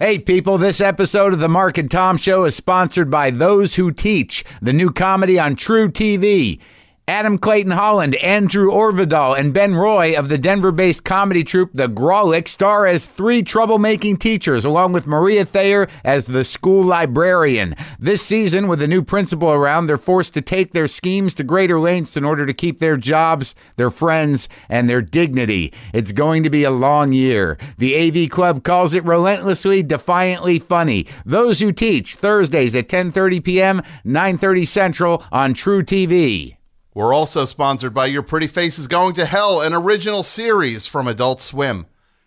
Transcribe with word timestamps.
Hey 0.00 0.18
people, 0.18 0.58
this 0.58 0.80
episode 0.80 1.34
of 1.34 1.38
the 1.38 1.48
Marc 1.48 1.78
and 1.78 1.88
Tom 1.88 2.16
Show 2.16 2.42
is 2.46 2.56
sponsored 2.56 3.12
by 3.12 3.30
Those 3.30 3.76
Who 3.76 3.92
Teach, 3.92 4.44
the 4.60 4.72
new 4.72 4.90
comedy 4.90 5.38
on 5.38 5.54
truTV. 5.54 6.58
Adam 7.06 7.38
Cayton-Holland, 7.38 8.14
Andrew 8.16 8.70
Orvedahl, 8.70 9.38
and 9.38 9.52
Ben 9.52 9.74
Roy 9.74 10.18
of 10.18 10.28
the 10.28 10.36
Denver 10.38 10.72
based 10.72 11.04
comedy 11.04 11.44
troupe 11.44 11.70
The 11.74 11.86
Grawlix 11.86 12.48
star 12.48 12.86
as 12.86 13.04
three 13.04 13.42
troublemaking 13.42 14.18
teachers, 14.18 14.64
along 14.64 14.94
with 14.94 15.06
Maria 15.06 15.44
Thayer 15.44 15.86
as 16.02 16.26
the 16.26 16.42
school 16.44 16.82
librarian. 16.82 17.76
This 17.98 18.22
season, 18.22 18.68
with 18.68 18.80
a 18.80 18.88
new 18.88 19.02
principal 19.02 19.50
around, 19.50 19.86
they're 19.86 19.96
forced 19.98 20.34
to 20.34 20.40
take 20.40 20.72
their 20.72 20.88
schemes 20.88 21.34
to 21.34 21.44
greater 21.44 21.78
lengths 21.78 22.16
in 22.16 22.24
order 22.24 22.46
to 22.46 22.52
keep 22.54 22.78
their 22.78 22.96
jobs, 22.96 23.54
their 23.76 23.90
friends, 23.90 24.48
and 24.70 24.88
their 24.90 25.02
dignity. 25.02 25.72
It's 25.92 26.12
going 26.12 26.42
to 26.42 26.50
be 26.50 26.64
a 26.64 26.70
long 26.70 27.12
year. 27.12 27.58
The 27.78 28.24
AV 28.24 28.30
Club 28.30 28.64
calls 28.64 28.94
it 28.94 29.04
relentlessly, 29.04 29.82
defiantly 29.82 30.58
funny. 30.58 31.06
Those 31.26 31.60
Who 31.60 31.70
Teach, 31.70 32.16
Thursdays 32.16 32.74
at 32.74 32.88
10.30 32.88 33.44
p.m., 33.44 33.82
9.30 34.04 34.66
Central 34.66 35.22
on 35.30 35.52
truTV. 35.52 36.56
We're 36.94 37.12
also 37.12 37.44
sponsored 37.44 37.92
by 37.92 38.06
Your 38.06 38.22
Pretty 38.22 38.46
Face 38.46 38.78
is 38.78 38.86
Going 38.86 39.14
to 39.14 39.26
Hell, 39.26 39.60
an 39.60 39.74
original 39.74 40.22
series 40.22 40.86
from 40.86 41.08
Adult 41.08 41.40
Swim. 41.40 41.86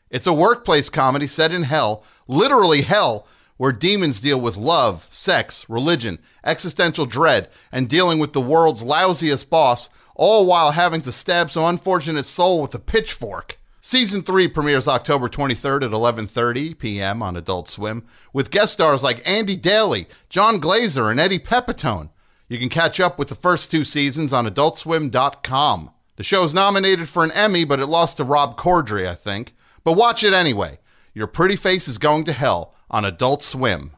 It's 0.09 0.27
a 0.27 0.33
workplace 0.33 0.89
comedy 0.89 1.25
set 1.25 1.53
in 1.53 1.63
hell, 1.63 2.03
literally 2.27 2.81
hell, 2.81 3.25
where 3.55 3.71
demons 3.71 4.19
deal 4.19 4.41
with 4.41 4.57
love, 4.57 5.07
sex, 5.09 5.65
religion, 5.69 6.19
existential 6.43 7.05
dread, 7.05 7.49
and 7.71 7.87
dealing 7.87 8.19
with 8.19 8.33
the 8.33 8.41
world's 8.41 8.83
lousiest 8.83 9.49
boss, 9.49 9.87
all 10.15 10.45
while 10.45 10.71
having 10.71 10.99
to 11.03 11.13
stab 11.13 11.49
some 11.49 11.63
unfortunate 11.63 12.25
soul 12.25 12.61
with 12.61 12.75
a 12.75 12.79
pitchfork. 12.79 13.57
Season 13.79 14.21
3 14.21 14.49
premieres 14.49 14.85
October 14.89 15.29
23rd 15.29 15.85
at 15.85 15.91
11:30 15.91 16.77
p.m. 16.77 17.23
on 17.23 17.37
Adult 17.37 17.69
Swim 17.69 18.05
with 18.33 18.51
guest 18.51 18.73
stars 18.73 19.01
like 19.01 19.25
Andy 19.25 19.55
Daly, 19.55 20.09
Jon 20.27 20.59
Glaser, 20.59 21.09
and 21.09 21.21
Eddie 21.21 21.39
Pepitone. 21.39 22.09
You 22.49 22.57
can 22.57 22.69
catch 22.69 22.99
up 22.99 23.19
with 23.19 23.27
the 23.27 23.35
first 23.35 23.69
two 23.69 23.83
seasons 23.83 24.31
on 24.31 24.47
adultswim.com. 24.47 25.91
The 26.15 26.23
show 26.23 26.43
is 26.43 26.53
nominated 26.53 27.09
for 27.09 27.23
an 27.23 27.31
Emmy, 27.31 27.65
but 27.65 27.79
it 27.79 27.87
lost 27.87 28.17
to 28.17 28.23
Rob 28.23 28.57
Corddry, 28.57 29.07
I 29.07 29.15
think. 29.15 29.53
But 29.83 29.93
watch 29.93 30.23
it 30.23 30.33
anyway. 30.33 30.79
Your 31.13 31.27
pretty 31.27 31.55
face 31.55 31.87
is 31.87 31.97
going 31.97 32.23
to 32.25 32.33
hell 32.33 32.73
on 32.89 33.03
Adult 33.03 33.43
Swim. 33.43 33.91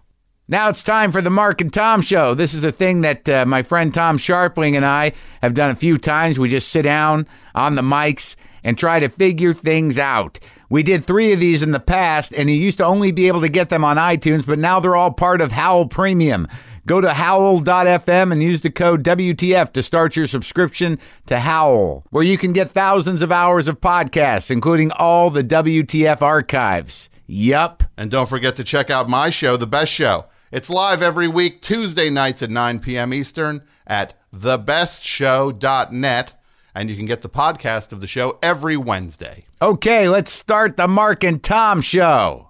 Now 0.47 0.67
it's 0.67 0.81
time 0.81 1.11
for 1.11 1.21
the 1.21 1.29
Marc 1.29 1.61
and 1.61 1.71
Tom 1.71 2.01
show. 2.01 2.33
This 2.33 2.55
is 2.55 2.63
a 2.63 2.71
thing 2.71 3.01
that 3.01 3.29
uh, 3.29 3.45
my 3.45 3.61
friend 3.61 3.93
Tom 3.93 4.17
Scharpling 4.17 4.75
and 4.75 4.85
I 4.85 5.11
have 5.43 5.53
done 5.53 5.69
a 5.69 5.75
few 5.75 5.99
times. 5.99 6.39
We 6.39 6.49
just 6.49 6.69
sit 6.69 6.81
down 6.81 7.27
on 7.53 7.75
the 7.75 7.83
mics 7.83 8.35
and 8.63 8.75
try 8.75 8.99
to 8.99 9.09
figure 9.09 9.53
things 9.53 9.99
out. 9.99 10.39
We 10.69 10.81
did 10.81 11.05
three 11.05 11.33
of 11.33 11.39
these 11.39 11.61
in 11.61 11.71
the 11.71 11.79
past, 11.79 12.33
and 12.33 12.49
you 12.49 12.55
used 12.55 12.79
to 12.79 12.85
only 12.85 13.11
be 13.11 13.27
able 13.27 13.41
to 13.41 13.49
get 13.49 13.69
them 13.69 13.83
on 13.83 13.97
iTunes, 13.97 14.45
but 14.45 14.59
now 14.59 14.79
they're 14.79 14.95
all 14.95 15.11
part 15.11 15.39
of 15.39 15.51
Howl 15.51 15.85
Premium. 15.85 16.47
Go 16.89 16.99
to 17.01 17.13
howl.fm 17.13 18.31
and 18.31 18.41
use 18.41 18.61
the 18.61 18.71
code 18.71 19.03
WTF 19.03 19.71
to 19.73 19.83
start 19.83 20.15
your 20.15 20.25
subscription 20.25 20.97
to 21.27 21.37
Howl, 21.37 22.03
where 22.09 22.23
you 22.23 22.35
can 22.35 22.51
get 22.51 22.71
thousands 22.71 23.21
of 23.21 23.31
hours 23.31 23.67
of 23.67 23.79
podcasts, 23.79 24.49
including 24.49 24.89
all 24.93 25.29
the 25.29 25.43
WTF 25.43 26.23
archives. 26.23 27.11
Yup. 27.27 27.83
And 27.95 28.09
don't 28.09 28.27
forget 28.27 28.55
to 28.55 28.63
check 28.63 28.89
out 28.89 29.07
my 29.07 29.29
show, 29.29 29.55
The 29.55 29.67
Best 29.67 29.91
Show. 29.91 30.25
It's 30.51 30.71
live 30.71 31.03
every 31.03 31.27
week, 31.27 31.61
Tuesday 31.61 32.09
nights 32.09 32.41
at 32.41 32.49
9 32.49 32.79
p.m. 32.79 33.13
Eastern 33.13 33.61
at 33.85 34.15
thebestshow.net. 34.35 36.33
And 36.73 36.89
you 36.89 36.95
can 36.95 37.05
get 37.05 37.21
the 37.21 37.29
podcast 37.29 37.93
of 37.93 38.01
the 38.01 38.07
show 38.07 38.39
every 38.41 38.77
Wednesday. 38.77 39.45
Okay, 39.61 40.09
let's 40.09 40.31
start 40.31 40.75
the 40.75 40.87
Marc 40.87 41.23
and 41.23 41.43
Tom 41.43 41.81
show. 41.81 42.47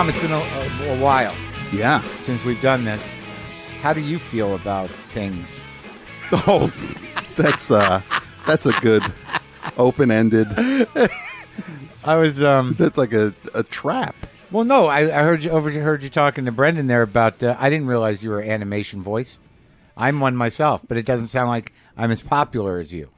Tom, 0.00 0.08
it's 0.08 0.18
been 0.20 0.32
a, 0.32 0.38
a, 0.38 0.96
a 0.96 0.98
while 0.98 1.34
Yeah. 1.74 2.02
since 2.22 2.42
we've 2.42 2.62
done 2.62 2.86
this. 2.86 3.14
How 3.82 3.92
do 3.92 4.00
you 4.00 4.18
feel 4.18 4.54
about 4.54 4.88
things? 5.12 5.62
Oh, 6.32 6.72
that's 7.36 7.70
uh, 7.70 8.00
that's 8.46 8.64
a 8.64 8.72
good 8.80 9.02
open-ended. 9.76 10.48
I 12.02 12.16
was 12.16 12.42
um 12.42 12.76
That's 12.78 12.96
like 12.96 13.12
a, 13.12 13.34
a 13.52 13.62
trap. 13.62 14.16
well 14.50 14.64
no, 14.64 14.86
I, 14.86 15.00
I 15.00 15.22
heard 15.22 15.44
you 15.44 15.50
overheard 15.50 16.02
you 16.02 16.08
talking 16.08 16.46
to 16.46 16.52
Brendan 16.52 16.86
there 16.86 17.02
about 17.02 17.42
uh, 17.42 17.54
I 17.58 17.68
didn't 17.68 17.86
realize 17.86 18.24
you 18.24 18.30
were 18.30 18.40
animation 18.40 19.02
voice. 19.02 19.38
I'm 19.98 20.18
one 20.18 20.34
myself, 20.34 20.80
but 20.88 20.96
it 20.96 21.04
doesn't 21.04 21.28
sound 21.28 21.50
like 21.50 21.74
I'm 21.94 22.10
as 22.10 22.22
popular 22.22 22.78
as 22.78 22.94
you. 22.94 23.10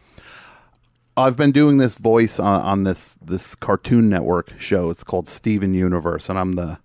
I've 1.17 1.37
been 1.37 1.53
doing 1.53 1.77
this 1.77 1.97
voice 1.99 2.39
on, 2.39 2.61
on 2.63 2.83
this 2.85 3.17
this 3.23 3.55
Cartoon 3.55 4.09
Network 4.09 4.59
show. 4.59 4.91
It's 4.91 5.05
called 5.05 5.29
Steven 5.29 5.75
Universe, 5.75 6.29
and 6.29 6.39
I'm 6.39 6.55
the 6.55 6.79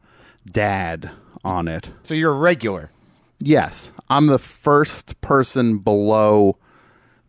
dad 0.49 1.11
on 1.43 1.67
it. 1.67 1.89
So 2.03 2.13
you're 2.13 2.33
a 2.33 2.37
regular. 2.37 2.91
Yes, 3.39 3.91
I'm 4.09 4.27
the 4.27 4.39
first 4.39 5.19
person 5.21 5.77
below 5.77 6.57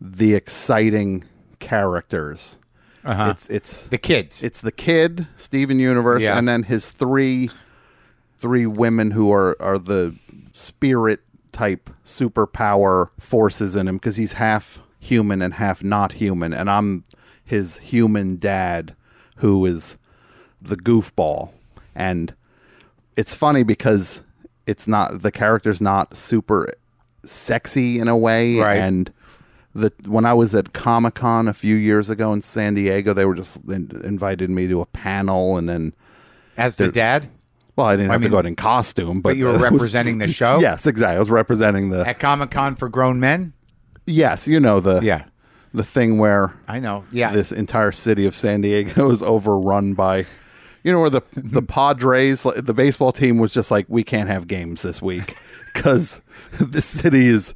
the 0.01 0.33
exciting 0.33 1.23
characters. 1.59 2.57
Uh-huh. 3.05 3.29
It's 3.31 3.47
it's 3.49 3.87
The 3.87 3.97
kids. 3.97 4.43
it's 4.43 4.61
the 4.61 4.71
kid 4.71 5.27
Steven 5.37 5.79
Universe, 5.79 6.21
Yeah. 6.23 6.37
and 6.37 6.47
then 6.47 6.63
his 6.63 6.91
three 6.91 7.49
three 8.37 8.65
women 8.65 9.11
who 9.11 9.31
are 9.31 9.55
are 9.61 9.79
the 9.79 10.15
spirit 10.53 11.21
type 11.51 11.89
superpower 12.05 13.07
forces 13.19 13.75
in 13.75 13.87
him 13.87 13.95
because 13.95 14.15
he's 14.17 14.33
half 14.33 14.79
human 14.99 15.41
and 15.41 15.53
half 15.55 15.83
not 15.83 16.13
human, 16.13 16.53
and 16.53 16.69
I'm 16.69 17.03
his 17.43 17.77
human 17.77 18.37
dad 18.37 18.95
who 19.37 19.65
is 19.65 19.97
the 20.61 20.75
goofball, 20.77 21.51
and 21.95 22.33
it's 23.15 23.33
funny 23.35 23.63
because 23.63 24.21
it's 24.67 24.87
not 24.87 25.21
the 25.21 25.31
character's 25.31 25.81
not 25.81 26.15
super 26.15 26.73
sexy 27.25 27.99
in 27.99 28.07
a 28.07 28.17
way, 28.17 28.57
Right. 28.57 28.77
and 28.77 29.11
the 29.73 29.91
when 30.05 30.25
I 30.25 30.33
was 30.33 30.53
at 30.55 30.73
Comic 30.73 31.15
Con 31.15 31.47
a 31.47 31.53
few 31.53 31.75
years 31.75 32.09
ago 32.09 32.33
in 32.33 32.41
San 32.41 32.73
Diego, 32.73 33.13
they 33.13 33.25
were 33.25 33.35
just 33.35 33.57
in, 33.67 33.89
invited 34.03 34.49
me 34.49 34.67
to 34.67 34.81
a 34.81 34.85
panel, 34.87 35.57
and 35.57 35.69
then 35.69 35.93
as 36.57 36.75
the 36.75 36.87
dad 36.89 37.29
well, 37.75 37.87
I 37.87 37.95
didn't 37.95 38.11
have 38.11 38.19
mean, 38.19 38.29
to 38.29 38.33
go 38.33 38.39
out 38.39 38.45
in 38.45 38.57
costume, 38.57 39.21
but, 39.21 39.29
but 39.29 39.37
you 39.37 39.45
were 39.45 39.51
it 39.51 39.53
was- 39.53 39.61
representing 39.61 40.17
the 40.17 40.27
show? 40.27 40.59
Yes, 40.59 40.85
exactly. 40.85 41.15
I 41.15 41.19
was 41.19 41.29
representing 41.31 41.89
the 41.91 42.05
at 42.05 42.19
Comic 42.19 42.51
Con 42.51 42.75
for 42.75 42.89
grown 42.89 43.19
men? 43.21 43.53
Yes, 44.09 44.47
you 44.47 44.59
know 44.59 44.79
the 44.79 44.99
Yeah. 45.01 45.23
the 45.73 45.83
thing 45.83 46.17
where 46.17 46.53
I 46.67 46.79
know. 46.79 47.03
Yeah. 47.11 47.31
this 47.31 47.51
entire 47.51 47.91
city 47.91 48.25
of 48.25 48.35
San 48.35 48.61
Diego 48.61 49.09
is 49.15 49.21
overrun 49.23 49.93
by. 49.93 50.25
You 50.83 50.93
know 50.93 51.01
where 51.01 51.09
the 51.09 51.21
the 51.35 51.61
Padres, 51.77 52.43
the 52.43 52.73
baseball 52.73 53.11
team, 53.11 53.37
was 53.37 53.53
just 53.53 53.69
like, 53.69 53.85
we 53.89 54.03
can't 54.03 54.29
have 54.29 54.47
games 54.47 54.81
this 54.81 55.01
week 55.01 55.35
because 55.73 56.21
the 56.59 56.81
city 56.81 57.27
is 57.27 57.53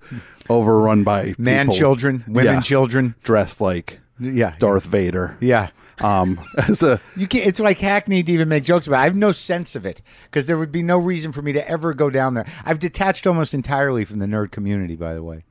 overrun 0.50 1.04
by 1.04 1.34
Man 1.38 1.66
people- 1.68 1.76
children, 1.78 2.24
women 2.28 2.56
Yeah. 2.56 2.62
children. 2.62 3.16
dressed 3.24 3.62
like 3.62 4.00
Yeah. 4.20 4.56
Darth 4.60 4.86
Vader. 4.86 5.38
Yeah. 5.40 5.70
Um, 6.02 6.40
as 6.68 6.82
a 6.84 7.00
You 7.16 7.28
can't, 7.28 7.46
it's 7.46 7.60
like 7.60 7.80
hackneyed 7.80 8.26
to 8.26 8.32
even 8.34 8.50
make 8.50 8.64
jokes 8.64 8.88
about. 8.88 8.98
it. 8.98 9.02
I 9.02 9.04
have 9.06 9.16
no 9.16 9.32
sense 9.32 9.76
of 9.76 9.86
it 9.86 10.02
because 10.26 10.48
there 10.48 10.58
would 10.58 10.72
be 10.72 10.84
no 10.84 10.98
reason 10.98 11.32
for 11.32 11.42
me 11.42 11.54
to 11.54 11.66
ever 11.70 11.94
go 11.94 12.10
down 12.10 12.34
there. 12.34 12.46
I've 12.66 12.80
detached 12.80 13.26
almost 13.28 13.54
entirely 13.54 14.04
from 14.04 14.20
the 14.20 14.26
nerd 14.26 14.52
community. 14.52 14.96
By 14.96 15.14
the 15.14 15.24
way, 15.24 15.44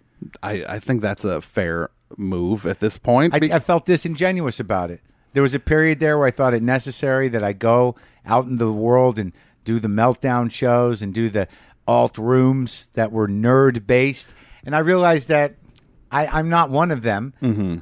I, 0.43 0.65
I 0.69 0.79
think 0.79 1.03
that's 1.03 1.25
a 1.25 1.41
fair 1.41 1.91
move 2.17 2.67
at 2.67 2.81
this 2.81 2.99
point. 2.99 3.35
I, 3.35 3.57
I 3.57 3.59
felt 3.59 3.87
disingenuous 3.87 4.61
about 4.61 4.91
it. 4.91 5.01
There 5.33 5.43
was 5.43 5.55
a 5.55 5.59
period 5.61 5.99
there 6.01 6.19
where 6.19 6.27
I 6.27 6.31
thought 6.31 6.53
it 6.55 6.63
necessary 6.63 7.29
that 7.29 7.43
I 7.43 7.53
go 7.55 7.95
out 8.27 8.45
in 8.47 8.59
the 8.59 8.71
world 8.73 9.19
and 9.19 9.33
do 9.65 9.79
the 9.81 9.89
meltdown 9.89 10.51
shows 10.51 11.01
and 11.03 11.15
do 11.15 11.31
the 11.31 11.49
alt 11.87 12.19
rooms 12.19 12.89
that 12.93 13.11
were 13.13 13.29
nerd 13.29 13.87
based, 13.87 14.35
and 14.65 14.77
I 14.77 14.81
realized 14.81 15.29
that 15.29 15.55
I, 16.11 16.27
I'm 16.27 16.49
not 16.51 16.71
one 16.71 16.91
of 16.91 17.03
them. 17.03 17.33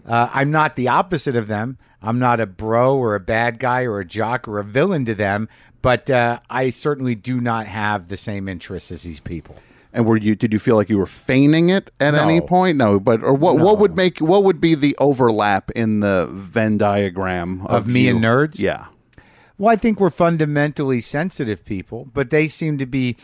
Uh, 0.07 0.31
I'm 0.33 0.51
not 0.53 0.77
the 0.77 0.89
opposite 0.89 1.35
of 1.37 1.49
them. 1.49 1.77
I'm 2.01 2.19
not 2.19 2.39
a 2.41 2.47
bro 2.47 2.97
or 2.97 3.15
a 3.15 3.21
bad 3.21 3.59
guy 3.59 3.83
or 3.83 3.99
a 3.99 4.05
jock 4.05 4.47
or 4.47 4.59
a 4.59 4.65
villain 4.65 5.05
to 5.07 5.15
them. 5.15 5.49
But 5.83 6.09
uh, 6.09 6.41
I 6.49 6.71
certainly 6.71 7.15
do 7.15 7.41
not 7.41 7.67
have 7.67 8.09
the 8.09 8.17
same 8.17 8.49
interests 8.49 8.91
as 8.93 9.03
these 9.03 9.21
people. 9.21 9.57
And 9.93 10.07
were 10.07 10.17
you? 10.17 10.35
Did 10.37 10.53
you 10.53 10.59
feel 10.59 10.77
like 10.77 10.89
you 10.89 10.99
were 10.99 11.07
feigning 11.07 11.69
it 11.69 11.91
at 12.01 12.15
any 12.15 12.41
point? 12.41 12.77
No, 12.79 13.01
but 13.01 13.23
or 13.23 13.33
what? 13.35 13.59
What 13.59 13.79
would 13.79 13.97
make? 13.97 14.19
What 14.19 14.45
would 14.45 14.61
be 14.61 14.75
the 14.75 14.97
overlap 14.99 15.71
in 15.73 16.01
the 16.01 16.29
Venn 16.33 16.79
diagram 16.79 17.63
of, 17.63 17.71
Of 17.83 17.87
me 17.89 18.07
you? 18.07 18.17
and 18.17 18.25
nerds? 18.25 18.59
Yeah, 18.59 18.87
Well, 19.59 19.73
I 19.73 19.77
think 19.77 19.99
we're 20.01 20.11
fundamentally 20.11 21.01
sensitive 21.01 21.65
people, 21.65 22.09
but 22.13 22.31
they 22.31 22.47
seem 22.49 22.79
to 22.79 22.87
be 22.87 23.17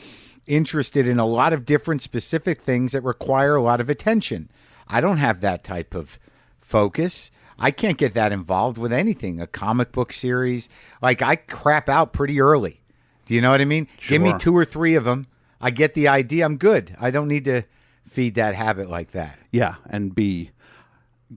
interested 0.47 1.09
in 1.09 1.19
a 1.19 1.27
lot 1.27 1.53
of 1.53 1.65
different 1.65 2.03
specific 2.03 2.61
things 2.63 2.93
that 2.93 3.01
require 3.03 3.57
a 3.57 3.63
lot 3.63 3.81
of 3.81 3.89
attention. 3.91 4.49
I 4.89 5.01
don't 5.01 5.17
have 5.19 5.41
that 5.41 5.65
type 5.65 5.95
of 5.95 6.19
focus. 6.61 7.31
I 7.59 7.71
can't 7.71 7.97
get 7.97 8.13
that 8.15 8.33
involved 8.33 8.77
with 8.79 8.93
anything. 8.93 9.41
A 9.41 9.47
comic 9.47 9.91
book 9.93 10.13
series, 10.13 10.69
like 11.01 11.23
I 11.23 11.37
crap 11.37 11.89
out 11.89 12.13
pretty 12.13 12.41
early. 12.41 12.81
Do 13.25 13.35
you 13.35 13.41
know 13.41 13.51
what 13.51 13.61
I 13.61 13.65
mean? 13.65 13.89
Give 14.07 14.23
me 14.23 14.35
two 14.39 14.55
or 14.57 14.65
three 14.65 14.95
of 14.95 15.05
them. 15.05 15.27
I 15.61 15.70
get 15.70 15.94
the 15.94 16.08
idea. 16.08 16.44
I'm 16.44 16.56
good. 16.56 16.97
I 17.00 17.11
don't 17.11 17.29
need 17.29 17.44
to 17.44 17.62
feed 18.08 18.35
that 18.35 18.55
habit 18.55 18.88
like 18.88 19.12
that. 19.12 19.38
Yeah, 19.50 19.76
and 19.88 20.14
be 20.14 20.50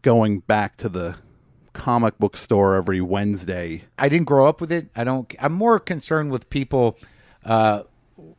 going 0.01 0.39
back 0.39 0.77
to 0.77 0.89
the 0.89 1.16
comic 1.74 2.18
book 2.18 2.36
store 2.38 2.75
every 2.75 3.01
Wednesday. 3.01 3.83
I 3.98 4.10
didn't 4.10 4.27
grow 4.27 4.48
up 4.48 4.62
with 4.62 4.71
it. 4.71 4.88
I 4.95 5.04
don't. 5.04 5.33
I'm 5.39 5.54
more 5.54 5.80
concerned 5.80 6.31
with 6.31 6.50
people 6.50 6.98
uh, 7.45 7.83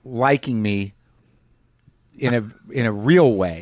liking 0.04 0.62
me 0.62 0.94
in 2.18 2.34
a 2.34 2.72
in 2.72 2.86
a 2.86 2.92
real 2.92 3.34
way 3.34 3.60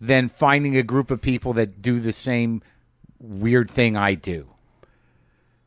than 0.00 0.28
finding 0.28 0.76
a 0.76 0.82
group 0.82 1.10
of 1.10 1.20
people 1.20 1.52
that 1.54 1.82
do 1.82 2.00
the 2.00 2.12
same 2.12 2.62
weird 3.18 3.70
thing 3.70 3.96
I 3.96 4.14
do. 4.14 4.48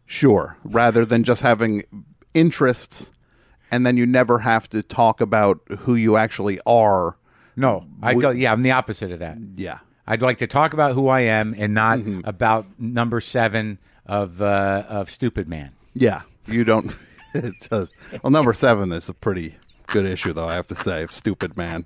Sure, 0.06 0.58
rather 0.64 1.06
than 1.06 1.24
just 1.24 1.42
having 1.42 1.84
interests 2.34 3.12
and 3.74 3.86
then 3.86 3.98
you 3.98 4.06
never 4.06 4.40
have 4.40 4.70
to 4.70 4.84
talk 4.84 5.22
about 5.22 5.60
who 5.80 5.96
you 5.96 6.16
actually 6.18 6.60
are. 6.66 7.18
No, 7.56 7.86
I 8.02 8.14
go. 8.16 8.30
Yeah, 8.30 8.52
I'm 8.52 8.62
the 8.62 8.72
opposite 8.72 9.12
of 9.12 9.20
that. 9.20 9.38
Yeah. 9.56 9.80
I'd 10.06 10.22
like 10.22 10.40
to 10.40 10.48
talk 10.48 10.74
about 10.74 10.94
who 10.94 11.08
I 11.08 11.22
am 11.22 11.56
and 11.58 11.74
not 11.74 12.00
Mm-hmm. 12.00 12.22
about 12.26 12.66
number 12.80 13.22
seven 13.22 13.80
of 14.06 14.42
uh, 14.42 14.84
of 14.90 15.10
Stupid 15.10 15.48
Man. 15.48 15.72
Yeah. 15.94 16.22
You 16.48 16.64
don't 16.64 16.94
it 17.34 17.54
does. 17.70 17.92
Well, 18.22 18.32
number 18.32 18.54
7 18.54 18.92
is 18.92 19.08
a 19.10 19.14
pretty 19.14 19.56
good 19.88 20.06
issue 20.06 20.34
though, 20.34 20.48
I 20.48 20.56
have 20.56 20.68
to 20.68 20.76
say. 20.76 21.08
Stupid 21.10 21.56
man. 21.58 21.86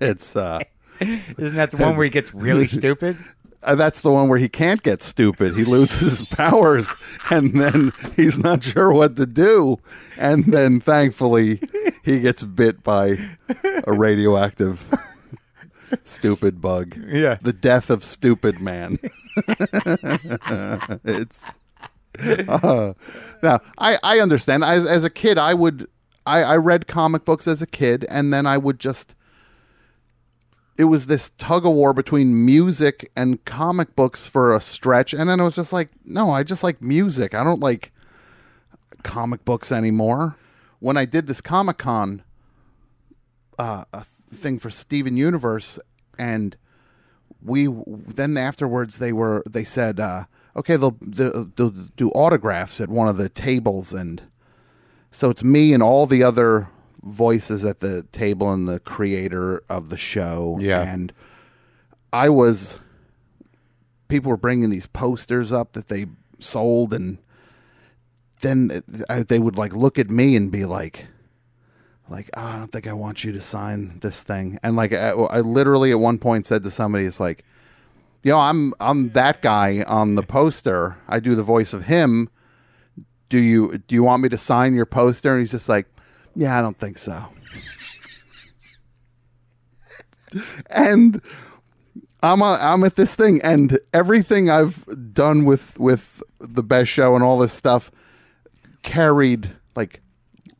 It's 0.00 0.36
uh 0.36 0.60
Isn't 1.00 1.54
that 1.56 1.70
the 1.72 1.76
one 1.78 1.96
where 1.96 2.04
he 2.04 2.10
gets 2.10 2.32
really 2.34 2.66
stupid? 2.78 3.16
Uh, 3.62 3.74
that's 3.74 4.02
the 4.02 4.10
one 4.12 4.28
where 4.28 4.38
he 4.38 4.48
can't 4.48 4.82
get 4.82 5.02
stupid. 5.02 5.56
He 5.56 5.64
loses 5.64 6.00
his 6.00 6.22
powers, 6.28 6.94
and 7.30 7.60
then 7.60 7.92
he's 8.16 8.38
not 8.38 8.62
sure 8.62 8.92
what 8.92 9.16
to 9.16 9.26
do. 9.26 9.78
And 10.16 10.44
then, 10.44 10.80
thankfully, 10.80 11.60
he 12.04 12.20
gets 12.20 12.42
bit 12.44 12.84
by 12.84 13.18
a 13.84 13.92
radioactive 13.92 14.84
stupid 16.04 16.60
bug. 16.60 16.96
Yeah. 17.06 17.38
the 17.42 17.52
death 17.52 17.90
of 17.90 18.04
stupid 18.04 18.60
man. 18.60 18.98
it's 21.04 21.58
uh, 22.48 22.92
now 23.42 23.60
I 23.78 23.98
I 24.02 24.20
understand. 24.20 24.64
As 24.64 24.86
as 24.86 25.04
a 25.04 25.10
kid, 25.10 25.38
I 25.38 25.54
would 25.54 25.88
I 26.26 26.42
I 26.42 26.56
read 26.56 26.86
comic 26.86 27.24
books 27.24 27.46
as 27.46 27.62
a 27.62 27.66
kid, 27.66 28.06
and 28.08 28.32
then 28.32 28.46
I 28.46 28.58
would 28.58 28.78
just 28.78 29.14
it 30.78 30.84
was 30.84 31.06
this 31.06 31.30
tug 31.38 31.66
of 31.66 31.72
war 31.72 31.92
between 31.92 32.44
music 32.46 33.10
and 33.16 33.44
comic 33.44 33.96
books 33.96 34.28
for 34.28 34.54
a 34.54 34.60
stretch 34.60 35.12
and 35.12 35.28
then 35.28 35.40
it 35.40 35.42
was 35.42 35.56
just 35.56 35.72
like 35.72 35.90
no 36.04 36.30
I 36.30 36.44
just 36.44 36.62
like 36.62 36.80
music. 36.80 37.34
I 37.34 37.42
don't 37.42 37.60
like 37.60 37.92
comic 39.02 39.44
books 39.44 39.72
anymore. 39.72 40.36
When 40.78 40.96
I 40.96 41.04
did 41.04 41.26
this 41.26 41.40
Comic 41.40 41.78
Con 41.78 42.22
uh, 43.58 43.84
thing 44.32 44.60
for 44.60 44.70
Steven 44.70 45.16
Universe 45.16 45.80
and 46.16 46.56
we 47.42 47.68
then 47.86 48.36
afterwards 48.36 48.98
they 48.98 49.12
were 49.12 49.42
they 49.48 49.64
said 49.64 49.98
uh, 49.98 50.24
okay 50.56 50.76
they'll, 50.76 50.96
they'll 51.00 51.46
they'll 51.56 51.70
do 51.70 52.10
autographs 52.10 52.80
at 52.80 52.88
one 52.88 53.08
of 53.08 53.16
the 53.16 53.28
tables 53.28 53.92
and 53.92 54.22
so 55.10 55.30
it's 55.30 55.42
me 55.42 55.72
and 55.72 55.82
all 55.82 56.06
the 56.06 56.22
other 56.22 56.68
voices 57.02 57.64
at 57.64 57.78
the 57.80 58.02
table 58.12 58.52
and 58.52 58.68
the 58.68 58.80
creator 58.80 59.62
of 59.68 59.88
the 59.88 59.96
show. 59.96 60.58
Yeah. 60.60 60.82
And 60.82 61.12
I 62.12 62.28
was, 62.28 62.78
people 64.08 64.30
were 64.30 64.36
bringing 64.36 64.70
these 64.70 64.86
posters 64.86 65.52
up 65.52 65.72
that 65.74 65.88
they 65.88 66.06
sold, 66.40 66.94
and 66.94 67.18
then 68.40 68.82
they 69.26 69.38
would 69.38 69.56
like 69.56 69.74
look 69.74 69.98
at 69.98 70.10
me 70.10 70.36
and 70.36 70.50
be 70.50 70.64
like, 70.64 71.06
like, 72.08 72.30
oh, 72.36 72.42
I 72.42 72.56
don't 72.56 72.72
think 72.72 72.86
I 72.86 72.94
want 72.94 73.22
you 73.24 73.32
to 73.32 73.40
sign 73.40 73.98
this 74.00 74.22
thing. 74.22 74.58
And 74.62 74.76
like, 74.76 74.92
I, 74.92 75.10
I 75.10 75.40
literally 75.40 75.90
at 75.90 75.98
one 75.98 76.18
point 76.18 76.46
said 76.46 76.62
to 76.62 76.70
somebody, 76.70 77.04
it's 77.04 77.20
like, 77.20 77.44
you 78.22 78.32
know, 78.32 78.38
I'm 78.38 78.74
I'm 78.80 79.10
that 79.10 79.42
guy 79.42 79.84
on 79.86 80.14
the 80.14 80.22
poster. 80.22 80.96
I 81.06 81.20
do 81.20 81.34
the 81.34 81.42
voice 81.42 81.72
of 81.72 81.84
him. 81.84 82.28
Do 83.28 83.38
you 83.38 83.78
do 83.86 83.94
you 83.94 84.02
want 84.02 84.22
me 84.22 84.28
to 84.30 84.38
sign 84.38 84.74
your 84.74 84.86
poster? 84.86 85.32
And 85.32 85.40
he's 85.40 85.50
just 85.50 85.68
like, 85.68 85.86
yeah, 86.38 86.56
I 86.56 86.60
don't 86.60 86.78
think 86.78 86.98
so. 86.98 87.24
and 90.70 91.20
I'm 92.22 92.40
a, 92.42 92.58
I'm 92.60 92.84
at 92.84 92.94
this 92.94 93.16
thing, 93.16 93.42
and 93.42 93.80
everything 93.92 94.48
I've 94.48 94.84
done 95.12 95.44
with 95.44 95.78
with 95.80 96.22
the 96.38 96.62
best 96.62 96.92
show 96.92 97.16
and 97.16 97.24
all 97.24 97.38
this 97.38 97.52
stuff 97.52 97.90
carried 98.82 99.50
like 99.74 100.00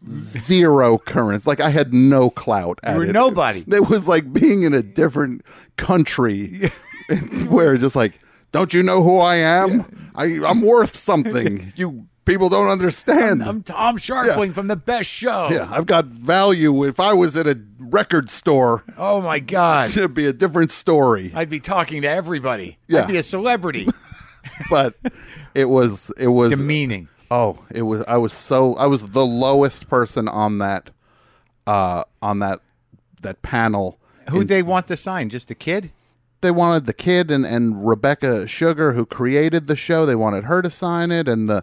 zero 0.08 0.98
currents. 0.98 1.46
Like 1.46 1.60
I 1.60 1.70
had 1.70 1.94
no 1.94 2.28
clout. 2.28 2.80
At 2.82 2.96
were 2.96 3.04
it. 3.04 3.12
nobody. 3.12 3.64
It 3.68 3.88
was 3.88 4.08
like 4.08 4.32
being 4.32 4.64
in 4.64 4.74
a 4.74 4.82
different 4.82 5.46
country, 5.76 6.70
where 7.46 7.76
just 7.76 7.94
like, 7.94 8.14
don't 8.50 8.74
you 8.74 8.82
know 8.82 9.00
who 9.04 9.20
I 9.20 9.36
am? 9.36 10.10
I 10.16 10.40
I'm 10.44 10.62
worth 10.62 10.96
something. 10.96 11.72
you 11.76 12.08
people 12.28 12.48
don't 12.48 12.68
understand. 12.68 13.42
I'm 13.42 13.62
Tom 13.62 13.96
Scharpling 13.96 14.52
from 14.52 14.68
the 14.68 14.76
best 14.76 15.08
show. 15.08 15.48
yeah, 15.50 15.68
I've 15.70 15.86
got 15.86 16.04
value. 16.04 16.84
If 16.84 17.00
I 17.00 17.14
was 17.14 17.36
at 17.36 17.46
a 17.46 17.58
record 17.78 18.30
store, 18.30 18.84
Oh 18.96 19.20
my 19.20 19.40
God. 19.40 19.88
it'd 19.96 20.14
be 20.14 20.26
a 20.26 20.32
different 20.32 20.70
story. 20.70 21.32
I'd 21.34 21.48
be 21.50 21.60
talking 21.60 22.02
to 22.02 22.08
everybody. 22.08 22.78
Yeah. 22.86 23.00
I'd 23.02 23.08
be 23.08 23.16
a 23.16 23.22
celebrity. 23.22 23.88
But 24.70 24.94
it 25.54 25.66
was 25.66 26.10
it 26.16 26.28
was 26.28 26.50
Demeaning. 26.50 27.08
Oh, 27.30 27.58
it 27.70 27.82
was. 27.82 28.02
I 28.08 28.16
was 28.16 28.32
so. 28.32 28.74
I 28.74 28.86
was 28.86 29.10
the 29.10 29.24
lowest 29.24 29.88
person 29.88 30.26
on 30.26 30.58
that, 30.58 30.90
uh, 31.66 32.04
on 32.22 32.38
that 32.38 32.60
that 33.20 33.42
panel. 33.42 33.98
Who'd 34.30 34.48
they 34.48 34.62
want 34.62 34.88
to 34.88 34.96
sign? 34.96 35.28
Just 35.28 35.50
a 35.50 35.54
kid? 35.54 35.92
They 36.40 36.50
wanted 36.50 36.86
the 36.86 36.94
kid 36.94 37.30
and 37.30 37.44
and 37.44 37.86
Rebecca 37.86 38.48
Sugar, 38.48 38.94
who 38.94 39.04
created 39.04 39.66
the 39.66 39.76
show. 39.76 40.06
They 40.06 40.16
wanted 40.16 40.44
her 40.44 40.62
to 40.62 40.70
sign 40.70 41.12
it, 41.12 41.28
and 41.28 41.48
the 41.48 41.62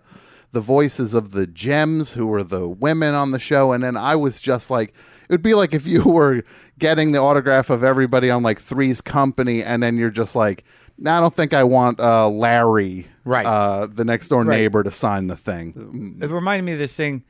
the 0.55 0.61
voices 0.61 1.13
of 1.13 1.31
the 1.31 1.45
gems, 1.45 2.13
who 2.13 2.25
were 2.25 2.43
the 2.43 2.67
women 2.67 3.13
on 3.13 3.29
the 3.31 3.39
show. 3.39 3.71
And 3.73 3.83
then 3.83 3.95
I 3.97 4.15
was 4.15 4.39
just 4.41 4.71
like, 4.71 4.89
it 4.89 5.29
would 5.31 5.41
be 5.43 5.53
like 5.53 5.73
if 5.73 5.85
you 5.85 6.01
were 6.17 6.43
getting 6.79 7.11
the 7.11 7.19
autograph 7.19 7.69
of 7.69 7.83
everybody 7.83 8.29
on 8.31 8.41
like 8.41 8.59
Three's 8.59 9.01
Company, 9.01 9.61
and 9.63 9.83
then 9.83 9.97
you're 9.97 10.09
just 10.09 10.35
like, 10.35 10.63
no, 10.97 11.13
I 11.15 11.19
don't 11.19 11.35
think 11.35 11.53
I 11.53 11.63
want 11.65 11.99
uh, 11.99 12.29
Larry, 12.29 13.05
Right. 13.25 13.45
uh, 13.45 13.87
the 13.87 14.05
next 14.05 14.29
door 14.29 14.43
Right. 14.43 14.57
neighbor, 14.57 14.81
to 14.81 14.91
sign 14.91 15.27
the 15.27 15.35
thing. 15.35 16.17
It 16.21 16.29
reminded 16.29 16.63
me 16.63 16.71
of 16.71 16.79
this 16.79 16.95
thing 16.95 17.23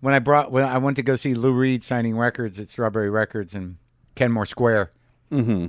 when 0.00 0.14
I 0.14 0.20
brought 0.20 0.52
when 0.52 0.64
I 0.64 0.78
went 0.78 0.96
to 0.98 1.02
go 1.02 1.16
see 1.16 1.34
Lou 1.34 1.52
Reed 1.52 1.82
signing 1.82 2.16
records 2.16 2.60
at 2.60 2.70
Strawberry 2.70 3.10
Records 3.10 3.54
in 3.56 3.78
Kenmore 4.14 4.46
Square. 4.46 4.92
Mm-hmm. 5.32 5.66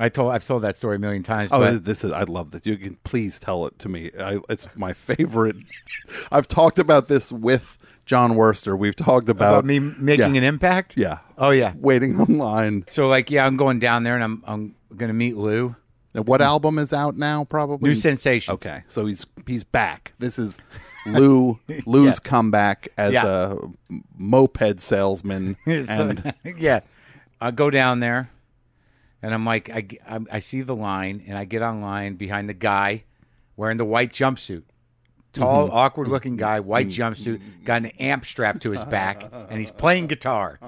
I 0.00 0.08
told 0.08 0.32
I've 0.32 0.46
told 0.46 0.62
that 0.62 0.76
story 0.76 0.96
a 0.96 0.98
million 0.98 1.22
times. 1.22 1.50
Oh, 1.52 1.60
but 1.60 1.84
this 1.84 2.04
is 2.04 2.10
I 2.10 2.22
love 2.22 2.50
this. 2.52 2.62
You 2.64 2.76
can 2.78 2.96
please 3.04 3.38
tell 3.38 3.66
it 3.66 3.78
to 3.80 3.88
me. 3.88 4.10
I, 4.18 4.38
it's 4.48 4.66
my 4.74 4.92
favorite. 4.94 5.56
I've 6.32 6.48
talked 6.48 6.78
about 6.78 7.08
this 7.08 7.30
with 7.30 7.76
Jon 8.06 8.32
Wurster. 8.32 8.78
We've 8.78 8.96
talked 8.96 9.28
about, 9.28 9.50
about 9.50 9.64
me 9.66 9.78
making 9.78 10.34
yeah, 10.34 10.38
an 10.38 10.44
impact. 10.44 10.96
Yeah. 10.96 11.18
Oh 11.36 11.50
yeah. 11.50 11.74
Waiting 11.76 12.18
online. 12.20 12.84
So 12.88 13.08
like 13.08 13.30
yeah, 13.30 13.46
I'm 13.46 13.56
going 13.58 13.78
down 13.78 14.02
there 14.04 14.14
and 14.14 14.24
I'm 14.24 14.42
I'm 14.46 14.74
gonna 14.96 15.12
meet 15.12 15.36
Lou. 15.36 15.76
Now, 16.14 16.22
what 16.22 16.40
album 16.40 16.78
is 16.78 16.92
out 16.92 17.16
now? 17.16 17.44
Probably 17.44 17.88
New 17.88 17.94
Sensations. 17.94 18.54
Okay, 18.54 18.82
so 18.88 19.06
he's 19.06 19.26
he's 19.46 19.62
back. 19.64 20.12
This 20.18 20.38
is 20.38 20.58
Lou 21.06 21.60
Lou's 21.86 22.06
Yeah. 22.24 22.28
comeback 22.28 22.88
as 22.96 23.12
Yeah. 23.12 23.52
a 23.52 23.56
moped 24.16 24.80
salesman. 24.80 25.56
So- 25.66 25.72
and 25.76 26.34
yeah, 26.56 26.80
I 27.40 27.50
go 27.52 27.70
down 27.70 28.00
there, 28.00 28.30
and 29.22 29.32
I'm 29.34 29.44
like, 29.44 29.68
I, 29.70 29.86
I, 30.08 30.20
I 30.32 30.38
see 30.38 30.62
the 30.62 30.76
line, 30.76 31.24
and 31.26 31.36
I 31.36 31.44
get 31.44 31.62
online 31.62 32.16
behind 32.16 32.48
the 32.48 32.54
guy 32.54 33.04
wearing 33.56 33.76
the 33.76 33.84
white 33.84 34.12
jumpsuit. 34.12 34.62
Tall, 35.32 35.66
Mm-hmm. 35.68 35.76
awkward-looking 35.76 36.36
guy, 36.36 36.58
white 36.60 36.88
jumpsuit, 36.88 37.40
got 37.64 37.82
an 37.84 37.92
amp 38.00 38.24
strapped 38.24 38.62
to 38.62 38.70
his 38.72 38.84
back, 38.84 39.22
and 39.48 39.60
he's 39.60 39.70
playing 39.70 40.08
guitar. 40.08 40.58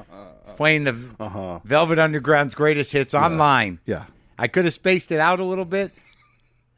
He's 0.45 0.53
playing 0.53 0.85
the 0.85 0.97
Uh-huh. 1.19 1.59
Velvet 1.65 1.99
Underground's 1.99 2.55
greatest 2.55 2.93
hits 2.93 3.13
online. 3.15 3.81
yeah, 3.87 4.05
I 4.39 4.47
could 4.49 4.65
have 4.65 4.75
spaced 4.75 5.11
it 5.11 5.19
out 5.19 5.41
a 5.41 5.45
little 5.45 5.65
bit, 5.65 5.91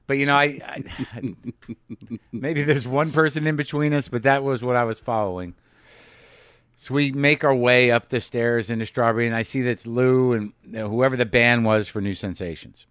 but 0.06 0.16
you 0.16 0.24
know, 0.24 0.34
I, 0.34 0.60
I 0.66 1.34
maybe 2.32 2.62
there's 2.62 2.88
one 2.88 3.12
person 3.12 3.46
in 3.46 3.56
between 3.56 3.92
us, 3.92 4.08
but 4.08 4.22
that 4.22 4.42
was 4.42 4.64
what 4.64 4.76
I 4.76 4.84
was 4.84 4.98
following. 5.00 5.54
So 6.84 6.92
we 6.92 7.12
make 7.12 7.44
our 7.44 7.54
way 7.54 7.90
up 7.90 8.10
the 8.10 8.20
stairs 8.20 8.68
into 8.68 8.84
Strawberry, 8.84 9.26
and 9.26 9.34
I 9.34 9.40
see 9.40 9.62
that 9.62 9.86
Lou 9.86 10.32
and 10.34 10.52
whoever 10.70 11.16
the 11.16 11.24
band 11.24 11.64
was 11.64 11.88
for 11.88 12.02
New 12.02 12.12
Sensations. 12.12 12.86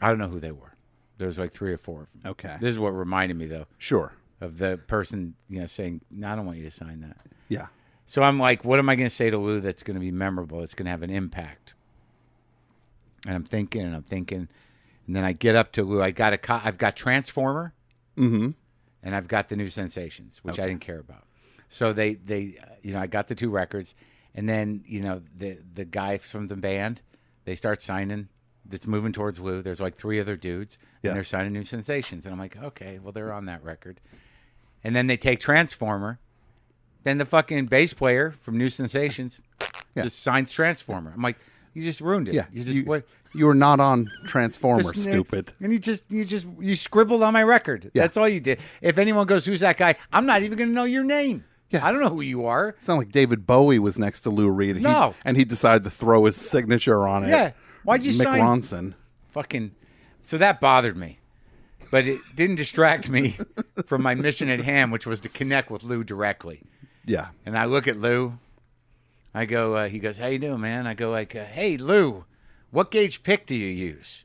I 0.00 0.08
don't 0.08 0.16
know 0.16 0.28
who 0.28 0.40
they 0.40 0.52
were. 0.52 0.74
There 1.18 1.26
was 1.26 1.38
like 1.38 1.52
three 1.52 1.70
or 1.70 1.76
four 1.76 2.00
of 2.00 2.12
them. 2.12 2.22
Okay. 2.30 2.56
This 2.62 2.70
is 2.70 2.78
what 2.78 2.92
reminded 2.92 3.36
me 3.36 3.44
though 3.44 3.66
sure. 3.76 4.14
of 4.40 4.56
the 4.56 4.80
person 4.86 5.34
you 5.50 5.60
know 5.60 5.66
saying, 5.66 6.00
"No, 6.10 6.30
I 6.30 6.34
don't 6.34 6.46
want 6.46 6.56
you 6.56 6.64
to 6.64 6.70
sign 6.70 7.02
that." 7.02 7.18
Yeah, 7.50 7.66
So 8.06 8.22
I'm 8.22 8.38
like, 8.38 8.64
what 8.64 8.78
am 8.78 8.88
I 8.88 8.96
going 8.96 9.10
to 9.10 9.14
say 9.14 9.28
to 9.28 9.36
Lou 9.36 9.60
that's 9.60 9.82
going 9.82 9.96
to 9.96 10.00
be 10.00 10.10
memorable? 10.10 10.60
That's 10.60 10.72
going 10.72 10.86
to 10.86 10.90
have 10.90 11.02
an 11.02 11.10
impact. 11.10 11.74
And 13.26 13.34
I'm 13.34 13.44
thinking, 13.44 13.82
and 13.82 13.94
I'm 13.94 14.02
thinking, 14.02 14.48
and 15.06 15.14
then 15.14 15.24
I 15.24 15.34
get 15.34 15.56
up 15.56 15.72
to 15.72 15.82
Lou. 15.82 16.02
I 16.02 16.10
got 16.10 16.32
a, 16.32 16.38
co- 16.38 16.62
I've 16.64 16.78
got 16.78 16.96
Transformer, 16.96 17.74
mm-hmm. 18.16 18.52
and 19.02 19.14
I've 19.14 19.28
got 19.28 19.50
the 19.50 19.56
new 19.56 19.68
Sensations, 19.68 20.38
which 20.42 20.58
I 20.58 20.66
didn't 20.66 20.80
care 20.80 21.00
about. 21.00 21.24
So 21.70 21.92
they 21.94 22.14
they 22.14 22.58
you 22.82 22.92
know 22.92 23.00
I 23.00 23.06
got 23.06 23.28
the 23.28 23.34
two 23.34 23.48
records, 23.48 23.94
and 24.34 24.46
then 24.48 24.82
you 24.86 25.00
know 25.00 25.22
the 25.36 25.56
the 25.74 25.84
guy 25.86 26.18
from 26.18 26.48
the 26.48 26.56
band 26.56 27.00
they 27.44 27.54
start 27.54 27.80
signing. 27.80 28.28
That's 28.68 28.86
moving 28.86 29.12
towards 29.12 29.40
Lou. 29.40 29.62
There's 29.62 29.80
like 29.80 29.96
three 29.96 30.20
other 30.20 30.36
dudes, 30.36 30.78
Yeah. 31.02 31.10
and 31.10 31.16
they're 31.16 31.24
signing 31.24 31.52
new 31.54 31.62
sensations, 31.64 32.24
and 32.26 32.32
I'm 32.32 32.38
like, 32.38 32.56
okay, 32.62 32.98
well 32.98 33.10
they're 33.12 33.32
on 33.32 33.46
that 33.46 33.64
record. 33.64 34.00
And 34.84 34.94
then 34.94 35.06
they 35.06 35.16
take 35.16 35.40
Transformer. 35.40 36.18
Then 37.02 37.18
the 37.18 37.24
fucking 37.24 37.66
bass 37.66 37.94
player 37.94 38.30
from 38.30 38.58
New 38.58 38.68
Sensations 38.68 39.40
Yeah. 39.96 40.04
just 40.04 40.22
signs 40.22 40.52
Transformer. 40.52 41.12
I'm 41.14 41.22
like, 41.22 41.38
you 41.74 41.82
just 41.82 42.00
ruined 42.00 42.28
it. 42.28 42.34
Yeah, 42.34 42.44
you 42.52 42.62
just 42.64 42.76
you, 42.76 42.84
what? 42.84 43.04
you 43.34 43.46
were 43.46 43.54
not 43.54 43.80
on 43.80 44.08
Transformer, 44.26 44.92
stupid. 44.94 45.52
And 45.60 45.72
you 45.72 45.78
just 45.78 46.04
you 46.10 46.24
just 46.24 46.46
you 46.60 46.76
scribbled 46.76 47.22
on 47.22 47.32
my 47.32 47.42
record. 47.42 47.90
Yeah. 47.94 48.02
That's 48.02 48.16
all 48.16 48.28
you 48.28 48.40
did. 48.40 48.60
If 48.82 48.98
anyone 48.98 49.26
goes, 49.26 49.46
"Who's 49.46 49.60
that 49.60 49.76
guy?" 49.78 49.94
I'm 50.12 50.26
not 50.26 50.42
even 50.42 50.58
going 50.58 50.68
to 50.68 50.74
know 50.74 50.84
your 50.84 51.04
name. 51.04 51.44
Yeah. 51.70 51.86
I 51.86 51.92
don't 51.92 52.00
know 52.00 52.08
who 52.10 52.20
you 52.20 52.46
are. 52.46 52.70
It's 52.70 52.88
not 52.88 52.98
like 52.98 53.12
David 53.12 53.46
Bowie 53.46 53.78
was 53.78 53.98
next 53.98 54.22
to 54.22 54.30
Lou 54.30 54.48
Reed. 54.50 54.76
He- 54.76 54.82
No. 54.82 55.14
and 55.24 55.36
he 55.36 55.44
decided 55.44 55.84
to 55.84 55.90
throw 55.90 56.24
his 56.24 56.36
signature 56.36 57.06
on 57.06 57.24
it. 57.24 57.28
Yeah. 57.28 57.52
Why'd 57.84 58.04
you 58.04 58.12
Mick 58.12 58.22
sign- 58.24 58.40
Ronson. 58.40 58.94
Fucking. 59.30 59.72
So 60.22 60.36
that 60.38 60.60
bothered 60.60 60.96
me, 60.96 61.18
but 61.90 62.06
it 62.06 62.20
didn't 62.34 62.56
distract 62.56 63.08
me 63.08 63.38
from 63.86 64.02
my 64.02 64.14
mission 64.14 64.48
at 64.48 64.60
hand, 64.60 64.92
which 64.92 65.06
was 65.06 65.20
to 65.22 65.28
connect 65.28 65.70
with 65.70 65.82
Lou 65.84 66.02
directly. 66.04 66.62
Yeah, 67.06 67.28
And 67.46 67.56
I 67.56 67.64
look 67.64 67.88
at 67.88 67.96
Lou. 67.96 68.38
I 69.32 69.44
go. 69.46 69.76
Uh, 69.76 69.88
he 69.88 69.98
goes, 70.00 70.18
"How 70.18 70.26
you 70.26 70.38
doing, 70.40 70.60
man?" 70.60 70.86
I 70.88 70.94
go 70.94 71.10
like, 71.10 71.34
uh, 71.36 71.44
"Hey, 71.44 71.76
Lou, 71.76 72.24
what 72.70 72.90
gauge 72.90 73.22
pick 73.22 73.46
do 73.46 73.54
you 73.54 73.68
use?" 73.68 74.24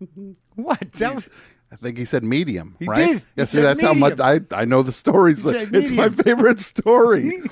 what? 0.54 0.92
That 0.92 1.14
was, 1.14 1.28
I 1.78 1.82
think 1.82 1.98
he 1.98 2.04
said 2.04 2.24
medium. 2.24 2.74
He 2.78 2.86
right? 2.86 2.96
did. 2.96 3.18
He 3.18 3.24
Yeah, 3.36 3.44
see, 3.44 3.56
said 3.58 3.64
that's 3.64 3.80
how 3.82 3.92
much 3.94 4.18
I 4.20 4.40
I 4.50 4.64
know 4.64 4.82
the 4.82 4.92
stories. 4.92 5.44
He 5.44 5.50
It's 5.50 5.90
my 5.90 6.08
favorite 6.24 6.60
story. 6.60 7.36
and 7.36 7.50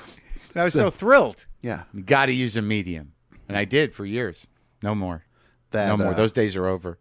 I 0.55 0.63
was 0.65 0.73
so 0.73 0.89
thrilled. 0.89 1.45
yeah, 1.61 1.83
You 1.93 2.01
got 2.03 2.25
to 2.27 2.33
use 2.33 2.57
a 2.57 2.61
medium, 2.61 3.13
and 3.47 3.57
I 3.57 3.65
did 3.65 3.93
for 3.93 4.05
years. 4.05 4.47
No 4.81 4.95
more. 4.95 5.23
that 5.71 5.87
no 5.87 5.97
more. 5.97 6.07
uh, 6.13 6.13
Those 6.13 6.31
days 6.31 6.55
are 6.55 6.65
over. 6.67 6.97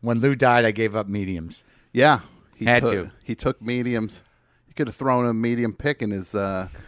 When 0.00 0.20
Lou 0.20 0.34
died, 0.34 0.64
I 0.64 0.70
gave 0.70 0.94
up 0.96 1.08
mediums. 1.08 1.64
Yeah, 1.92 2.20
he 2.54 2.64
Had 2.64 2.82
took, 2.82 2.92
to. 2.92 3.10
He 3.24 3.34
took 3.34 3.60
mediums. 3.60 4.22
He 4.66 4.72
could 4.74 4.86
have 4.86 4.96
thrown 4.96 5.26
a 5.26 5.34
medium 5.34 5.72
pick 5.74 6.02
in 6.02 6.10
his. 6.10 6.34
uh 6.34 6.68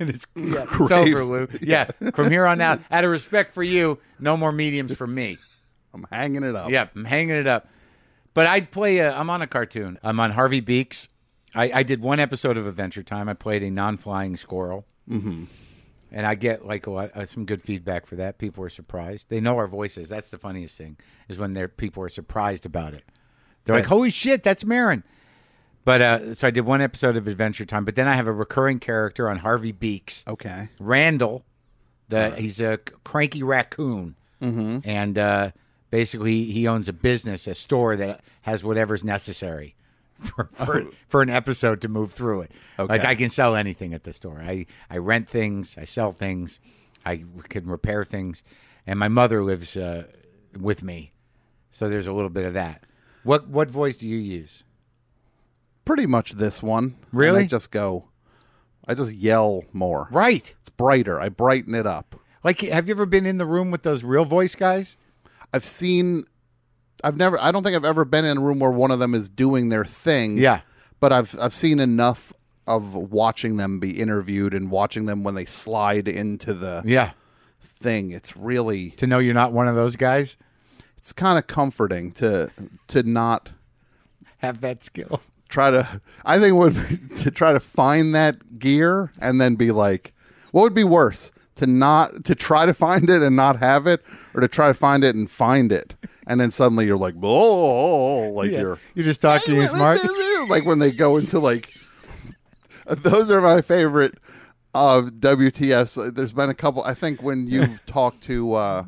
And 0.00 0.08
it's, 0.08 0.26
yeah, 0.34 0.62
it's 0.64 0.76
Grave. 0.88 1.14
over, 1.14 1.24
Lou. 1.24 1.48
Yeah, 1.60 1.90
from 2.14 2.30
here 2.30 2.46
on 2.46 2.58
out, 2.62 2.80
out 2.90 3.04
of 3.04 3.10
respect 3.10 3.52
for 3.52 3.62
you, 3.62 3.98
no 4.18 4.34
more 4.34 4.50
mediums 4.50 4.96
for 4.96 5.06
me. 5.06 5.36
I'm 5.92 6.06
hanging 6.10 6.42
it 6.42 6.56
up. 6.56 6.70
Yep, 6.70 6.92
I'm 6.96 7.04
hanging 7.04 7.36
it 7.36 7.46
up. 7.46 7.68
But 8.34 8.46
I'd 8.46 8.70
play. 8.70 8.98
A, 8.98 9.14
I'm 9.14 9.30
on 9.30 9.42
a 9.42 9.46
cartoon. 9.46 9.98
I'm 10.02 10.20
on 10.20 10.32
Harvey 10.32 10.60
Beaks. 10.60 11.08
I, 11.54 11.70
I 11.74 11.82
did 11.82 12.00
one 12.00 12.20
episode 12.20 12.56
of 12.56 12.66
Adventure 12.66 13.02
Time. 13.02 13.28
I 13.28 13.34
played 13.34 13.62
a 13.62 13.70
non-flying 13.70 14.36
squirrel, 14.36 14.86
mm-hmm. 15.08 15.44
and 16.12 16.26
I 16.26 16.36
get 16.36 16.64
like 16.64 16.86
a 16.86 16.90
lot, 16.90 17.10
uh, 17.16 17.26
some 17.26 17.44
good 17.44 17.62
feedback 17.62 18.06
for 18.06 18.16
that. 18.16 18.38
People 18.38 18.64
are 18.64 18.68
surprised. 18.68 19.28
They 19.30 19.40
know 19.40 19.56
our 19.56 19.66
voices. 19.66 20.08
That's 20.08 20.30
the 20.30 20.38
funniest 20.38 20.78
thing 20.78 20.96
is 21.28 21.38
when 21.38 21.52
their 21.52 21.68
people 21.68 22.04
are 22.04 22.08
surprised 22.08 22.66
about 22.66 22.94
it. 22.94 23.04
They're 23.64 23.74
like, 23.74 23.86
"Holy 23.86 24.10
shit, 24.10 24.42
that's 24.42 24.64
Marin!" 24.64 25.02
But 25.84 26.00
uh, 26.02 26.34
so 26.36 26.46
I 26.46 26.50
did 26.50 26.66
one 26.66 26.80
episode 26.80 27.16
of 27.16 27.26
Adventure 27.26 27.64
Time. 27.64 27.84
But 27.84 27.96
then 27.96 28.06
I 28.06 28.14
have 28.14 28.26
a 28.26 28.32
recurring 28.32 28.78
character 28.78 29.28
on 29.28 29.38
Harvey 29.38 29.72
Beaks. 29.72 30.24
Okay. 30.28 30.68
Randall, 30.78 31.44
the 32.08 32.30
he's 32.36 32.60
a 32.60 32.78
cranky 33.02 33.42
raccoon, 33.42 34.14
mm-hmm. 34.40 34.78
and 34.84 35.18
uh, 35.18 35.50
basically 35.90 36.44
he 36.44 36.66
owns 36.66 36.88
a 36.88 36.92
business, 36.92 37.46
a 37.46 37.54
store 37.54 37.96
that 37.96 38.20
has 38.42 38.62
whatever's 38.64 39.04
necessary 39.04 39.74
for 40.20 40.48
for, 40.52 40.86
for 41.08 41.22
an 41.22 41.30
episode 41.30 41.80
to 41.82 41.88
move 41.88 42.12
through 42.12 42.42
it. 42.42 42.52
Like 42.78 43.00
Okay. 43.00 43.08
I 43.08 43.14
can 43.14 43.30
sell 43.30 43.56
anything 43.56 43.94
at 43.94 44.04
the 44.04 44.12
store. 44.12 44.40
I 44.40 44.66
I 44.88 44.98
rent 44.98 45.28
things, 45.28 45.76
I 45.78 45.84
sell 45.84 46.12
things, 46.12 46.60
I 47.04 47.24
can 47.48 47.66
repair 47.66 48.04
things, 48.04 48.42
and 48.86 48.98
my 48.98 49.08
mother 49.08 49.42
lives 49.42 49.76
uh, 49.76 50.04
with 50.58 50.82
me, 50.82 51.12
so 51.70 51.88
there's 51.88 52.06
a 52.06 52.12
little 52.12 52.30
bit 52.30 52.44
of 52.44 52.54
that. 52.54 52.84
What 53.22 53.48
what 53.48 53.70
voice 53.70 53.96
do 53.96 54.08
you 54.08 54.18
use? 54.18 54.64
Pretty 55.84 56.06
much 56.06 56.32
this 56.32 56.62
one. 56.62 56.84
And 56.84 56.96
Really? 57.12 57.42
I 57.44 57.46
just 57.46 57.70
go. 57.70 58.04
I 58.86 58.94
just 58.94 59.12
yell 59.14 59.64
more. 59.72 60.08
Right. 60.10 60.54
It's 60.60 60.68
brighter. 60.70 61.20
I 61.20 61.28
brighten 61.28 61.74
it 61.74 61.86
up. 61.86 62.16
Like, 62.42 62.60
have 62.60 62.88
you 62.88 62.94
ever 62.94 63.06
been 63.06 63.26
in 63.26 63.36
the 63.38 63.44
room 63.46 63.70
with 63.70 63.82
those 63.82 64.02
real 64.04 64.24
voice 64.24 64.54
guys? 64.54 64.96
I've 65.52 65.64
seen. 65.64 66.24
I've 67.02 67.16
never. 67.16 67.40
I 67.40 67.50
don't 67.50 67.62
think 67.62 67.76
I've 67.76 67.84
ever 67.84 68.04
been 68.04 68.24
in 68.24 68.38
a 68.38 68.40
room 68.40 68.58
where 68.58 68.70
one 68.70 68.90
of 68.90 68.98
them 68.98 69.14
is 69.14 69.28
doing 69.28 69.68
their 69.70 69.84
thing. 69.84 70.36
Yeah. 70.38 70.60
But 71.00 71.12
I've 71.12 71.36
I've 71.40 71.54
seen 71.54 71.80
enough 71.80 72.32
of 72.66 72.94
watching 72.94 73.56
them 73.56 73.80
be 73.80 73.98
interviewed 73.98 74.54
and 74.54 74.70
watching 74.70 75.06
them 75.06 75.24
when 75.24 75.34
they 75.34 75.44
slide 75.46 76.06
into 76.08 76.52
the 76.54 76.82
Yeah. 76.84 77.12
thing. 77.62 78.10
It's 78.10 78.36
really 78.36 78.90
To 78.92 79.06
know 79.06 79.18
you're 79.18 79.34
not 79.34 79.52
one 79.52 79.66
of 79.66 79.74
those 79.74 79.96
guys. 79.96 80.36
it's 80.98 81.12
kind 81.12 81.38
of 81.38 81.46
comforting 81.46 82.12
to 82.12 82.50
to 82.88 83.02
not 83.02 83.48
have 84.38 84.60
that 84.60 84.84
skill. 84.84 85.20
try 85.48 85.70
to 85.70 86.00
I 86.24 86.38
think 86.38 86.54
would 86.56 86.74
be 86.74 87.16
to 87.22 87.30
try 87.30 87.52
to 87.54 87.60
find 87.60 88.14
that 88.14 88.58
gear 88.58 89.10
and 89.20 89.40
then 89.40 89.56
be 89.56 89.72
like 89.72 90.12
what 90.52 90.62
would 90.62 90.74
be 90.74 90.84
worse 90.84 91.32
to 91.56 91.66
not 91.66 92.24
to 92.24 92.34
try 92.34 92.64
to 92.66 92.72
find 92.74 93.10
it 93.10 93.22
and 93.22 93.36
not 93.36 93.58
have 93.58 93.86
it 93.86 94.02
or 94.34 94.40
to 94.40 94.48
try 94.48 94.66
to 94.68 94.74
find 94.74 95.04
it 95.04 95.14
and 95.14 95.30
find 95.30 95.72
it 95.72 95.94
and 96.26 96.40
then 96.40 96.50
suddenly 96.50 96.86
you're 96.86 96.96
like 96.96 97.14
oh 97.22 98.30
like 98.30 98.50
you're 98.50 98.78
You're 98.94 99.04
just 99.04 99.20
talking 99.20 99.66
smart. 99.66 99.98
like 100.48 100.64
when 100.64 100.78
they 100.78 100.90
go 100.92 101.16
into 101.16 101.38
like 101.38 101.70
those 102.86 103.30
are 103.30 103.40
my 103.40 103.60
favorite 103.60 104.14
of 104.74 105.06
WTS 105.14 106.14
there's 106.14 106.32
been 106.32 106.50
a 106.50 106.54
couple 106.54 106.82
I 106.84 106.94
think 106.94 107.22
when 107.22 107.46
you've 107.50 107.84
talked 107.86 108.22
to 108.24 108.54
uh 108.54 108.84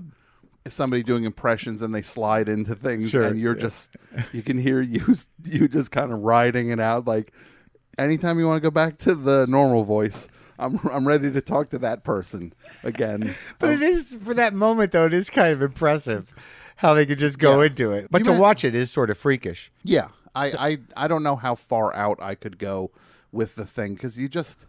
somebody 0.69 1.02
doing 1.02 1.25
impressions 1.25 1.83
and 1.83 1.92
they 1.92 2.02
slide 2.02 2.49
into 2.49 2.76
things 2.76 3.11
Sure, 3.11 3.25
and 3.25 3.40
you're 3.40 3.57
yeah. 3.57 3.62
just 3.62 3.97
you 4.33 4.42
can 4.42 4.57
hear 4.59 4.81
you 4.81 5.02
you 5.45 5.66
just 5.66 5.90
kind 5.90 6.12
of 6.12 6.21
riding 6.21 6.69
it 6.71 6.78
out 6.78 7.04
like 7.07 7.33
anytime 7.99 8.38
you 8.38 8.47
want 8.47 8.62
to 8.62 8.66
go 8.66 8.71
back 8.71 8.97
to 8.99 9.14
the 9.16 9.47
normal 9.49 9.85
voice 9.85 10.28
I'm 10.59 10.78
I'm 10.90 11.06
ready 11.06 11.30
to 11.32 11.40
talk 11.40 11.71
to 11.71 11.78
that 11.78 12.04
person 12.04 12.52
again. 12.82 13.35
But 13.59 13.71
it 13.71 13.82
oh. 13.82 13.87
is 13.87 14.14
for 14.14 14.35
that 14.35 14.54
moment 14.54 14.92
though. 14.92 15.06
It 15.06 15.14
is 15.14 15.30
kind 15.30 15.52
of 15.52 15.62
impressive 15.62 16.32
how 16.76 16.94
they 16.94 17.06
could 17.06 17.18
just 17.18 17.38
go 17.38 17.61
Yeah. 17.61 17.66
into 17.66 17.92
it. 17.92 18.09
But 18.11 18.21
You 18.21 18.25
to 18.26 18.30
meant- 18.32 18.42
watch 18.42 18.64
it 18.64 18.75
is 18.75 18.90
sort 18.90 19.11
of 19.11 19.18
freakish. 19.18 19.71
Yeah, 19.82 20.09
I, 20.35 20.47
I 20.97 21.04
I 21.04 21.09
don't 21.09 21.23
know 21.23 21.37
how 21.37 21.54
far 21.54 21.94
out 21.94 22.18
I 22.23 22.35
could 22.35 22.59
go 22.59 22.90
with 23.30 23.54
the 23.54 23.64
thing 23.66 23.94
because 23.94 24.18
you 24.18 24.28
just 24.28 24.66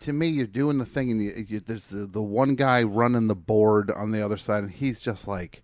to 0.00 0.12
me 0.12 0.28
you're 0.28 0.46
doing 0.46 0.78
the 0.78 0.86
thing 0.86 1.10
and 1.10 1.22
you, 1.22 1.44
you, 1.48 1.60
there's 1.60 1.88
the, 1.90 2.06
the 2.06 2.22
one 2.22 2.54
guy 2.54 2.82
running 2.82 3.26
the 3.26 3.34
board 3.34 3.90
on 3.90 4.12
the 4.12 4.22
other 4.24 4.36
side 4.36 4.62
and 4.62 4.72
he's 4.72 5.00
just 5.00 5.26
like 5.26 5.62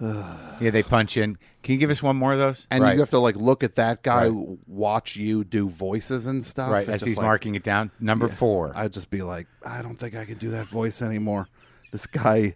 Yeah, 0.60 0.70
they 0.70 0.82
punch 0.82 1.16
in. 1.16 1.36
Can 1.62 1.72
you 1.74 1.78
give 1.78 1.90
us 1.90 2.02
one 2.02 2.16
more 2.16 2.32
of 2.32 2.38
those? 2.38 2.66
and 2.70 2.82
right. 2.82 2.94
you 2.94 3.00
have 3.00 3.10
to 3.10 3.18
like 3.18 3.36
look 3.36 3.64
at 3.64 3.74
that 3.76 4.02
guy 4.02 4.28
Right. 4.28 4.58
watch 4.66 5.16
you 5.16 5.44
do 5.44 5.68
voices 5.68 6.26
and 6.26 6.44
stuff 6.44 6.70
right 6.72 6.88
as 6.88 7.02
he's 7.02 7.16
like- 7.16 7.24
marking 7.24 7.54
it 7.54 7.62
down. 7.62 7.90
Number 8.00 8.28
four. 8.28 8.72
I'd 8.76 8.92
just 8.92 9.10
be 9.10 9.22
like 9.22 9.46
I 9.64 9.82
don't 9.82 9.96
think 9.96 10.14
I 10.14 10.24
can 10.24 10.38
do 10.38 10.50
that 10.50 10.66
voice 10.66 11.02
anymore. 11.02 11.48
This 11.92 12.06
guy 12.06 12.54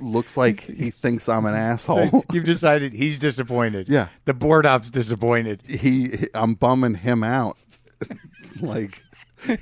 looks 0.00 0.36
like 0.36 0.60
he 0.78 0.90
thinks 0.90 1.28
I'm 1.28 1.46
an 1.46 1.54
asshole. 1.54 2.24
You've 2.32 2.44
decided 2.44 2.92
he's 2.92 3.18
disappointed. 3.18 3.88
Yeah. 3.88 4.08
The 4.24 4.34
board 4.34 4.66
op's 4.66 4.90
disappointed. 4.90 5.62
he 5.66 6.28
I'm 6.34 6.54
bumming 6.54 6.96
him 6.96 7.22
out. 7.24 7.56
like 8.60 9.02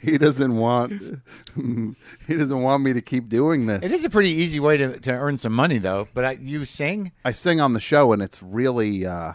he 0.02 0.18
doesn't 0.18 0.56
want 0.56 0.92
he 2.26 2.37
doesn't 2.37 2.62
want 2.62 2.83
me 2.83 2.92
to 2.92 3.00
keep 3.02 3.28
doing 3.28 3.66
this. 3.66 3.83
It 3.83 3.92
is 3.92 4.04
a 4.04 4.11
pretty 4.11 4.30
easy 4.30 4.61
way 4.61 4.76
to, 4.76 4.99
to 5.00 5.11
earn 5.12 5.38
some 5.38 5.52
money 5.52 5.78
though. 5.78 6.09
But 6.14 6.25
I, 6.25 6.30
you 6.33 6.64
sing, 6.64 7.12
I 7.25 7.33
sing 7.33 7.61
on 7.61 7.73
the 7.73 7.80
show 7.80 8.12
and 8.12 8.23
it's 8.23 8.42
really 8.42 9.04
uh 9.06 9.33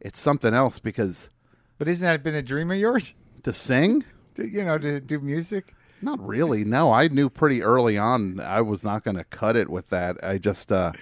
it's 0.00 0.18
something 0.20 0.52
else 0.54 0.78
because 0.78 1.30
but 1.78 1.88
isn't 1.88 2.04
that 2.04 2.22
been 2.22 2.34
a 2.34 2.42
dream 2.42 2.70
of 2.70 2.78
yours? 2.78 3.14
to 3.42 3.52
sing 3.52 4.04
To, 4.36 4.48
you 4.48 4.64
know, 4.64 4.78
to 4.78 5.00
do 5.00 5.20
music. 5.20 5.74
not 6.02 6.18
really. 6.24 6.64
No, 6.64 6.92
I 6.92 7.08
knew 7.08 7.28
pretty 7.30 7.62
early 7.62 7.96
on 7.98 8.40
I 8.40 8.60
was 8.60 8.82
not 8.84 9.04
going 9.04 9.16
to 9.16 9.24
cut 9.24 9.54
it 9.56 9.68
with 9.70 9.88
that. 9.90 10.16
I 10.22 10.38
just 10.38 10.72
uh 10.72 10.92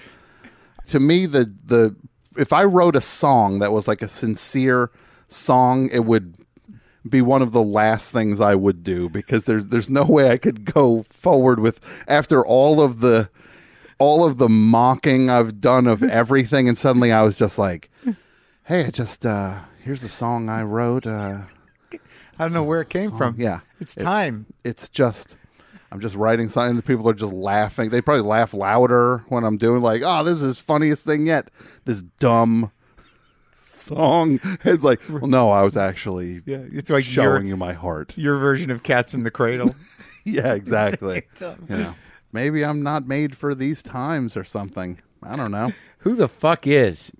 to 0.86 1.00
me 1.00 1.26
the 1.26 1.52
the 1.64 1.96
if 2.36 2.52
I 2.52 2.64
wrote 2.64 2.96
a 2.96 3.00
song 3.00 3.58
that 3.60 3.72
was 3.72 3.86
like 3.86 4.02
a 4.02 4.08
sincere 4.08 4.90
song, 5.28 5.88
it 5.92 6.04
would 6.04 6.36
be 7.08 7.20
one 7.20 7.42
of 7.42 7.52
the 7.52 7.62
last 7.62 8.12
things 8.12 8.40
I 8.40 8.54
would 8.54 8.82
do 8.84 9.08
because 9.08 9.44
there's 9.44 9.66
there's 9.66 9.90
no 9.90 10.04
way 10.04 10.30
I 10.30 10.38
could 10.38 10.64
go 10.64 11.04
forward 11.10 11.58
with 11.60 11.80
after 12.06 12.44
all 12.46 12.80
of 12.80 13.00
the 13.00 13.28
all 13.98 14.24
of 14.24 14.38
the 14.38 14.48
mocking 14.48 15.28
I've 15.30 15.60
done 15.60 15.86
of 15.86 16.02
everything 16.02 16.68
and 16.68 16.76
suddenly 16.78 17.12
I 17.12 17.22
was 17.22 17.36
just 17.38 17.58
like 17.58 17.90
hey 18.64 18.84
I 18.86 18.90
just 18.90 19.26
uh 19.26 19.60
here's 19.82 20.02
the 20.02 20.08
song 20.08 20.48
I 20.48 20.62
wrote 20.62 21.06
uh 21.06 21.40
I 22.38 22.44
don't 22.44 22.52
know 22.52 22.62
where 22.64 22.80
it 22.80 22.88
came 22.88 23.10
from. 23.12 23.34
yeah 23.38 23.60
It's 23.80 23.94
time. 23.94 24.46
it's 24.64 24.88
just 24.88 25.36
I'm 25.90 26.00
just 26.00 26.16
writing 26.16 26.48
something 26.48 26.76
the 26.76 26.82
people 26.82 27.08
are 27.08 27.14
just 27.14 27.32
laughing 27.32 27.90
they 27.90 28.00
probably 28.00 28.22
laugh 28.22 28.54
louder 28.54 29.24
when 29.28 29.44
I'm 29.44 29.58
doing 29.58 29.82
like 29.82 30.02
oh 30.04 30.22
this 30.24 30.42
is 30.42 30.58
funniest 30.60 31.04
thing 31.04 31.26
yet 31.26 31.48
this 31.84 32.02
dumb 32.20 32.70
song. 33.82 34.40
It's 34.64 34.84
like, 34.84 35.00
well, 35.08 35.26
no, 35.26 35.50
I 35.50 35.62
was 35.62 35.76
actually 35.76 36.42
Yeah, 36.46 36.62
it's 36.72 36.90
like 36.90 37.04
showing 37.04 37.46
your, 37.46 37.54
you 37.54 37.56
my 37.56 37.72
heart. 37.72 38.12
your 38.16 38.36
version 38.38 38.70
of 38.70 38.82
Cats 38.82 39.14
in 39.14 39.22
the 39.24 39.30
Cradle. 39.30 39.74
Yeah, 40.24 40.54
exactly. 40.54 41.24
yeah. 41.68 41.94
Maybe 42.32 42.64
I'm 42.64 42.82
not 42.84 43.08
made 43.08 43.36
for 43.36 43.56
these 43.56 43.82
times 43.82 44.36
or 44.36 44.44
something. 44.44 45.00
I 45.20 45.34
don't 45.34 45.50
know. 45.50 45.72
Who 45.98 46.14
the 46.14 46.28
fuck 46.28 46.64
is? 46.66 47.10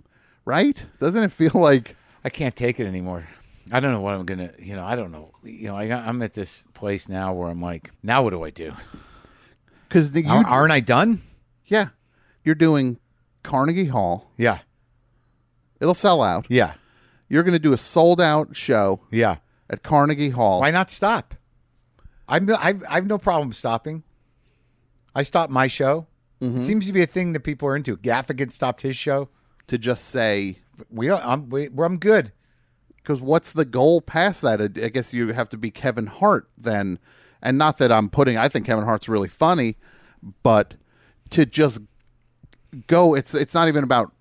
Right? 0.45 0.81
Doesn't 1.00 1.23
it 1.25 1.33
feel 1.33 1.50
like 1.54 1.97
I 2.25 2.31
can't 2.31 2.54
take 2.54 2.78
it 2.78 2.87
anymore. 2.87 3.26
I 3.73 3.81
don't 3.81 3.90
know 3.90 4.00
what 4.00 4.14
I'm 4.14 4.25
gonna. 4.25 4.52
You 4.57 4.76
know, 4.76 4.85
I 4.85 4.95
don't 4.95 5.11
know. 5.11 5.33
You 5.42 5.69
know, 5.69 5.76
I, 5.76 5.85
I'm 5.92 6.23
at 6.23 6.35
this 6.35 6.62
place 6.75 7.09
now 7.09 7.33
where 7.33 7.49
I'm 7.49 7.61
like, 7.61 7.90
now 8.04 8.23
what 8.23 8.31
do 8.31 8.45
I 8.45 8.50
do? 8.50 8.73
because 9.88 10.14
you, 10.14 10.28
Aren't- 10.28 10.49
Aren't 10.49 10.73
I 10.73 10.78
done? 10.81 11.23
yeah, 11.66 11.88
you're 12.45 12.54
doing 12.54 12.99
Carnegie 13.42 13.87
Hall. 13.87 14.31
Yeah, 14.37 14.59
It'll 15.83 15.95
sell 15.95 16.23
out. 16.23 16.47
yeah, 16.49 16.75
You're 17.29 17.43
going 17.43 17.53
to 17.55 17.59
do 17.59 17.73
a 17.73 17.77
sold 17.77 18.21
out 18.21 18.55
show 18.57 19.01
yeah. 19.11 19.39
at 19.69 19.83
Carnegie 19.83 20.31
Hall. 20.31 20.61
Why 20.61 20.71
not 20.71 20.91
stop? 20.93 21.35
I'm, 22.29 22.49
I've, 22.59 22.85
I've 22.89 23.07
no 23.07 23.19
problem 23.19 23.53
stopping. 23.53 24.05
I 25.15 25.25
stopped 25.25 25.51
my 25.53 25.67
show. 25.67 26.07
It 26.41 26.67
seems 26.67 26.87
to 26.89 26.93
be 26.93 27.03
a 27.03 27.07
thing 27.07 27.35
that 27.35 27.41
people 27.41 27.69
are 27.69 27.77
into. 27.77 27.97
Gaffigan 27.97 28.53
stopped 28.53 28.83
his 28.83 28.97
show. 28.97 29.29
to 29.69 29.79
just 29.79 30.05
say 30.05 30.59
We 30.91 31.07
don't. 31.07 31.25
I'm 31.25 31.49
we, 31.51 31.69
I'm 31.79 31.99
good. 31.99 32.33
because 32.97 33.21
what's 33.21 33.53
the 33.53 33.65
goal 33.65 34.01
past 34.01 34.43
that? 34.43 34.61
I 34.61 34.65
I 34.65 34.89
guess 34.89 35.12
you 35.12 35.29
have 35.33 35.49
to 35.51 35.57
be 35.57 35.71
Kevin 35.71 36.07
Hart 36.07 36.49
then, 36.59 36.99
and 37.41 37.59
not 37.59 37.79
that 37.79 37.93
I'm 37.93 38.09
putting. 38.09 38.37
I 38.39 38.49
think 38.49 38.67
Kevin 38.67 38.85
Hart's 38.85 39.09
really 39.09 39.29
funny, 39.29 39.77
but 40.43 40.75
to 41.31 41.47
just 41.47 41.81
go, 42.89 43.15
it's 43.15 43.35
it's 43.35 43.55
not 43.55 43.69
even 43.69 43.85
about 43.85 44.12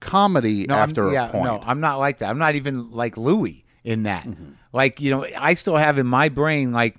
comedy 0.00 0.66
No, 0.68 0.74
I'm- 0.76 0.88
after 0.90 1.12
yeah, 1.12 1.28
a 1.28 1.32
point. 1.32 1.44
no, 1.44 1.60
I'm 1.64 1.80
not 1.80 1.98
like 1.98 2.18
that. 2.18 2.30
I'm 2.30 2.38
not 2.38 2.54
even 2.54 2.90
like 2.90 3.16
Louis 3.16 3.64
in 3.84 4.04
that. 4.04 4.26
Like 4.72 5.00
you 5.00 5.10
know, 5.10 5.26
I 5.38 5.54
still 5.54 5.76
have 5.76 5.98
in 5.98 6.06
my 6.06 6.28
brain 6.28 6.72
like 6.72 6.96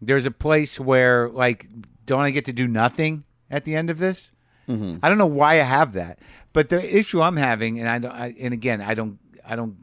there's 0.00 0.26
a 0.26 0.30
place 0.30 0.78
where 0.80 1.28
like 1.28 1.66
don't 2.06 2.20
I 2.20 2.30
get 2.30 2.44
to 2.46 2.52
do 2.52 2.66
nothing 2.66 3.24
at 3.50 3.64
the 3.64 3.74
end 3.76 3.90
of 3.90 3.98
this? 3.98 4.32
I 4.68 5.08
don't 5.08 5.18
know 5.18 5.26
why 5.26 5.54
I 5.54 5.64
have 5.64 5.94
that, 5.94 6.20
but 6.52 6.68
the 6.68 6.96
issue 6.96 7.20
I'm 7.20 7.36
having, 7.36 7.80
and 7.80 7.88
I 7.88 7.98
don't, 7.98 8.12
I, 8.12 8.32
and 8.38 8.54
again, 8.54 8.80
I 8.80 8.94
don't, 8.94 9.18
I 9.44 9.56
don't 9.56 9.76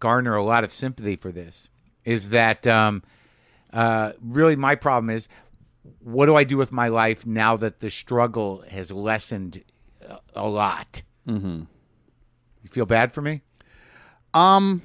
garner 0.00 0.34
a 0.34 0.42
lot 0.42 0.64
of 0.64 0.72
sympathy 0.72 1.16
for 1.16 1.30
this, 1.30 1.68
is 2.02 2.30
that 2.30 2.66
um, 2.66 3.02
uh, 3.74 4.12
really 4.22 4.56
my 4.56 4.74
problem 4.74 5.10
is 5.10 5.28
what 6.00 6.24
do 6.24 6.34
I 6.34 6.44
do 6.44 6.56
with 6.56 6.72
my 6.72 6.88
life 6.88 7.26
now 7.26 7.58
that 7.58 7.80
the 7.80 7.90
struggle 7.90 8.64
has 8.70 8.90
lessened 8.90 9.62
a 10.34 10.48
lot? 10.48 11.02
Mm-hmm. 11.26 11.62
You 12.62 12.70
feel 12.70 12.86
bad 12.86 13.12
for 13.12 13.22
me? 13.22 13.42
Um, 14.34 14.82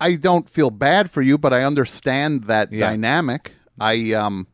I 0.00 0.16
don't 0.16 0.48
feel 0.48 0.70
bad 0.70 1.10
for 1.10 1.22
you, 1.22 1.38
but 1.38 1.52
I 1.52 1.62
understand 1.64 2.44
that 2.44 2.72
Yeah. 2.72 2.88
dynamic. 2.90 3.52
I 3.78 4.12
um, 4.12 4.46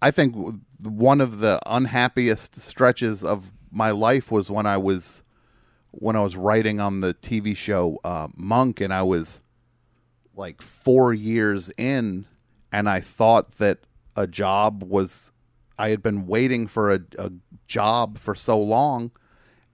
I 0.00 0.10
think 0.10 0.34
one 0.82 1.20
of 1.20 1.40
the 1.40 1.60
unhappiest 1.66 2.56
stretches 2.56 3.24
of 3.24 3.52
my 3.70 3.90
life 3.90 4.30
was 4.30 4.50
when 4.50 4.66
I 4.66 4.76
was 4.76 5.22
when 5.90 6.16
I 6.16 6.22
was 6.22 6.36
writing 6.36 6.80
on 6.80 7.00
the 7.00 7.14
TV 7.14 7.56
show 7.56 7.98
uh, 8.04 8.28
Monk, 8.36 8.80
and 8.80 8.92
I 8.92 9.02
was 9.02 9.40
like 10.36 10.62
four 10.62 11.12
years 11.12 11.70
in, 11.76 12.26
and 12.72 12.88
I 12.88 13.00
thought 13.00 13.52
that 13.56 13.78
a 14.16 14.26
job 14.26 14.82
was. 14.84 15.30
I 15.80 15.90
had 15.90 16.02
been 16.02 16.26
waiting 16.26 16.66
for 16.66 16.92
a, 16.92 17.00
a 17.18 17.30
job 17.68 18.18
for 18.18 18.34
so 18.34 18.58
long 18.60 19.12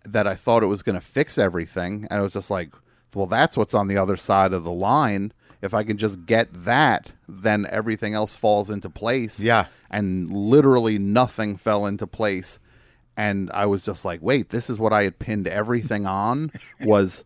that 0.04 0.26
I 0.26 0.34
thought 0.34 0.62
it 0.62 0.66
was 0.66 0.82
going 0.82 0.94
to 0.94 1.00
fix 1.04 1.38
everything, 1.38 2.06
and 2.10 2.18
I 2.18 2.22
was 2.22 2.32
just 2.32 2.50
like, 2.50 2.70
"Well, 3.14 3.26
that's 3.26 3.56
what's 3.56 3.74
on 3.74 3.88
the 3.88 3.96
other 3.96 4.16
side 4.16 4.52
of 4.52 4.64
the 4.64 4.72
line. 4.72 5.32
If 5.62 5.72
I 5.72 5.82
can 5.82 5.96
just 5.96 6.26
get 6.26 6.64
that, 6.64 7.10
then 7.28 7.66
everything 7.70 8.14
else 8.14 8.36
falls 8.36 8.70
into 8.70 8.90
place." 8.90 9.40
Yeah. 9.40 9.66
and 9.90 10.32
literally 10.32 10.98
nothing 10.98 11.56
fell 11.56 11.86
into 11.86 12.06
place, 12.06 12.58
and 13.16 13.50
I 13.52 13.66
was 13.66 13.84
just 13.84 14.04
like, 14.04 14.20
"Wait, 14.22 14.50
this 14.50 14.68
is 14.68 14.78
what 14.78 14.92
I 14.92 15.04
had 15.04 15.18
pinned 15.18 15.46
everything 15.48 16.06
on 16.06 16.50
was 16.80 17.24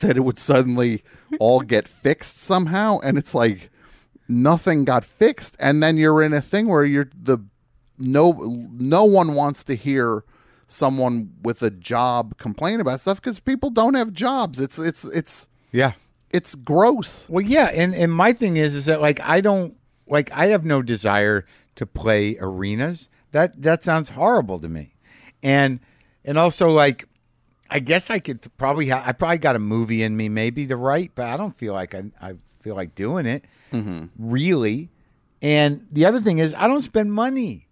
that 0.00 0.16
it 0.16 0.20
would 0.20 0.38
suddenly 0.38 1.02
all 1.38 1.60
get 1.60 1.86
fixed 1.88 2.38
somehow," 2.38 3.00
and 3.02 3.18
it's 3.18 3.34
like 3.34 3.70
nothing 4.28 4.84
got 4.84 5.04
fixed, 5.04 5.56
and 5.60 5.82
then 5.82 5.96
you're 5.98 6.22
in 6.22 6.32
a 6.32 6.40
thing 6.40 6.68
where 6.68 6.84
you're 6.84 7.10
the 7.14 7.38
no 7.98 8.32
no 8.72 9.04
one 9.04 9.34
wants 9.34 9.62
to 9.64 9.74
hear 9.76 10.24
someone 10.66 11.32
with 11.42 11.62
a 11.62 11.70
job 11.70 12.36
complain 12.38 12.80
about 12.80 13.00
stuff 13.00 13.20
because 13.20 13.40
people 13.40 13.70
don't 13.70 13.94
have 13.94 14.12
jobs. 14.12 14.60
It's 14.60 14.78
it's 14.78 15.04
it's 15.04 15.48
Yeah. 15.72 15.92
it's 16.30 16.54
gross. 16.54 17.28
Well, 17.28 17.44
yeah, 17.44 17.70
and 17.74 17.94
and 17.94 18.12
my 18.12 18.32
thing 18.32 18.56
is 18.56 18.74
is 18.74 18.86
that 18.86 19.00
like 19.00 19.20
I 19.20 19.40
don't 19.40 19.76
like 20.06 20.30
I 20.32 20.46
have 20.46 20.64
no 20.64 20.82
desire 20.82 21.46
to 21.76 21.86
play 21.86 22.36
arenas. 22.40 23.08
That 23.32 23.62
that 23.62 23.82
sounds 23.82 24.10
horrible 24.10 24.58
to 24.60 24.68
me. 24.68 24.94
And 25.42 25.80
and 26.24 26.38
also 26.38 26.70
like 26.70 27.08
I 27.70 27.80
guess 27.80 28.10
I 28.10 28.18
could 28.18 28.46
probably 28.56 28.88
ha- 28.88 29.02
I 29.04 29.12
probably 29.12 29.38
got 29.38 29.56
a 29.56 29.58
movie 29.58 30.02
in 30.02 30.16
me 30.16 30.28
maybe 30.28 30.66
to 30.66 30.76
write, 30.76 31.12
but 31.14 31.26
I 31.26 31.36
don't 31.36 31.56
feel 31.56 31.72
like 31.72 31.94
I 31.94 32.04
I 32.20 32.34
feel 32.60 32.76
like 32.76 32.94
doing 32.94 33.26
it 33.26 33.44
mm-hmm. 33.72 34.04
really. 34.18 34.90
And 35.42 35.86
the 35.90 36.06
other 36.06 36.20
thing 36.20 36.38
is 36.38 36.54
I 36.54 36.68
don't 36.68 36.82
spend 36.82 37.12
money. 37.12 37.68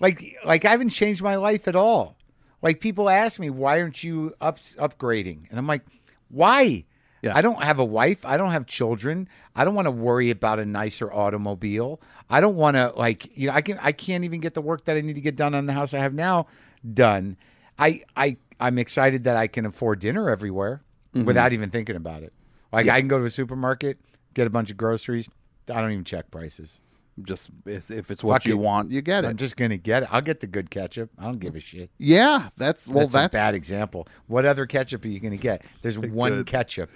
Like 0.00 0.36
like 0.44 0.64
I 0.64 0.70
haven't 0.70 0.90
changed 0.90 1.22
my 1.22 1.36
life 1.36 1.66
at 1.66 1.74
all. 1.74 2.17
Like 2.62 2.80
people 2.80 3.08
ask 3.08 3.38
me 3.38 3.50
why 3.50 3.80
aren't 3.80 4.02
you 4.02 4.34
up 4.40 4.60
upgrading? 4.60 5.48
And 5.50 5.58
I'm 5.58 5.66
like, 5.66 5.82
why? 6.28 6.84
Yeah. 7.22 7.36
I 7.36 7.42
don't 7.42 7.62
have 7.62 7.78
a 7.78 7.84
wife. 7.84 8.24
I 8.24 8.36
don't 8.36 8.52
have 8.52 8.66
children. 8.66 9.28
I 9.54 9.64
don't 9.64 9.74
want 9.74 9.86
to 9.86 9.92
worry 9.92 10.30
about 10.30 10.60
a 10.60 10.64
nicer 10.64 11.12
automobile. 11.12 12.00
I 12.30 12.40
don't 12.40 12.56
want 12.56 12.76
to 12.76 12.92
like 12.96 13.36
you 13.36 13.48
know 13.48 13.54
I 13.54 13.60
can 13.60 13.78
I 13.80 13.92
can't 13.92 14.24
even 14.24 14.40
get 14.40 14.54
the 14.54 14.62
work 14.62 14.84
that 14.84 14.96
I 14.96 15.00
need 15.00 15.14
to 15.14 15.20
get 15.20 15.36
done 15.36 15.54
on 15.54 15.66
the 15.66 15.72
house 15.72 15.94
I 15.94 15.98
have 15.98 16.14
now 16.14 16.46
done. 16.94 17.36
I 17.78 18.02
I 18.16 18.36
I'm 18.60 18.78
excited 18.78 19.24
that 19.24 19.36
I 19.36 19.46
can 19.46 19.66
afford 19.66 20.00
dinner 20.00 20.30
everywhere 20.30 20.82
mm-hmm. 21.14 21.24
without 21.24 21.52
even 21.52 21.70
thinking 21.70 21.96
about 21.96 22.22
it. 22.22 22.32
Like 22.72 22.88
I 22.88 23.00
can 23.00 23.08
go 23.08 23.18
to 23.18 23.24
a 23.24 23.30
supermarket, 23.30 23.98
get 24.34 24.46
a 24.46 24.50
bunch 24.50 24.70
of 24.70 24.76
groceries. 24.76 25.28
I 25.70 25.80
don't 25.80 25.90
even 25.92 26.04
check 26.04 26.30
prices. 26.30 26.80
Just 27.22 27.50
if 27.66 27.90
if 27.90 28.10
it's 28.10 28.22
what 28.22 28.42
Fuck 28.42 28.46
you 28.46 28.54
it. 28.54 28.62
want, 28.62 28.90
you 28.90 29.02
get 29.02 29.24
it. 29.24 29.28
I'm 29.28 29.36
just 29.36 29.56
gonna 29.56 29.76
get 29.76 30.04
it. 30.04 30.08
I'll 30.12 30.20
get 30.20 30.40
the 30.40 30.46
good 30.46 30.70
ketchup. 30.70 31.10
I 31.18 31.24
don't 31.24 31.38
give 31.38 31.56
a 31.56 31.60
shit. 31.60 31.90
yeah, 31.98 32.50
that's 32.56 32.86
well, 32.86 33.00
that's, 33.00 33.12
that's, 33.12 33.34
a 33.34 33.36
bad 33.36 33.54
example. 33.54 34.06
What 34.26 34.44
other 34.44 34.66
ketchup 34.66 35.04
are 35.04 35.08
you 35.08 35.20
gonna 35.20 35.36
get? 35.36 35.62
There's 35.82 35.98
one 35.98 36.32
Good. 36.32 36.46
ketchup. 36.46 36.90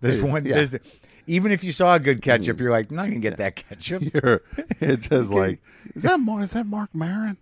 There's 0.00 0.22
one. 0.22 0.44
Yeah. 0.44 0.54
There's 0.54 0.70
the, 0.70 0.80
even 1.26 1.52
if 1.52 1.62
you 1.62 1.72
saw 1.72 1.94
a 1.94 2.00
good 2.00 2.22
ketchup, 2.22 2.60
you're 2.60 2.70
like, 2.70 2.90
I'm 2.90 2.96
not 2.96 3.08
gonna 3.08 3.18
get 3.18 3.36
that 3.36 3.56
ketchup. 3.68 4.02
You're, 4.14 4.42
it's 4.80 5.08
just 5.10 5.30
like 5.30 5.60
is 5.94 6.02
that 6.02 6.18
Marc? 6.18 6.44
Is 6.44 6.52
that 6.52 6.66
Marc 6.66 6.94
Maron? 6.94 7.36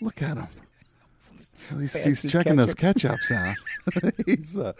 Look 0.00 0.22
at 0.22 0.36
him. 0.36 0.48
He's, 1.78 1.94
he's 2.04 2.30
checking 2.30 2.56
those 2.56 2.74
ketchups 2.74 3.30
out. 3.30 4.12
he's 4.26 4.56
uh, 4.56 4.74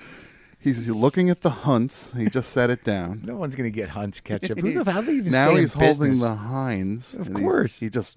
he's 0.65 0.89
looking 0.91 1.31
at 1.31 1.43
the 1.43 1.51
hunts. 1.51 2.13
He 2.15 2.29
just 2.29 2.51
set 2.51 2.71
it 2.71 2.83
down. 2.83 3.21
No 3.25 3.37
one's 3.37 3.55
gonna 3.55 3.71
get 3.71 3.91
Hunt's 3.91 4.21
ketchup. 4.21 4.59
Who 4.59 4.73
the 4.85 4.91
hell 4.91 5.03
they 5.03 5.13
even 5.13 5.31
now 5.33 5.47
stay 5.51 5.55
in 5.57 5.61
he's 5.61 5.73
holding 5.75 6.11
business? 6.13 6.21
the 6.21 6.35
Heinz. 6.35 7.15
Of 7.15 7.27
and 7.29 7.37
he's- 7.39 7.49
course. 7.49 7.81
he 7.81 7.89
just 7.89 8.17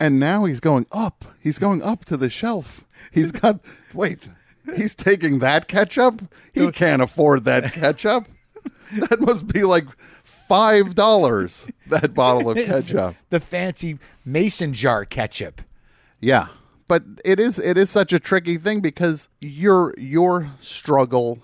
and 0.00 0.18
now 0.18 0.46
he's 0.46 0.58
going 0.58 0.86
up. 0.90 1.24
He's 1.38 1.58
going 1.60 1.80
up 1.82 2.04
to 2.06 2.16
the 2.16 2.28
shelf. 2.30 2.84
He's 3.12 3.30
got 3.42 3.60
wait. 3.94 4.28
He's 4.76 4.94
taking 4.94 5.40
that 5.40 5.68
ketchup. 5.68 6.22
He 6.52 6.70
can't 6.72 7.02
afford 7.02 7.44
that 7.44 7.72
ketchup. 7.72 8.26
That 9.08 9.20
must 9.22 9.46
be 9.48 9.64
like 9.64 9.86
five 10.22 10.94
dollars. 10.94 11.66
That 11.86 12.12
bottle 12.12 12.50
of 12.50 12.58
ketchup. 12.58 13.16
the 13.30 13.40
fancy 13.40 13.98
mason 14.22 14.74
jar 14.74 15.06
ketchup. 15.06 15.62
Yeah, 16.20 16.48
but 16.88 17.02
it 17.24 17.40
is 17.40 17.58
it 17.58 17.76
is 17.76 17.90
such 17.90 18.12
a 18.12 18.18
tricky 18.18 18.58
thing 18.58 18.80
because 18.80 19.28
your 19.40 19.94
your 19.96 20.50
struggle 20.60 21.38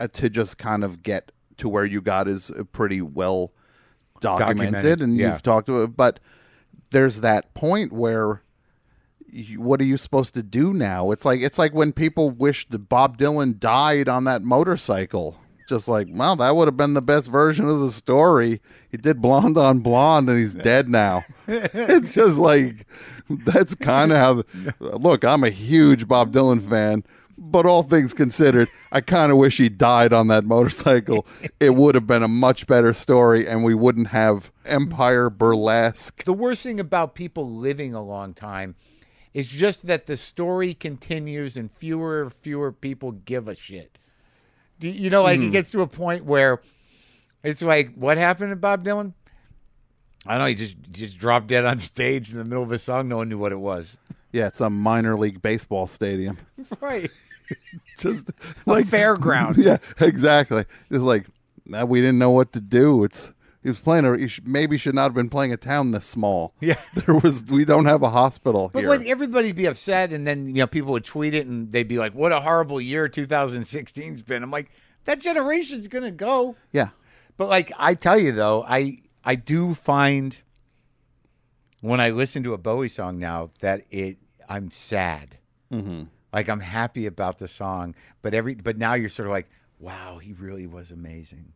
uh, 0.00 0.08
to 0.08 0.28
just 0.28 0.58
kind 0.58 0.84
of 0.84 1.02
get 1.02 1.32
to 1.58 1.68
where 1.68 1.84
you 1.84 2.00
got 2.00 2.28
is 2.28 2.50
uh, 2.50 2.64
pretty 2.64 3.00
well 3.00 3.52
documented, 4.20 4.72
Documented, 4.72 5.00
and 5.00 5.16
yeah. 5.16 5.32
you've 5.32 5.42
talked 5.42 5.68
about 5.68 5.82
it. 5.82 5.96
But 5.96 6.20
there's 6.90 7.20
that 7.20 7.54
point 7.54 7.92
where 7.92 8.42
you, 9.28 9.60
what 9.60 9.80
are 9.80 9.84
you 9.84 9.96
supposed 9.96 10.34
to 10.34 10.42
do 10.42 10.72
now? 10.72 11.10
It's 11.10 11.24
like 11.24 11.40
it's 11.40 11.58
like 11.58 11.74
when 11.74 11.92
people 11.92 12.30
wish 12.30 12.68
that 12.68 12.88
Bob 12.88 13.18
Dylan 13.18 13.58
died 13.58 14.08
on 14.08 14.24
that 14.24 14.42
motorcycle. 14.42 15.38
Just 15.66 15.88
like, 15.88 16.08
well, 16.10 16.36
that 16.36 16.54
would 16.54 16.68
have 16.68 16.76
been 16.76 16.92
the 16.92 17.00
best 17.00 17.30
version 17.30 17.66
of 17.70 17.80
the 17.80 17.90
story. 17.90 18.60
He 18.90 18.98
did 18.98 19.22
Blonde 19.22 19.56
on 19.56 19.78
Blonde, 19.78 20.28
and 20.28 20.38
he's 20.38 20.54
dead 20.54 20.90
now. 20.90 21.24
it's 21.48 22.12
just 22.12 22.36
like 22.36 22.86
that's 23.44 23.74
kind 23.74 24.12
of 24.12 24.18
how. 24.18 24.72
Look, 24.80 25.24
I'm 25.24 25.44
a 25.44 25.50
huge 25.50 26.06
Bob 26.06 26.32
Dylan 26.32 26.66
fan, 26.68 27.04
but 27.38 27.66
all 27.66 27.82
things 27.82 28.12
considered, 28.14 28.68
I 28.92 29.00
kind 29.00 29.32
of 29.32 29.38
wish 29.38 29.56
he 29.56 29.68
died 29.68 30.12
on 30.12 30.28
that 30.28 30.44
motorcycle. 30.44 31.26
It 31.60 31.74
would 31.74 31.94
have 31.94 32.06
been 32.06 32.22
a 32.22 32.28
much 32.28 32.66
better 32.66 32.92
story, 32.92 33.46
and 33.46 33.64
we 33.64 33.74
wouldn't 33.74 34.08
have 34.08 34.52
Empire 34.64 35.30
Burlesque. 35.30 36.24
The 36.24 36.32
worst 36.32 36.62
thing 36.62 36.80
about 36.80 37.14
people 37.14 37.50
living 37.50 37.94
a 37.94 38.02
long 38.02 38.34
time 38.34 38.74
is 39.32 39.48
just 39.48 39.86
that 39.86 40.06
the 40.06 40.16
story 40.16 40.74
continues 40.74 41.56
and 41.56 41.70
fewer 41.72 42.22
and 42.22 42.32
fewer 42.32 42.72
people 42.72 43.12
give 43.12 43.48
a 43.48 43.54
shit. 43.54 43.98
Do 44.78 44.88
you 44.88 45.10
know, 45.10 45.22
like 45.22 45.40
it 45.40 45.46
hmm. 45.46 45.50
gets 45.50 45.72
to 45.72 45.80
a 45.82 45.86
point 45.86 46.24
where 46.24 46.60
it's 47.42 47.62
like, 47.62 47.94
what 47.94 48.16
happened 48.16 48.50
to 48.50 48.56
Bob 48.56 48.84
Dylan? 48.84 49.12
I 50.26 50.32
don't 50.32 50.40
know. 50.40 50.46
He 50.46 50.54
just 50.54 50.76
just 50.90 51.18
dropped 51.18 51.46
dead 51.48 51.64
on 51.64 51.78
stage 51.92 52.30
in 52.32 52.38
the 52.38 52.44
middle 52.44 52.62
of 52.62 52.72
a 52.72 52.78
song. 52.78 53.08
No 53.08 53.18
one 53.18 53.28
knew 53.28 53.38
what 53.38 53.52
it 53.52 53.58
was. 53.60 53.98
Yeah, 54.32 54.46
it's 54.48 54.60
a 54.60 54.68
minor 54.70 55.16
league 55.18 55.40
baseball 55.42 55.86
stadium. 55.86 56.38
Right. 56.80 57.10
Just 57.98 58.30
Like 58.66 58.86
fairground. 58.86 59.56
Yeah, 59.58 59.76
exactly. 60.00 60.64
Just 60.90 61.04
like 61.04 61.26
now 61.66 61.84
we 61.84 62.00
didn't 62.00 62.18
know 62.18 62.30
what 62.30 62.52
to 62.52 62.60
do. 62.60 63.04
It's 63.04 63.32
he 63.62 63.68
was 63.68 63.78
playing 63.78 64.04
a 64.06 64.16
he 64.16 64.28
sh- 64.28 64.40
maybe 64.44 64.78
should 64.78 64.94
not 64.94 65.04
have 65.04 65.14
been 65.14 65.28
playing 65.28 65.52
a 65.52 65.56
town 65.58 65.90
this 65.90 66.06
small. 66.06 66.54
Yeah. 66.60 66.80
There 66.94 67.14
was 67.16 67.44
we 67.44 67.64
don't 67.66 67.84
have 67.84 68.02
a 68.02 68.08
hospital 68.10 68.70
But 68.72 68.80
here. 68.80 68.88
would 68.88 69.06
everybody 69.06 69.52
be 69.52 69.66
upset, 69.66 70.10
and 70.12 70.26
then 70.26 70.46
you 70.48 70.54
know 70.54 70.66
people 70.66 70.92
would 70.92 71.04
tweet 71.04 71.34
it, 71.34 71.46
and 71.46 71.70
they'd 71.70 71.86
be 71.86 71.98
like, 71.98 72.14
"What 72.14 72.32
a 72.32 72.40
horrible 72.40 72.80
year 72.80 73.08
2016's 73.08 74.22
been." 74.22 74.42
I'm 74.42 74.50
like, 74.50 74.70
that 75.04 75.20
generation's 75.20 75.86
gonna 75.86 76.10
go. 76.10 76.56
yeah. 76.72 76.88
But 77.36 77.48
like 77.48 77.72
I 77.78 77.94
tell 77.94 78.18
you 78.18 78.32
though, 78.32 78.64
I 78.66 78.98
I 79.24 79.34
do 79.34 79.74
find 79.74 80.38
when 81.80 82.00
I 82.00 82.10
listen 82.10 82.42
to 82.44 82.54
a 82.54 82.58
Bowie 82.58 82.88
song 82.88 83.18
now 83.18 83.50
that 83.60 83.82
it 83.90 84.18
I'm 84.48 84.70
sad. 84.70 85.38
Mm-hmm. 85.72 86.04
Like 86.32 86.48
I'm 86.48 86.60
happy 86.60 87.06
about 87.06 87.38
the 87.38 87.48
song, 87.48 87.94
but 88.22 88.34
every 88.34 88.54
but 88.54 88.76
now 88.76 88.94
you're 88.94 89.08
sort 89.08 89.26
of 89.26 89.32
like, 89.32 89.48
wow, 89.78 90.18
he 90.18 90.32
really 90.32 90.66
was 90.66 90.90
amazing. 90.90 91.52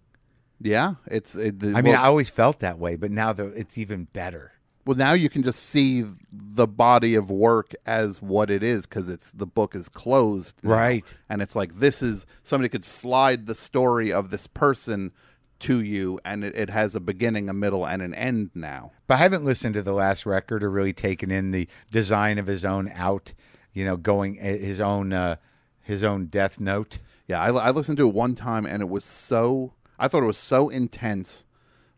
Yeah, 0.61 0.94
it's 1.07 1.35
it, 1.35 1.61
the, 1.61 1.68
I 1.68 1.83
mean, 1.83 1.92
well, 1.92 2.02
I 2.02 2.07
always 2.07 2.28
felt 2.31 2.61
that 2.61 2.78
way, 2.78 2.96
but 2.96 3.11
now 3.11 3.33
the, 3.33 3.46
it's 3.48 3.78
even 3.78 4.04
better. 4.12 4.52
well 4.85 4.96
now 4.96 5.12
you 5.12 5.28
can 5.28 5.42
just 5.42 5.62
see 5.64 6.04
the 6.33 6.66
body 6.66 7.14
of 7.14 7.31
work 7.31 7.74
as 7.87 8.20
what 8.22 8.50
it 8.50 8.62
is 8.62 8.87
cuz 8.87 9.09
it's 9.09 9.31
the 9.33 9.46
book 9.46 9.74
is 9.74 9.88
closed. 9.88 10.57
now. 10.62 10.70
Right. 10.70 11.14
And 11.28 11.42
it's 11.42 11.54
like 11.54 11.78
this 11.78 12.02
is 12.02 12.26
somebody 12.42 12.68
could 12.68 12.85
slide 12.85 13.46
the 13.46 13.54
story 13.54 14.12
of 14.12 14.31
this 14.31 14.46
person 14.46 15.12
to 15.61 15.81
you 15.81 16.21
and 16.25 16.44
it, 16.44 16.55
it 16.55 16.71
has 16.71 16.94
a 16.94 17.01
beginning, 17.01 17.49
a 17.49 17.53
middle 17.53 17.87
and 17.87 18.01
an 18.03 18.14
end 18.14 18.51
now. 18.55 18.92
But 19.07 19.14
I 19.14 19.18
haven't 19.18 19.44
listened 19.44 19.75
to 19.75 19.83
the 19.83 19.92
last 19.92 20.25
record 20.27 20.62
or 20.62 20.71
really 20.71 20.92
taken 20.92 21.31
in 21.31 21.51
the 21.51 21.68
design 21.90 22.38
of 22.38 22.47
his 22.47 22.64
own 22.64 22.90
out, 22.94 23.33
you 23.73 23.85
know, 23.85 23.97
going 23.97 24.38
uh, 24.40 24.44
his 24.44 24.81
own 24.81 25.12
uh, 25.12 25.37
his 25.83 26.05
own 26.05 26.27
death 26.27 26.61
note. 26.61 26.99
Yeah, 27.27 27.40
I, 27.40 27.51
I 27.51 27.71
listened 27.71 27.99
to 27.99 28.09
it 28.09 28.14
one 28.14 28.35
time 28.35 28.66
and 28.66 28.83
it 28.83 28.88
was 28.88 29.05
so 29.05 29.73
I 29.99 30.09
thought 30.09 30.23
it 30.23 30.27
was 30.27 30.38
so 30.38 30.68
intense 30.68 31.44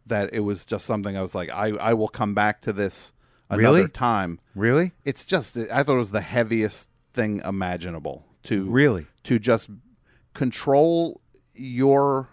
that 0.06 0.32
it 0.32 0.40
was 0.40 0.64
just 0.64 0.86
something 0.86 1.16
I 1.16 1.22
was 1.22 1.34
like 1.34 1.50
I 1.50 1.68
I 1.72 1.92
will 1.94 2.08
come 2.08 2.34
back 2.34 2.62
to 2.62 2.72
this 2.72 3.12
another 3.50 3.78
Really? 3.78 3.88
time. 3.88 4.38
Really? 4.54 4.92
It's 5.04 5.24
just 5.24 5.56
I 5.56 5.82
thought 5.82 5.94
it 5.96 5.98
was 5.98 6.10
the 6.12 6.20
heaviest 6.22 6.88
thing 7.12 7.40
imaginable 7.44 8.24
to 8.44 8.64
Really? 8.70 9.06
to 9.24 9.38
just 9.38 9.68
control 10.34 11.20
your 11.54 12.28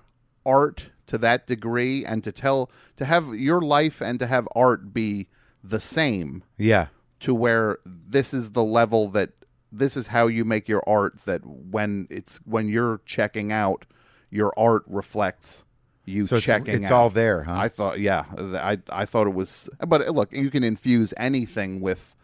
art 0.46 0.86
to 1.08 1.18
that 1.18 1.48
degree 1.48 2.06
and 2.06 2.24
to 2.24 2.32
tell 2.32 2.70
to 2.98 3.06
have 3.06 3.34
your 3.36 3.62
life 3.62 4.02
and 4.02 4.20
to 4.20 4.28
have 4.28 4.48
art 4.56 4.94
be 4.94 5.28
the 5.64 5.80
same 5.80 6.44
Yeah. 6.58 6.88
to 7.22 7.34
where 7.34 7.80
this 7.86 8.34
is 8.34 8.52
the 8.52 8.64
level 8.64 9.10
that 9.10 9.32
this 9.72 9.98
is 9.98 10.08
how 10.08 10.28
you 10.28 10.46
make 10.46 10.68
your 10.70 10.84
art 10.88 11.20
that 11.26 11.42
when 11.46 12.08
it's 12.10 12.38
when 12.46 12.68
you're 12.70 13.02
checking 13.06 13.52
out 13.52 13.86
your 14.30 14.54
art 14.58 14.84
reflects 14.88 15.64
you 16.06 16.26
So 16.26 16.38
it's, 16.38 16.46
checking 16.46 16.82
it's 16.84 16.92
out. 16.92 16.98
all 16.98 17.10
there, 17.10 17.44
huh? 17.44 17.56
I 17.58 17.68
thought 17.70 18.00
yeah 18.00 18.24
I 18.38 18.80
I 18.90 19.06
thought 19.06 19.28
it 19.28 19.34
was 19.34 19.70
but 19.88 20.08
look 20.10 20.32
you 20.32 20.50
can 20.50 20.64
infuse 20.64 21.14
anything 21.18 21.82
with 21.82 22.16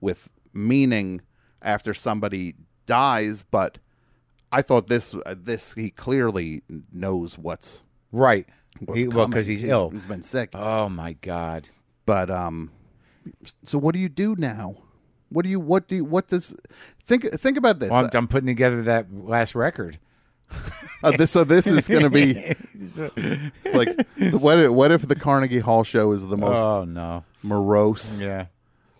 with 0.00 0.30
meaning 0.52 1.22
after 1.60 1.92
somebody 1.94 2.54
dies 2.86 3.42
but 3.50 3.78
I 4.52 4.60
thought 4.62 4.86
this 4.88 5.14
uh, 5.14 5.34
this 5.36 5.72
he 5.74 5.90
clearly 5.90 6.62
knows 6.92 7.38
what's, 7.38 7.82
right. 8.12 8.46
He, 8.94 9.06
well, 9.08 9.26
because 9.26 9.46
he's 9.46 9.62
ill. 9.64 9.90
he's 9.90 10.02
been 10.04 10.22
sick 10.22 10.50
Oh 10.54 10.88
my 10.88 11.12
God. 11.14 11.68
but 12.06 12.30
um 12.30 12.70
so 13.64 13.78
what 13.78 13.94
do 13.94 14.00
you 14.00 14.08
do 14.08 14.34
now 14.36 14.76
what 15.28 15.44
do 15.44 15.50
you 15.50 15.60
what 15.60 15.86
do 15.88 15.96
you 15.96 16.04
what 16.04 16.28
does 16.28 16.56
think 17.06 17.30
think 17.34 17.56
about 17.56 17.78
this 17.78 17.90
Well, 17.90 18.04
I'm, 18.04 18.10
I'm 18.14 18.28
putting 18.28 18.46
together 18.48 18.82
that 18.82 19.12
last 19.14 19.54
record. 19.54 19.98
Uh, 21.02 21.12
this 21.16 21.30
so 21.30 21.44
this 21.44 21.66
is 21.66 21.88
going 21.88 22.02
to 22.02 22.10
be 22.10 22.32
it's 22.74 23.74
like 23.74 23.88
what 24.32 24.58
if, 24.58 24.70
what 24.70 24.90
if 24.92 25.06
the 25.08 25.14
Carnegie 25.16 25.60
Hall 25.60 25.84
show 25.84 26.12
is 26.12 26.26
the 26.26 26.36
most 26.36 26.58
Oh 26.58 26.84
no. 26.84 27.24
morose 27.42 28.20
Yeah. 28.20 28.46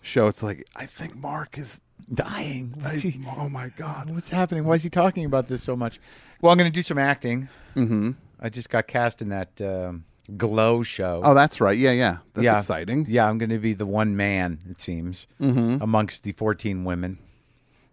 show 0.00 0.26
it's 0.28 0.42
like 0.42 0.66
I 0.76 0.86
think 0.86 1.14
Marc 1.16 1.58
is 1.58 1.80
Dying. 2.12 2.74
What's 2.80 3.02
he? 3.02 3.20
oh 3.36 3.48
my 3.48 3.68
god 3.76 4.10
What's 4.10 4.28
happening? 4.30 4.64
Why 4.64 4.74
is 4.74 4.82
he 4.82 4.90
talking 4.90 5.24
about 5.24 5.48
this 5.48 5.62
so 5.62 5.76
much? 5.76 6.00
Well, 6.40 6.50
I'm 6.52 6.58
going 6.58 6.70
to 6.70 6.74
do 6.74 6.82
some 6.82 6.98
acting. 6.98 7.48
Mm-hmm. 7.76 8.10
I 8.42 8.48
just 8.48 8.68
got 8.68 8.86
cast 8.88 9.22
in 9.22 9.28
that 9.28 9.60
um, 9.60 10.04
Glow 10.36 10.82
show. 10.82 11.20
oh 11.24 11.34
that's 11.34 11.60
right 11.60 11.76
yeah 11.76 11.90
yeah 11.92 12.18
that's 12.34 12.44
yeah. 12.44 12.58
exciting 12.58 13.06
Yeah, 13.08 13.28
I'm 13.28 13.38
going 13.38 13.50
to 13.50 13.58
be 13.58 13.72
the 13.72 13.86
one 13.86 14.16
man. 14.16 14.58
It 14.68 14.80
seems 14.80 15.26
amongst 15.40 16.22
the 16.24 16.32
14 16.32 16.84
women. 16.84 17.18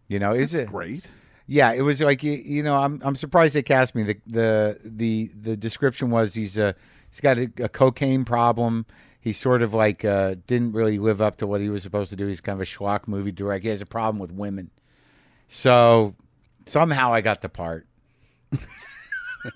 You 0.08 0.20
know, 0.20 0.34
is 0.34 0.54
it 0.54 0.68
great 0.68 1.06
Yeah, 1.48 1.72
it 1.74 1.82
was 1.82 2.02
like 2.02 2.24
you, 2.24 2.34
you 2.34 2.64
know, 2.64 2.76
I'm 2.76 3.00
I'm 3.04 3.16
surprised 3.16 3.56
they 3.56 3.64
cast 3.64 3.96
me. 3.96 4.04
The 4.04 4.18
the 4.28 4.80
the 4.84 5.32
the 5.40 5.58
description 5.58 6.10
was 6.10 6.34
he's 6.34 6.58
a 6.58 6.76
he's 7.10 7.20
got 7.20 7.38
a, 7.38 7.52
a 7.60 7.70
cocaine 7.70 8.26
problem. 8.26 8.86
He 9.22 9.34
sort 9.34 9.62
of 9.62 9.74
like 9.74 10.06
uh, 10.06 10.36
didn't 10.48 10.72
really 10.72 10.98
live 10.98 11.22
up 11.22 11.38
to 11.38 11.48
what 11.48 11.62
he 11.62 11.70
was 11.70 11.84
supposed 11.84 12.10
to 12.12 12.16
do. 12.16 12.28
He's 12.28 12.42
kind 12.42 12.56
of 12.56 12.62
a 12.62 12.66
schlock 12.66 13.08
movie 13.08 13.32
director. 13.32 13.64
He 13.64 13.70
has 13.70 13.82
a 13.82 13.86
problem 13.86 14.20
with 14.20 14.32
women. 14.32 14.72
So 15.48 16.16
somehow 16.66 17.14
I 17.14 17.22
got 17.22 17.42
the 17.42 17.50
part. 17.50 17.88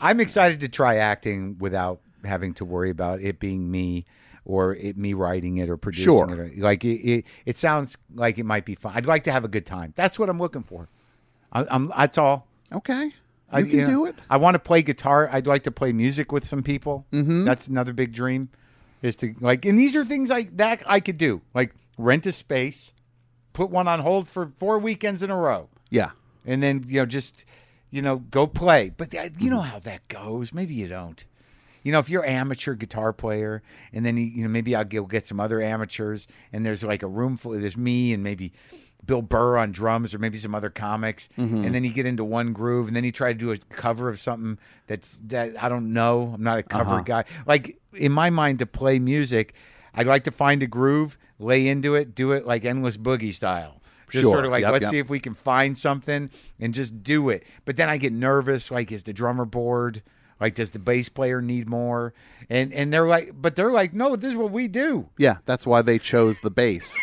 I'm 0.00 0.20
excited 0.20 0.60
to 0.60 0.68
try 0.68 0.96
acting 0.96 1.56
without 1.58 2.00
having 2.24 2.54
to 2.54 2.64
worry 2.64 2.90
about 2.90 3.20
it 3.20 3.38
being 3.38 3.70
me 3.70 4.04
or 4.44 4.74
it, 4.74 4.96
me 4.96 5.14
writing 5.14 5.58
it 5.58 5.68
or 5.68 5.76
producing 5.76 6.12
Sure. 6.12 6.44
it. 6.44 6.58
Like 6.58 6.84
it, 6.84 7.00
it, 7.00 7.24
it 7.46 7.56
sounds 7.56 7.96
like 8.14 8.38
it 8.38 8.44
might 8.44 8.64
be 8.64 8.74
fun. 8.74 8.92
I'd 8.94 9.06
like 9.06 9.24
to 9.24 9.32
have 9.32 9.44
a 9.44 9.48
good 9.48 9.66
time. 9.66 9.92
That's 9.96 10.18
what 10.18 10.28
I'm 10.28 10.38
looking 10.38 10.62
for. 10.62 10.88
I, 11.52 11.66
I'm. 11.70 11.92
That's 11.96 12.18
all. 12.18 12.46
okay 12.72 13.12
you 13.52 13.58
I, 13.58 13.62
can 13.62 13.78
know, 13.78 13.86
do 13.86 14.06
it 14.06 14.14
I 14.30 14.36
want 14.36 14.54
to 14.54 14.60
play 14.60 14.80
guitar. 14.80 15.28
I'd 15.32 15.48
like 15.48 15.64
to 15.64 15.72
play 15.72 15.92
music 15.92 16.30
with 16.30 16.44
some 16.44 16.62
people. 16.62 17.04
Mm-hmm. 17.12 17.44
That's 17.44 17.66
another 17.66 17.92
big 17.92 18.12
dream. 18.12 18.48
Is 19.02 19.16
to 19.16 19.34
like, 19.40 19.64
and 19.64 19.78
these 19.78 19.96
are 19.96 20.04
things 20.04 20.28
like 20.28 20.56
that 20.58 20.82
I 20.86 21.00
could 21.00 21.18
do. 21.18 21.42
Like 21.52 21.74
rent 21.98 22.26
a 22.26 22.32
space, 22.32 22.92
put 23.52 23.70
one 23.70 23.88
on 23.88 24.00
hold 24.00 24.28
for 24.28 24.52
four 24.58 24.78
weekends 24.78 25.22
in 25.22 25.30
a 25.30 25.36
row 25.36 25.68
yeah 25.90 26.10
and 26.44 26.62
then 26.62 26.84
you 26.86 27.00
know 27.00 27.06
just 27.06 27.44
you 27.90 28.02
know 28.02 28.18
go 28.18 28.46
play. 28.46 28.92
But 28.96 29.10
that, 29.10 29.40
you 29.40 29.50
know 29.50 29.60
how 29.60 29.78
that 29.80 30.06
goes. 30.08 30.52
Maybe 30.52 30.74
you 30.74 30.88
don't. 30.88 31.24
You 31.82 31.92
know 31.92 31.98
if 31.98 32.10
you're 32.10 32.24
amateur 32.26 32.74
guitar 32.74 33.12
player 33.12 33.62
and 33.92 34.04
then 34.04 34.16
you, 34.18 34.42
know 34.42 34.48
maybe 34.48 34.74
i'll 34.74 34.84
get, 34.84 35.08
get 35.08 35.26
some 35.26 35.40
other 35.40 35.62
amateurs 35.62 36.28
and 36.52 36.64
there's 36.64 36.84
like 36.84 37.02
a 37.02 37.06
room 37.06 37.38
full 37.38 37.52
there's 37.52 37.74
me 37.74 38.12
and 38.12 38.22
maybe 38.22 38.52
bill 39.06 39.22
burr 39.22 39.56
on 39.56 39.72
drums 39.72 40.14
or 40.14 40.18
maybe 40.18 40.36
some 40.36 40.54
other 40.54 40.68
comics. 40.68 41.30
Mm-hmm. 41.38 41.64
And 41.64 41.74
then 41.74 41.84
you 41.84 41.92
get 41.92 42.04
into 42.04 42.22
one 42.22 42.52
groove 42.52 42.86
and 42.88 42.94
then 42.94 43.04
you 43.04 43.12
try 43.12 43.32
to 43.32 43.38
do 43.38 43.50
a 43.50 43.56
cover 43.56 44.10
of 44.10 44.20
something 44.20 44.58
that's 44.86 45.18
that 45.24 45.62
i 45.62 45.68
don't 45.68 45.92
know. 45.92 46.32
I'm 46.34 46.42
not 46.42 46.58
a 46.58 46.62
cover 46.62 46.96
uh-huh. 46.96 47.02
guy. 47.04 47.24
Like 47.46 47.78
in 47.94 48.12
my 48.12 48.30
mind 48.30 48.58
to 48.60 48.66
play 48.66 48.98
music 48.98 49.54
i'd 49.94 50.06
like 50.06 50.24
to 50.24 50.30
find 50.30 50.62
a 50.62 50.66
groove 50.66 51.18
lay 51.38 51.66
into 51.66 51.94
it 51.94 52.14
do 52.14 52.32
it 52.32 52.46
like 52.46 52.64
endless 52.64 52.96
boogie 52.96 53.34
style 53.34 53.79
just 54.10 54.22
Sure. 54.24 54.32
sort 54.32 54.44
of 54.44 54.50
like 54.50 54.62
Yep, 54.62 54.72
let's 54.72 54.82
yep. 54.84 54.90
see 54.90 54.98
if 54.98 55.10
we 55.10 55.20
can 55.20 55.34
find 55.34 55.78
something 55.78 56.30
and 56.60 56.74
just 56.74 57.02
do 57.02 57.28
it. 57.30 57.44
But 57.64 57.76
then 57.76 57.88
I 57.88 57.96
get 57.96 58.12
nervous. 58.12 58.70
Like, 58.70 58.90
is 58.92 59.04
the 59.04 59.12
drummer 59.12 59.44
bored? 59.44 60.02
Like, 60.40 60.54
does 60.54 60.70
the 60.70 60.78
bass 60.78 61.10
player 61.10 61.42
need 61.42 61.68
more? 61.68 62.14
And 62.48 62.72
and 62.72 62.90
they're 62.92 63.06
like, 63.06 63.32
but 63.40 63.56
they're 63.56 63.70
like, 63.72 63.92
no, 63.92 64.16
this 64.16 64.30
is 64.30 64.36
what 64.36 64.50
we 64.50 64.68
do. 64.68 65.08
yeah 65.18 65.36
that's 65.46 65.66
why 65.66 65.82
they 65.82 65.98
chose 65.98 66.40
the 66.40 66.50
bass 66.50 66.96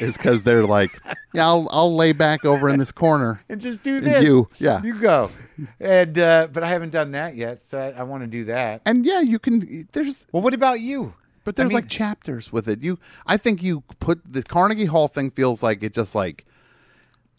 is 0.00 0.16
because 0.16 0.42
they're 0.42 0.66
like 0.66 0.90
yeah 1.32 1.46
I'll 1.46 1.68
I'll 1.70 1.94
lay 1.94 2.10
back 2.12 2.44
over 2.44 2.68
in 2.68 2.78
this 2.78 2.90
corner 2.92 3.42
And 3.48 3.60
just 3.60 3.82
do 3.84 4.00
this. 4.00 4.24
you, 4.24 4.48
yeah. 4.58 4.82
you 4.82 4.98
go. 4.98 5.30
And 5.78 6.18
uh, 6.18 6.48
but 6.52 6.62
I 6.64 6.68
haven't 6.70 6.90
done 6.90 7.12
that 7.12 7.36
yet, 7.36 7.62
so 7.62 7.78
I, 7.78 8.00
I 8.00 8.02
want 8.02 8.22
to 8.24 8.26
do 8.26 8.44
that. 8.46 8.82
and 8.84 9.06
yeah 9.06 9.20
you 9.20 9.38
can 9.38 9.86
there's 9.92 10.26
Well, 10.32 10.42
what 10.42 10.54
about 10.54 10.80
you? 10.80 11.14
But 11.44 11.56
there's 11.56 11.66
I 11.66 11.68
mean- 11.68 11.74
like 11.76 11.88
chapters 11.88 12.52
with 12.52 12.68
it. 12.68 12.82
You, 12.82 12.98
I 13.26 13.36
think 13.38 13.62
you 13.62 13.82
put 14.00 14.20
the 14.30 14.42
Carnegie 14.42 14.84
Hall 14.86 15.08
thing 15.08 15.30
feels 15.30 15.62
like 15.62 15.82
it 15.82 15.94
just 15.94 16.14
like 16.14 16.44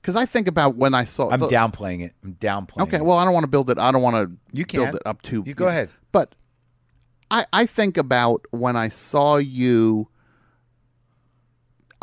because 0.02 0.16
I 0.16 0.26
think 0.26 0.48
about 0.48 0.76
when 0.76 0.94
I 0.94 1.06
saw. 1.06 1.30
I'm 1.30 1.40
the- 1.40 1.48
downplaying 1.48 2.02
it. 2.04 2.14
I'm 2.24 2.34
downplaying. 2.36 2.82
Okay, 2.84 2.98
it. 2.98 3.06
well, 3.06 3.18
I 3.18 3.24
don't 3.26 3.34
want 3.34 3.44
to 3.44 3.50
build 3.50 3.70
it. 3.70 3.78
I 3.78 3.92
don't 3.92 4.02
want 4.02 4.16
to. 4.16 4.38
You 4.58 4.66
build 4.66 4.96
it 4.96 5.02
up 5.06 5.22
to. 5.24 5.44
You 5.46 5.54
go 5.54 5.68
ahead. 5.68 5.90
But 6.12 6.36
I, 7.30 7.46
I 7.54 7.66
think 7.66 7.98
about 7.98 8.46
when 8.52 8.76
I 8.76 8.90
saw 8.90 9.38
you. 9.38 10.08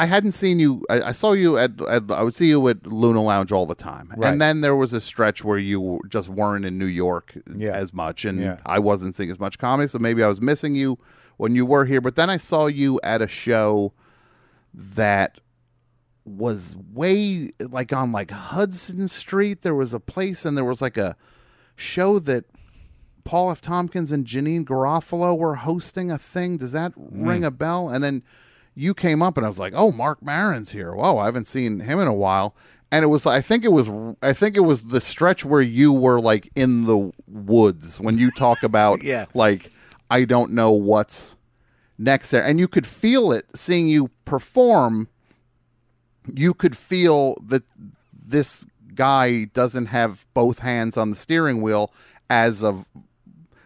I 0.01 0.07
hadn't 0.07 0.31
seen 0.33 0.61
you. 0.61 0.85
I, 0.89 1.03
I 1.03 1.13
saw 1.13 1.33
you 1.33 1.59
at, 1.59 1.81
at. 1.83 2.09
I 2.13 2.23
would 2.23 2.35
see 2.35 2.47
you 2.47 2.69
at 2.69 2.87
Luna 2.87 3.21
Lounge 3.21 3.51
all 3.51 3.67
the 3.67 3.75
time, 3.75 4.13
Right. 4.17 4.31
and 4.31 4.41
then 4.41 4.61
there 4.61 4.77
was 4.77 4.93
a 4.93 5.01
stretch 5.01 5.43
where 5.43 5.59
you 5.59 6.01
just 6.09 6.29
weren't 6.29 6.65
in 6.65 6.79
New 6.79 6.87
York 6.87 7.35
Yeah. 7.57 7.73
as 7.73 7.93
much, 7.93 8.25
and 8.25 8.41
Yeah. 8.41 8.59
I 8.65 8.79
wasn't 8.79 9.17
seeing 9.17 9.31
as 9.31 9.41
much 9.41 9.59
comedy. 9.59 9.89
So 9.89 9.99
maybe 9.99 10.23
I 10.23 10.29
was 10.29 10.41
missing 10.41 10.77
you 10.77 10.99
when 11.37 11.57
you 11.57 11.67
were 11.67 11.85
here. 11.85 12.01
But 12.01 12.15
then 12.15 12.31
I 12.31 12.37
saw 12.37 12.67
you 12.67 13.01
at 13.03 13.21
a 13.23 13.27
show 13.27 13.93
that 14.73 15.41
was 16.29 16.77
way 16.93 17.53
like 17.61 17.93
on 17.93 18.12
like 18.12 18.31
Hudson 18.31 19.09
Street. 19.09 19.62
There 19.62 19.75
was 19.75 19.93
a 19.93 20.01
place 20.01 20.45
and 20.45 20.57
there 20.57 20.64
was 20.64 20.81
like 20.81 20.97
a 20.97 21.17
show 21.77 22.19
that 22.21 22.45
Paul 23.25 23.51
F. 23.51 23.61
Tompkins 23.61 24.11
and 24.12 24.25
Janeane 24.25 24.64
Garofalo 24.64 25.37
were 25.37 25.57
hosting 25.57 26.11
a 26.11 26.19
thing. 26.19 26.57
Does 26.57 26.73
that 26.73 26.93
hmm. 26.93 27.29
ring 27.29 27.45
a 27.45 27.51
bell? 27.51 27.88
And 27.88 28.03
then 28.03 28.23
you 28.75 28.95
came 28.95 29.23
up 29.23 29.37
and 29.37 29.45
I 29.45 29.49
was 29.49 29.59
like, 29.59 29.73
"Oh, 29.75 29.93
Marc 29.93 30.23
Maron's 30.23 30.71
here. 30.71 30.95
Whoa, 30.95 31.19
I 31.19 31.27
haven't 31.27 31.47
seen 31.47 31.81
him 31.81 32.01
in 32.01 32.09
a 32.09 32.14
while." 32.14 32.55
And 32.91 33.05
it 33.05 33.09
was 33.09 33.27
I 33.27 33.41
think 33.41 33.64
it 33.64 33.73
was 33.73 33.91
I 34.23 34.33
think 34.33 34.57
it 34.57 34.61
was 34.61 34.85
the 34.85 35.01
stretch 35.01 35.45
where 35.45 35.61
you 35.61 35.93
were 35.93 36.21
like 36.21 36.51
in 36.55 36.87
the 36.87 37.12
woods 37.27 38.01
when 38.01 38.19
you 38.19 38.31
talk 38.31 38.62
about 38.62 39.03
Yeah. 39.03 39.27
like 39.35 39.71
I 40.11 40.25
don't 40.25 40.53
know 40.53 40.71
what's 40.71 41.37
next 41.99 42.31
there. 42.31 42.43
And 42.43 42.59
you 42.59 42.69
could 42.69 42.87
feel 42.87 43.33
it 43.33 43.47
seeing 43.55 43.88
you 43.88 44.11
perform. 44.25 45.09
You 46.35 46.55
could 46.55 46.77
feel 46.77 47.37
that 47.47 47.62
this 48.12 48.67
guy 48.95 49.45
doesn't 49.45 49.87
have 49.87 50.27
both 50.35 50.59
hands 50.61 50.97
on 50.97 51.11
the 51.11 51.17
steering 51.17 51.61
wheel 51.62 51.93
as 52.29 52.62
of 52.64 52.85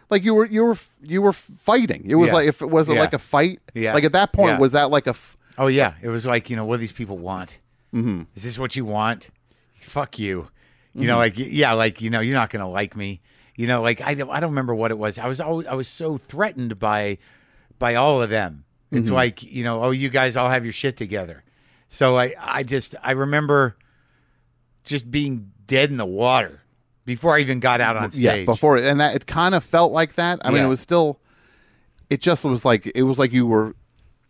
like 0.09 0.23
you 0.23 0.33
were 0.33 0.45
you 0.45 0.63
were 0.63 0.77
you 1.01 1.21
were 1.21 1.33
fighting. 1.33 2.03
It 2.07 2.15
was 2.15 2.27
Yeah. 2.29 2.33
like 2.35 2.47
if 2.47 2.61
it 2.61 2.69
was 2.69 2.89
it 2.89 2.93
Yeah. 2.95 2.99
like 3.01 3.13
a 3.13 3.19
fight. 3.19 3.59
Yeah. 3.73 3.93
Like 3.93 4.03
at 4.03 4.11
that 4.13 4.31
point 4.33 4.53
Yeah. 4.53 4.59
was 4.59 4.71
that 4.73 4.89
like 4.91 5.07
a 5.07 5.11
f- 5.11 5.35
Oh 5.57 5.67
yeah, 5.67 5.93
it 6.01 6.07
was 6.09 6.25
like 6.25 6.49
you 6.49 6.55
know 6.55 6.65
what 6.65 6.75
do 6.77 6.81
these 6.81 6.91
people 6.91 7.17
want. 7.17 7.59
Mm-hmm. 7.93 8.23
Is 8.35 8.43
this 8.43 8.57
what 8.59 8.75
you 8.75 8.85
want? 8.85 9.29
Fuck 9.73 10.17
you. 10.19 10.47
You 10.95 11.07
know, 11.07 11.17
like 11.17 11.33
yeah, 11.37 11.73
like 11.73 12.01
you 12.01 12.09
know, 12.11 12.19
you're 12.19 12.35
not 12.35 12.49
gonna 12.51 12.69
like 12.69 12.95
me. 12.95 13.21
You 13.55 13.67
know, 13.67 13.81
like 13.81 14.01
I 14.01 14.13
don't, 14.13 14.29
I 14.29 14.39
don't 14.39 14.51
remember 14.51 14.73
what 14.75 14.91
it 14.91 14.97
was. 14.97 15.17
I 15.19 15.27
was 15.27 15.39
always 15.41 15.67
I 15.67 15.73
was 15.73 15.87
so 15.87 16.17
threatened 16.17 16.77
by 16.79 17.17
by 17.79 17.95
all 17.95 18.21
of 18.21 18.29
them. 18.29 18.65
It's 18.91 19.09
like 19.09 19.41
you 19.41 19.63
know, 19.63 19.83
oh, 19.83 19.89
you 19.91 20.09
guys 20.09 20.35
all 20.37 20.49
have 20.49 20.63
your 20.63 20.73
shit 20.73 20.95
together. 20.97 21.43
So 21.93 22.17
I 22.17 22.33
I 22.39 22.63
just 22.63 22.95
I 23.03 23.11
remember 23.11 23.77
just 24.83 25.09
being 25.11 25.51
dead 25.67 25.91
in 25.91 25.97
the 25.97 26.05
water 26.05 26.59
before 27.05 27.35
I 27.35 27.39
even 27.39 27.59
got 27.59 27.81
out 27.81 27.95
on 27.95 28.09
stage. 28.11 28.21
yeah 28.23 28.45
before 28.45 28.77
and 28.77 28.99
that 28.99 29.15
it 29.15 29.27
kind 29.27 29.53
of 29.55 29.63
felt 29.63 29.91
like 29.91 30.15
that. 30.15 30.39
I 30.43 30.49
mean 30.51 30.63
it 30.63 30.67
was 30.67 30.79
still 30.81 31.19
it 32.09 32.19
just 32.19 32.43
was 32.45 32.65
like 32.65 32.91
it 32.95 33.03
was 33.03 33.19
like 33.19 33.31
you 33.31 33.45
were 33.45 33.75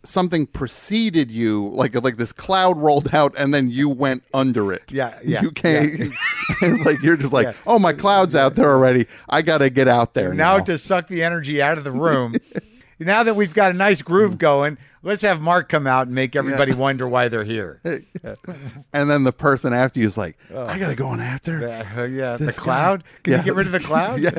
something 0.04 0.46
preceded 0.46 1.30
you 1.30 1.70
like 1.72 1.94
like 2.04 2.18
this 2.18 2.30
cloud 2.32 2.76
rolled 2.76 3.14
out 3.14 3.34
and 3.38 3.54
then 3.54 3.70
you 3.70 3.88
went 3.88 4.22
under 4.34 4.70
it 4.70 4.82
Yeah, 4.92 5.18
yeah, 5.24 5.40
you 5.40 5.50
can't 5.50 6.12
like 6.84 7.02
you're 7.02 7.16
just 7.16 7.32
like 7.32 7.46
Yeah. 7.46 7.52
oh 7.66 7.78
my 7.78 7.94
cloud's 7.94 8.36
out 8.36 8.54
there 8.54 8.70
already 8.70 9.06
i 9.30 9.40
gotta 9.40 9.70
get 9.70 9.88
out 9.88 10.12
there 10.12 10.34
now 10.34 10.58
now, 10.58 10.64
to 10.64 10.76
suck 10.76 11.06
the 11.08 11.22
energy 11.22 11.62
out 11.62 11.78
of 11.78 11.84
the 11.84 11.90
room. 11.90 12.34
now 13.04 13.22
that 13.22 13.34
we've 13.36 13.54
got 13.54 13.70
a 13.70 13.74
nice 13.74 14.02
groove 14.02 14.38
going, 14.38 14.78
let's 15.02 15.22
have 15.22 15.40
Marc 15.40 15.68
come 15.68 15.86
out 15.86 16.06
and 16.06 16.14
make 16.14 16.34
everybody 16.36 16.72
wonder 16.72 17.08
why 17.08 17.28
they're 17.28 17.44
here. 17.44 17.80
and 18.92 19.10
then 19.10 19.24
the 19.24 19.32
person 19.32 19.72
after 19.72 20.00
you 20.00 20.06
is 20.06 20.16
like 20.18 20.36
i 20.54 20.78
gotta 20.78 20.94
go 20.94 21.06
on 21.08 21.20
after 21.20 21.66
Uh, 21.68 22.04
yeah, 22.06 22.36
the 22.36 22.46
This 22.46 22.58
guy- 22.58 22.64
cloud. 22.64 23.04
Can 23.22 23.32
Yeah. 23.32 23.38
you 23.38 23.44
get 23.44 23.54
rid 23.54 23.66
of 23.66 23.72
the 23.72 23.80
cloud? 23.80 24.20
Yeah. 24.24 24.30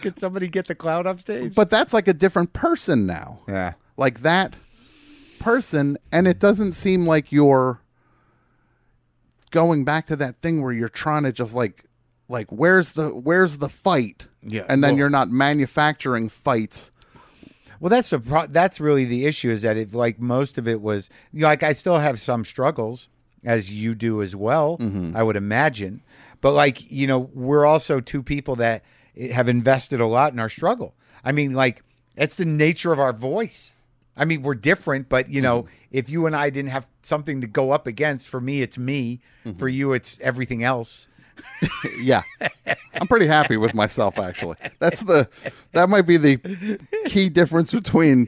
Can 0.00 0.16
somebody 0.16 0.48
get 0.48 0.66
the 0.68 0.74
cloud 0.74 1.06
off 1.06 1.20
stage? 1.20 1.54
but 1.54 1.70
that's 1.70 1.92
like 1.92 2.08
a 2.08 2.14
different 2.14 2.52
person 2.52 3.06
now 3.06 3.40
yeah. 3.48 3.74
like 3.96 4.20
that 4.20 4.54
person 5.38 5.96
and 6.12 6.26
it 6.26 6.38
doesn't 6.38 6.72
seem 6.72 7.06
like 7.06 7.30
you're 7.30 7.80
going 9.50 9.84
back 9.84 10.06
to 10.06 10.16
that 10.16 10.36
thing 10.38 10.62
where 10.62 10.72
you're 10.72 10.88
trying 10.88 11.22
to 11.22 11.32
just 11.32 11.54
like 11.54 11.84
like 12.28 12.50
where's 12.50 12.94
the 12.94 13.08
where's 13.10 13.58
the 13.58 13.68
fight 13.68 14.26
Yeah, 14.42 14.64
and 14.68 14.82
then 14.82 14.92
well- 14.92 14.98
you're 14.98 15.10
not 15.10 15.30
manufacturing 15.30 16.28
fights 16.28 16.90
Well, 17.80 17.90
that's 17.90 18.10
the 18.10 18.18
pro- 18.18 18.46
that's 18.46 18.80
really 18.80 19.04
the 19.04 19.26
issue 19.26 19.50
is 19.50 19.62
that 19.62 19.76
it 19.76 19.94
like 19.94 20.18
most 20.20 20.58
of 20.58 20.66
it 20.66 20.80
was 20.80 21.10
you 21.32 21.42
know, 21.42 21.48
like 21.48 21.62
I 21.62 21.72
still 21.72 21.98
have 21.98 22.20
some 22.20 22.44
struggles 22.44 23.08
as 23.44 23.70
you 23.70 23.94
do 23.94 24.22
as 24.22 24.34
well. 24.34 24.78
Mm-hmm. 24.78 25.16
I 25.16 25.22
would 25.22 25.36
imagine, 25.36 26.02
but 26.40 26.52
like 26.52 26.90
you 26.90 27.06
know 27.06 27.30
we're 27.34 27.64
also 27.64 28.00
two 28.00 28.22
people 28.22 28.56
that 28.56 28.84
have 29.32 29.48
invested 29.48 30.00
a 30.00 30.06
lot 30.06 30.32
in 30.32 30.38
our 30.38 30.48
struggle. 30.48 30.94
I 31.24 31.32
mean, 31.32 31.52
like 31.52 31.82
it's 32.16 32.36
the 32.36 32.44
nature 32.44 32.92
of 32.92 33.00
our 33.00 33.12
voice. 33.12 33.74
I 34.16 34.24
mean, 34.24 34.42
we're 34.42 34.54
different, 34.54 35.08
but 35.08 35.28
you 35.28 35.42
know, 35.42 35.64
mm-hmm. 35.64 35.74
if 35.90 36.08
you 36.08 36.26
and 36.26 36.34
I 36.34 36.50
didn't 36.50 36.70
have 36.70 36.88
something 37.02 37.40
to 37.42 37.46
go 37.46 37.70
up 37.70 37.86
against, 37.86 38.28
for 38.28 38.40
me 38.40 38.62
it's 38.62 38.78
me. 38.78 39.20
Mm-hmm. 39.44 39.58
For 39.58 39.68
you, 39.68 39.92
it's 39.92 40.18
everything 40.20 40.62
else. 40.62 41.08
yeah 42.00 42.22
i'm 43.00 43.06
pretty 43.06 43.26
happy 43.26 43.56
with 43.56 43.74
myself 43.74 44.18
actually 44.18 44.56
that's 44.78 45.00
the 45.00 45.28
that 45.72 45.88
might 45.88 46.02
be 46.02 46.16
the 46.16 46.78
key 47.06 47.28
difference 47.28 47.72
between 47.72 48.26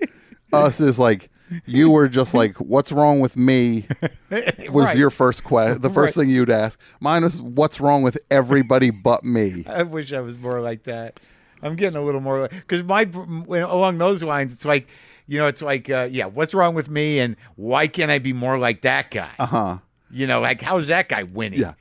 us 0.53 0.81
is 0.81 0.99
like 0.99 1.31
you 1.67 1.91
were 1.91 2.09
just 2.09 2.35
like 2.35 2.57
what's 2.59 2.93
wrong 2.93 3.21
with 3.21 3.37
me 3.37 3.87
was 4.71 4.87
Right. 4.87 4.97
your 4.97 5.11
first 5.11 5.45
question 5.45 5.81
the 5.81 5.91
first 5.91 6.17
Right. 6.17 6.25
thing 6.25 6.31
you'd 6.31 6.51
ask 6.51 6.79
mine 7.01 7.23
was 7.25 7.41
what's 7.41 7.81
wrong 7.81 8.03
with 8.03 8.19
everybody 8.31 8.91
but 8.91 9.25
me 9.25 9.65
I 9.67 9.83
wish 9.83 10.13
I 10.13 10.21
was 10.21 10.39
more 10.39 10.61
like 10.61 10.85
that. 10.85 11.19
I'm 11.63 11.75
getting 11.75 11.97
a 11.97 12.03
little 12.03 12.21
more 12.21 12.49
because 12.49 12.85
my 12.85 13.03
along 13.13 13.99
those 13.99 14.23
lines, 14.23 14.53
it's 14.53 14.65
like 14.65 14.87
you 15.27 15.39
know, 15.39 15.47
it's 15.49 15.61
like 15.61 15.91
uh, 15.91 16.09
yeah, 16.11 16.27
what's 16.27 16.55
wrong 16.55 16.75
with 16.75 16.89
me, 16.89 17.19
and 17.19 17.35
why 17.57 17.87
can't 17.89 18.11
I 18.13 18.19
be 18.21 18.33
more 18.33 18.59
like 18.59 18.83
that 18.83 19.11
guy? 19.11 19.31
Uh 19.41 19.47
huh. 19.47 19.79
You 20.11 20.27
know, 20.29 20.41
like 20.41 20.61
how's 20.61 20.87
that 20.87 21.09
guy 21.09 21.25
winning? 21.25 21.59
Yeah. 21.61 21.75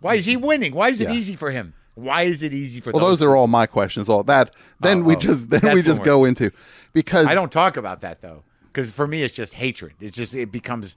Why 0.00 0.14
is 0.14 0.26
he 0.26 0.36
winning? 0.36 0.74
Why 0.74 0.88
is 0.88 1.00
it 1.00 1.08
Yeah. 1.08 1.14
easy 1.14 1.36
for 1.36 1.50
him? 1.50 1.74
Why 1.94 2.22
is 2.22 2.42
it 2.42 2.52
easy 2.52 2.80
for 2.82 2.92
well 2.92 3.06
those 3.06 3.22
are 3.22 3.34
all 3.34 3.46
my 3.46 3.64
questions 3.66 4.08
all 4.10 4.22
that 4.24 4.54
then 4.80 5.00
Oh, 5.00 5.04
we 5.04 5.14
oh. 5.16 5.18
just 5.18 5.48
then 5.50 5.74
we 5.74 5.80
just 5.82 6.02
go 6.04 6.24
into 6.26 6.50
because 6.92 7.26
I 7.26 7.32
don't 7.34 7.50
talk 7.50 7.78
about 7.78 8.02
that 8.02 8.20
though, 8.20 8.42
because 8.70 8.92
for 8.92 9.06
me 9.06 9.22
it's 9.22 9.34
just 9.34 9.54
hatred. 9.54 9.94
It's 10.00 10.14
just 10.16 10.34
it 10.34 10.52
becomes 10.52 10.94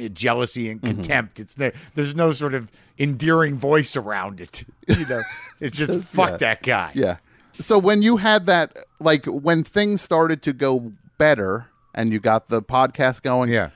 uh, 0.00 0.06
jealousy 0.08 0.70
and 0.70 0.80
Mm-hmm. 0.80 0.94
contempt. 0.94 1.40
It's 1.40 1.54
there. 1.54 1.72
There's 1.96 2.14
no 2.14 2.30
sort 2.32 2.54
of 2.54 2.70
endearing 2.98 3.56
voice 3.56 3.96
around 3.96 4.40
it. 4.40 4.64
You 4.88 5.04
know, 5.06 5.22
it's 5.60 5.76
just 5.76 6.06
fuck 6.06 6.30
yeah. 6.32 6.36
that 6.38 6.62
guy. 6.62 6.92
Yeah. 6.94 7.16
So 7.58 7.76
when 7.78 8.02
you 8.02 8.18
had 8.18 8.46
that, 8.46 8.76
like 9.00 9.26
when 9.26 9.64
things 9.64 10.00
started 10.00 10.42
to 10.42 10.52
go 10.52 10.92
better 11.18 11.66
and 11.92 12.12
you 12.12 12.20
got 12.20 12.48
the 12.50 12.62
podcast 12.62 13.22
going, 13.22 13.50
Yeah. 13.50 13.70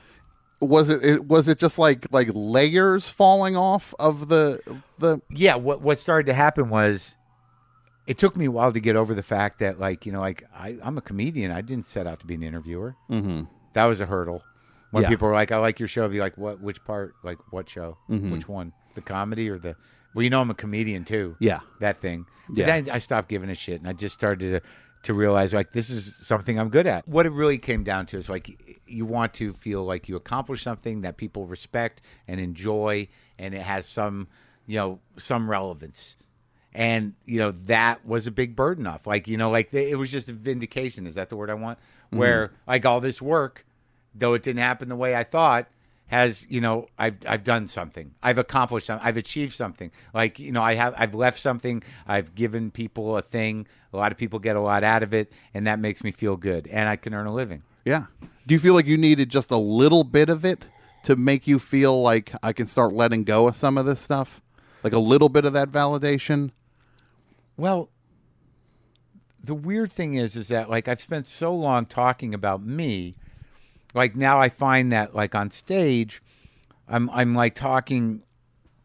Was 0.61 0.89
it, 0.89 1.03
it 1.03 1.25
was 1.25 1.47
it 1.47 1.57
just 1.57 1.77
like 1.79 2.07
like 2.11 2.29
layers 2.33 3.09
falling 3.09 3.55
off 3.57 3.93
of 3.99 4.27
the 4.29 4.61
the 4.99 5.19
yeah 5.29 5.55
what 5.55 5.81
what 5.81 5.99
started 5.99 6.27
to 6.27 6.33
happen 6.33 6.69
was 6.69 7.17
it 8.07 8.17
took 8.17 8.37
me 8.37 8.45
a 8.45 8.51
while 8.51 8.71
to 8.71 8.79
get 8.79 8.95
over 8.95 9.13
the 9.13 9.23
fact 9.23 9.59
that 9.59 9.79
like 9.79 10.05
you 10.05 10.11
know 10.11 10.19
like 10.19 10.43
I, 10.55 10.77
i'm 10.83 10.97
a 10.97 11.01
comedian 11.01 11.51
i 11.51 11.61
didn't 11.61 11.85
set 11.85 12.05
out 12.07 12.19
to 12.19 12.25
be 12.27 12.35
an 12.35 12.43
interviewer 12.43 12.95
mm-hmm. 13.09 13.43
that 13.73 13.85
was 13.85 13.99
a 14.01 14.05
hurdle 14.05 14.43
when 14.91 15.03
Yeah. 15.03 15.09
people 15.09 15.27
were 15.27 15.33
like 15.33 15.51
i 15.51 15.57
like 15.57 15.79
your 15.79 15.87
show 15.87 16.05
I'd 16.05 16.11
be 16.11 16.19
like 16.19 16.37
what 16.37 16.61
which 16.61 16.83
part 16.85 17.15
like 17.23 17.39
what 17.51 17.67
show 17.67 17.97
which 18.07 18.47
one 18.47 18.71
the 18.95 19.01
comedy 19.01 19.49
or 19.49 19.57
the 19.57 19.75
well 20.13 20.23
you 20.23 20.29
know 20.29 20.41
i'm 20.41 20.51
a 20.51 20.55
comedian 20.55 21.05
too 21.05 21.35
Yeah. 21.39 21.61
that 21.79 21.97
thing 21.97 22.25
but 22.49 22.57
Yeah. 22.57 22.65
then 22.81 22.89
i 22.91 22.99
stopped 22.99 23.29
giving 23.29 23.49
a 23.49 23.55
shit 23.55 23.79
and 23.79 23.89
i 23.89 23.93
just 23.93 24.13
started 24.13 24.61
to 24.61 24.67
to 25.03 25.13
realize 25.13 25.53
like 25.53 25.71
this 25.71 25.89
is 25.89 26.15
something 26.15 26.59
i'm 26.59 26.69
good 26.69 26.87
at. 26.87 27.07
What 27.07 27.25
it 27.25 27.31
really 27.31 27.57
came 27.57 27.83
down 27.83 28.05
to 28.07 28.17
is 28.17 28.29
like 28.29 28.79
you 28.85 29.05
want 29.05 29.33
to 29.35 29.53
feel 29.53 29.83
like 29.83 30.07
you 30.07 30.15
accomplished 30.15 30.63
something 30.63 31.01
that 31.01 31.17
people 31.17 31.45
respect 31.45 32.01
and 32.27 32.39
enjoy 32.39 33.07
and 33.39 33.53
it 33.53 33.61
has 33.61 33.87
some 33.87 34.27
you 34.67 34.77
know 34.77 34.99
some 35.17 35.49
relevance. 35.49 36.15
And 36.73 37.13
you 37.25 37.39
know 37.39 37.51
that 37.51 38.05
was 38.05 38.27
a 38.27 38.31
big 38.31 38.55
burden 38.55 38.87
off. 38.87 39.05
Like 39.07 39.27
you 39.27 39.37
know 39.37 39.49
like 39.49 39.73
it 39.73 39.97
was 39.97 40.11
just 40.11 40.29
a 40.29 40.33
vindication. 40.33 41.07
Is 41.07 41.15
that 41.15 41.29
the 41.29 41.35
word 41.35 41.49
i 41.49 41.55
want? 41.55 41.79
Mm-hmm. 41.79 42.17
Where 42.17 42.51
like 42.67 42.85
all 42.85 43.01
this 43.01 43.21
work 43.21 43.65
though 44.13 44.33
it 44.33 44.43
didn't 44.43 44.59
happen 44.59 44.89
the 44.89 44.95
way 44.95 45.15
i 45.15 45.23
thought 45.23 45.67
has 46.11 46.45
you 46.49 46.61
know 46.61 46.87
i've 46.99 47.17
i've 47.27 47.43
done 47.43 47.65
something 47.65 48.13
i've 48.21 48.37
accomplished 48.37 48.85
something 48.85 49.07
i've 49.07 49.17
achieved 49.17 49.53
something 49.53 49.89
like 50.13 50.37
you 50.37 50.51
know 50.51 50.61
i 50.61 50.73
have 50.73 50.93
i've 50.97 51.15
left 51.15 51.39
something 51.39 51.81
i've 52.05 52.35
given 52.35 52.69
people 52.69 53.17
a 53.17 53.21
thing 53.21 53.65
a 53.93 53.97
lot 53.97 54.11
of 54.11 54.17
people 54.17 54.37
get 54.37 54.55
a 54.55 54.59
lot 54.59 54.83
out 54.83 55.01
of 55.01 55.13
it 55.13 55.31
and 55.53 55.65
that 55.65 55.79
makes 55.79 56.03
me 56.03 56.11
feel 56.11 56.35
good 56.37 56.67
and 56.67 56.87
i 56.87 56.95
can 56.95 57.13
earn 57.13 57.25
a 57.25 57.33
living 57.33 57.63
yeah. 57.85 58.05
Do 58.47 58.53
you 58.53 58.59
feel 58.59 58.73
like 58.73 58.85
you 58.85 58.97
needed 58.97 59.29
just 59.29 59.51
a 59.51 59.57
little 59.57 60.03
bit 60.03 60.29
of 60.29 60.45
it 60.45 60.65
to 61.03 61.15
make 61.15 61.47
you 61.47 61.59
feel 61.59 62.01
like 62.01 62.33
I 62.43 62.53
can 62.53 62.67
start 62.67 62.93
letting 62.93 63.23
go 63.23 63.47
of 63.47 63.55
some 63.55 63.77
of 63.77 63.85
this 63.85 63.99
stuff? 63.99 64.41
Like 64.83 64.93
a 64.93 64.99
little 64.99 65.29
bit 65.29 65.45
of 65.45 65.53
that 65.53 65.71
validation? 65.71 66.51
Well, 67.57 67.89
the 69.43 69.55
weird 69.55 69.91
thing 69.91 70.15
is, 70.15 70.35
is 70.35 70.47
that 70.49 70.69
like 70.69 70.87
I've 70.87 71.01
spent 71.01 71.27
so 71.27 71.53
long 71.53 71.85
talking 71.85 72.33
about 72.33 72.63
me, 72.63 73.15
like 73.93 74.15
now 74.15 74.39
I 74.39 74.49
find 74.49 74.91
that 74.91 75.15
like 75.15 75.35
on 75.35 75.49
stage, 75.51 76.21
I'm 76.87 77.09
I'm 77.11 77.35
like 77.35 77.55
talking 77.55 78.23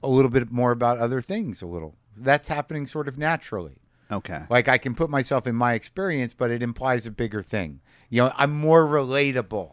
a 0.03 0.09
little 0.09 0.31
bit 0.31 0.51
more 0.51 0.73
about 0.73 0.99
other 0.99 1.21
things. 1.21 1.63
A 1.63 1.67
little 1.67 1.95
that's 2.17 2.49
happening 2.49 2.87
sort 2.87 3.09
of 3.09 3.19
naturally. 3.19 3.77
Okay. 4.11 4.43
Like 4.49 4.69
I 4.69 4.79
can 4.79 4.95
put 4.95 5.11
myself 5.11 5.47
in 5.47 5.55
my 5.55 5.75
experience, 5.75 6.33
but 6.33 6.51
it 6.51 6.63
implies 6.63 7.07
a 7.07 7.11
bigger 7.11 7.43
thing. 7.43 7.81
You 8.09 8.23
know, 8.23 8.33
I'm 8.37 8.53
more 8.53 8.87
relatable. 8.87 9.73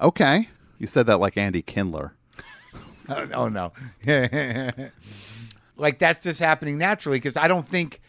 Okay. 0.00 0.48
You 0.78 0.86
said 0.86 1.06
that 1.06 1.18
like 1.18 1.36
Andy 1.36 1.62
Kindler. 1.62 2.14
Oh, 3.08 3.28
oh 3.34 3.48
no. 3.48 3.72
like 5.76 5.98
that's 5.98 6.24
just 6.24 6.40
happening 6.40 6.78
naturally 6.78 7.18
because 7.18 7.36
I 7.36 7.48
don't 7.48 7.66
think 7.68 8.00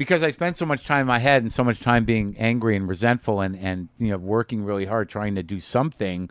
because 0.00 0.22
I 0.22 0.30
spent 0.30 0.56
so 0.56 0.64
much 0.64 0.86
time 0.86 1.02
in 1.02 1.06
my 1.08 1.18
head 1.18 1.42
and 1.42 1.52
so 1.52 1.62
much 1.62 1.78
time 1.78 2.06
being 2.06 2.34
angry 2.38 2.74
and 2.74 2.88
resentful 2.88 3.42
and 3.42 3.54
and 3.54 3.90
you 3.98 4.08
know 4.08 4.16
working 4.16 4.64
really 4.64 4.86
hard 4.86 5.10
trying 5.10 5.34
to 5.34 5.42
do 5.42 5.60
something 5.60 6.30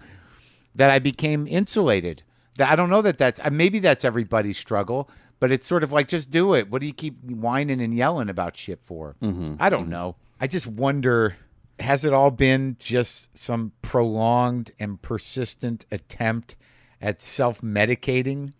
that 0.73 0.89
I 0.89 0.97
became 0.97 1.45
insulated. 1.45 2.23
That- 2.57 2.71
I 2.71 2.75
don't 2.75 2.89
know 2.89 3.03
that 3.03 3.19
that's 3.19 3.39
uh, 3.39 3.51
maybe 3.51 3.77
that's 3.77 4.03
everybody's 4.03 4.57
struggle, 4.57 5.07
but 5.39 5.51
it's 5.51 5.67
sort 5.67 5.83
of 5.83 5.91
like 5.91 6.07
just 6.07 6.31
do 6.31 6.55
it. 6.55 6.71
What 6.71 6.81
do 6.81 6.87
you 6.87 6.93
keep 6.93 7.23
whining 7.23 7.79
and 7.79 7.93
yelling 7.93 8.27
about 8.27 8.57
shit 8.57 8.79
for? 8.81 9.15
Mm-hmm. 9.21 9.57
I 9.59 9.69
don't 9.69 9.87
know. 9.87 10.15
I 10.41 10.47
just 10.47 10.65
wonder 10.65 11.35
has 11.79 12.03
it 12.03 12.11
all 12.11 12.31
been 12.31 12.75
just 12.79 13.37
some 13.37 13.71
prolonged 13.83 14.71
and 14.79 14.99
persistent 14.99 15.85
attempt 15.91 16.55
at 16.99 17.21
self 17.21 17.61
medicating? 17.61 18.53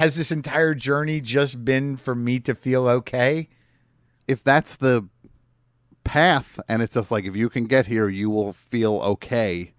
Has 0.00 0.16
this 0.16 0.32
entire 0.32 0.74
journey 0.74 1.20
just 1.20 1.64
been 1.64 1.96
for 1.96 2.14
me 2.14 2.40
to 2.40 2.54
feel 2.54 2.88
okay? 2.88 3.48
if 4.26 4.44
that's 4.44 4.76
the 4.76 5.08
path 6.04 6.58
and 6.68 6.82
it's 6.82 6.94
just 6.94 7.10
like 7.10 7.24
if 7.24 7.34
you 7.36 7.48
can 7.48 7.64
get 7.66 7.86
here 7.86 8.08
you 8.08 8.30
will 8.30 8.52
feel 8.52 8.94
okay 9.00 9.72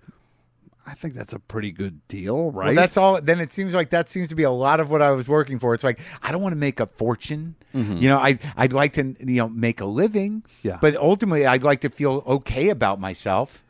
i 0.85 0.93
think 0.93 1.13
that's 1.13 1.31
a 1.31 1.39
pretty 1.39 1.71
good 1.71 2.05
deal 2.09 2.51
right 2.51 2.67
Well, 2.67 2.75
that's 2.75 2.97
all. 2.97 3.21
Then 3.21 3.39
it 3.39 3.53
seems 3.53 3.73
like 3.73 3.91
that 3.91 4.09
seems 4.09 4.27
to 4.29 4.35
be 4.35 4.43
a 4.43 4.51
lot 4.51 4.79
of 4.79 4.89
what 4.91 5.01
I 5.01 5.11
was 5.11 5.27
working 5.27 5.57
for. 5.57 5.73
It's 5.73 5.83
like 5.83 5.99
I 6.21 6.31
don't 6.31 6.41
want 6.41 6.53
to 6.53 6.59
make 6.59 6.79
a 6.79 6.85
fortune. 6.85 7.55
Mm-hmm. 7.73 7.97
You 7.97 8.09
know, 8.09 8.17
I 8.17 8.39
I'd 8.57 8.73
like 8.73 8.93
to 8.93 9.15
you 9.19 9.37
know 9.37 9.47
make 9.49 9.79
a 9.79 9.85
living. 9.85 10.43
Yeah. 10.63 10.79
But 10.81 10.95
ultimately, 10.97 11.45
I'd 11.45 11.63
like 11.63 11.81
to 11.81 11.89
feel 11.89 12.23
okay 12.27 12.69
about 12.69 12.99
myself. 12.99 13.63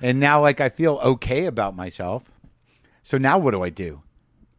And 0.00 0.20
now, 0.20 0.40
like 0.40 0.60
I 0.60 0.68
feel 0.68 1.00
okay 1.02 1.46
about 1.46 1.74
myself. 1.74 2.30
So 3.02 3.18
now, 3.18 3.38
what 3.38 3.50
do 3.52 3.62
I 3.62 3.70
do? 3.70 4.02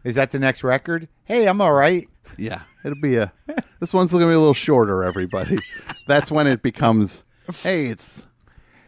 Is 0.03 0.15
that 0.15 0.31
the 0.31 0.39
next 0.39 0.63
record? 0.63 1.07
Hey, 1.25 1.47
I'm 1.47 1.61
all 1.61 1.73
right. 1.73 2.07
yeah 2.37 2.61
it'll 2.85 3.01
be 3.01 3.15
a 3.17 3.31
this 3.79 3.93
one's 3.93 4.11
gonna 4.11 4.25
be 4.27 4.33
a 4.33 4.39
little 4.39 4.53
shorter 4.53 5.03
everybody 5.03 5.57
that's 6.07 6.31
when 6.31 6.45
it 6.47 6.61
becomes 6.61 7.23
hey 7.63 7.87
it's 7.87 8.23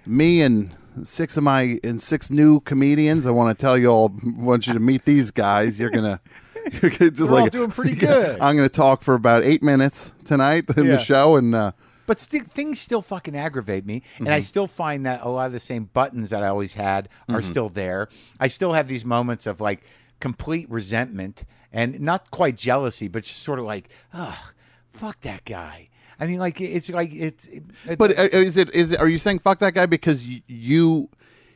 me 0.06 0.42
and 0.42 0.72
six 1.04 1.36
of 1.36 1.44
my 1.44 1.80
and 1.84 2.00
six 2.02 2.30
new 2.30 2.60
comedians 2.62 3.26
i 3.26 3.32
want 3.32 3.56
to 3.58 3.60
tell 3.62 3.76
you 3.78 3.88
all 3.88 4.14
want 4.38 4.68
you 4.68 4.74
to 4.74 4.80
meet 4.80 5.04
these 5.06 5.32
guys 5.32 5.80
you're 5.80 5.90
gonna 5.90 6.22
you're 6.82 6.92
gonna 6.92 7.10
just 7.12 7.32
We're 7.32 7.38
all 7.38 7.44
like 7.44 7.52
doing 7.52 7.72
pretty 7.72 7.96
good. 7.96 8.40
i'm 8.40 8.56
gonna 8.56 8.70
talk 8.70 9.02
for 9.02 9.16
about 9.16 9.44
eight 9.44 9.64
minutes 9.64 10.12
tonight 10.26 10.66
in 10.78 10.86
Yeah. 10.86 10.92
the 10.94 11.00
show 11.00 11.36
and 11.36 11.54
uh 11.56 11.72
But 12.06 12.20
st- 12.20 12.52
things 12.52 12.80
still 12.80 13.02
fucking 13.02 13.36
aggravate 13.36 13.86
me, 13.86 14.04
and 14.20 14.30
I 14.30 14.42
still 14.42 14.68
find 14.68 15.06
that 15.06 15.22
a 15.24 15.30
lot 15.30 15.48
of 15.48 15.54
the 15.54 15.60
same 15.60 15.86
buttons 15.94 16.30
that 16.30 16.44
I 16.44 16.48
always 16.50 16.74
had 16.76 17.08
are 17.30 17.42
still 17.42 17.70
there. 17.70 18.10
I 18.40 18.48
still 18.48 18.74
have 18.74 18.88
these 18.90 19.06
moments 19.06 19.48
of 19.48 19.60
like 19.62 19.82
complete 20.24 20.70
resentment 20.70 21.44
and 21.74 22.00
not 22.00 22.32
quite 22.32 22.56
jealousy, 22.56 23.10
but 23.10 23.24
just 23.26 23.44
sort 23.44 23.60
of 23.60 23.66
like, 23.66 23.90
ugh, 24.14 24.54
fuck 24.94 25.20
that 25.22 25.44
guy. 25.44 25.90
I 26.18 26.28
mean, 26.28 26.40
like 26.40 26.62
it's 26.62 26.90
like 26.90 27.14
it's. 27.14 27.46
It, 27.48 27.98
But 27.98 28.18
uh, 28.18 28.30
is 28.32 28.56
it 28.56 28.70
is 28.74 28.92
it, 28.92 29.00
are 29.02 29.10
you 29.10 29.20
saying 29.20 29.40
fuck 29.40 29.60
that 29.60 29.74
guy 29.74 29.86
because 29.86 30.26
you 30.48 31.10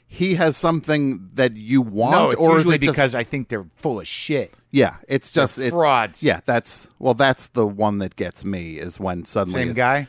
he 0.10 0.36
has 0.36 0.58
something 0.58 1.30
that 1.36 1.56
you 1.56 1.82
want 1.82 2.12
no, 2.12 2.30
it's 2.32 2.42
or 2.42 2.56
usually 2.58 2.76
it 2.76 2.82
just- 2.82 2.92
because 2.92 3.16
I 3.16 3.24
think 3.24 3.48
they're 3.48 3.68
full 3.78 4.00
of 4.02 4.08
shit. 4.08 4.54
yeah 4.72 4.96
it's 5.08 5.32
just 5.32 5.58
it- 5.60 5.72
frauds. 5.72 6.22
yeah 6.24 6.40
that's 6.46 6.88
well 7.00 7.14
that's 7.14 7.48
the 7.50 7.66
one 7.66 8.00
that 8.00 8.16
gets 8.16 8.44
me 8.44 8.78
is 8.80 9.00
when 9.00 9.24
suddenly 9.26 9.64
Same 9.66 9.74
guy. 9.74 10.08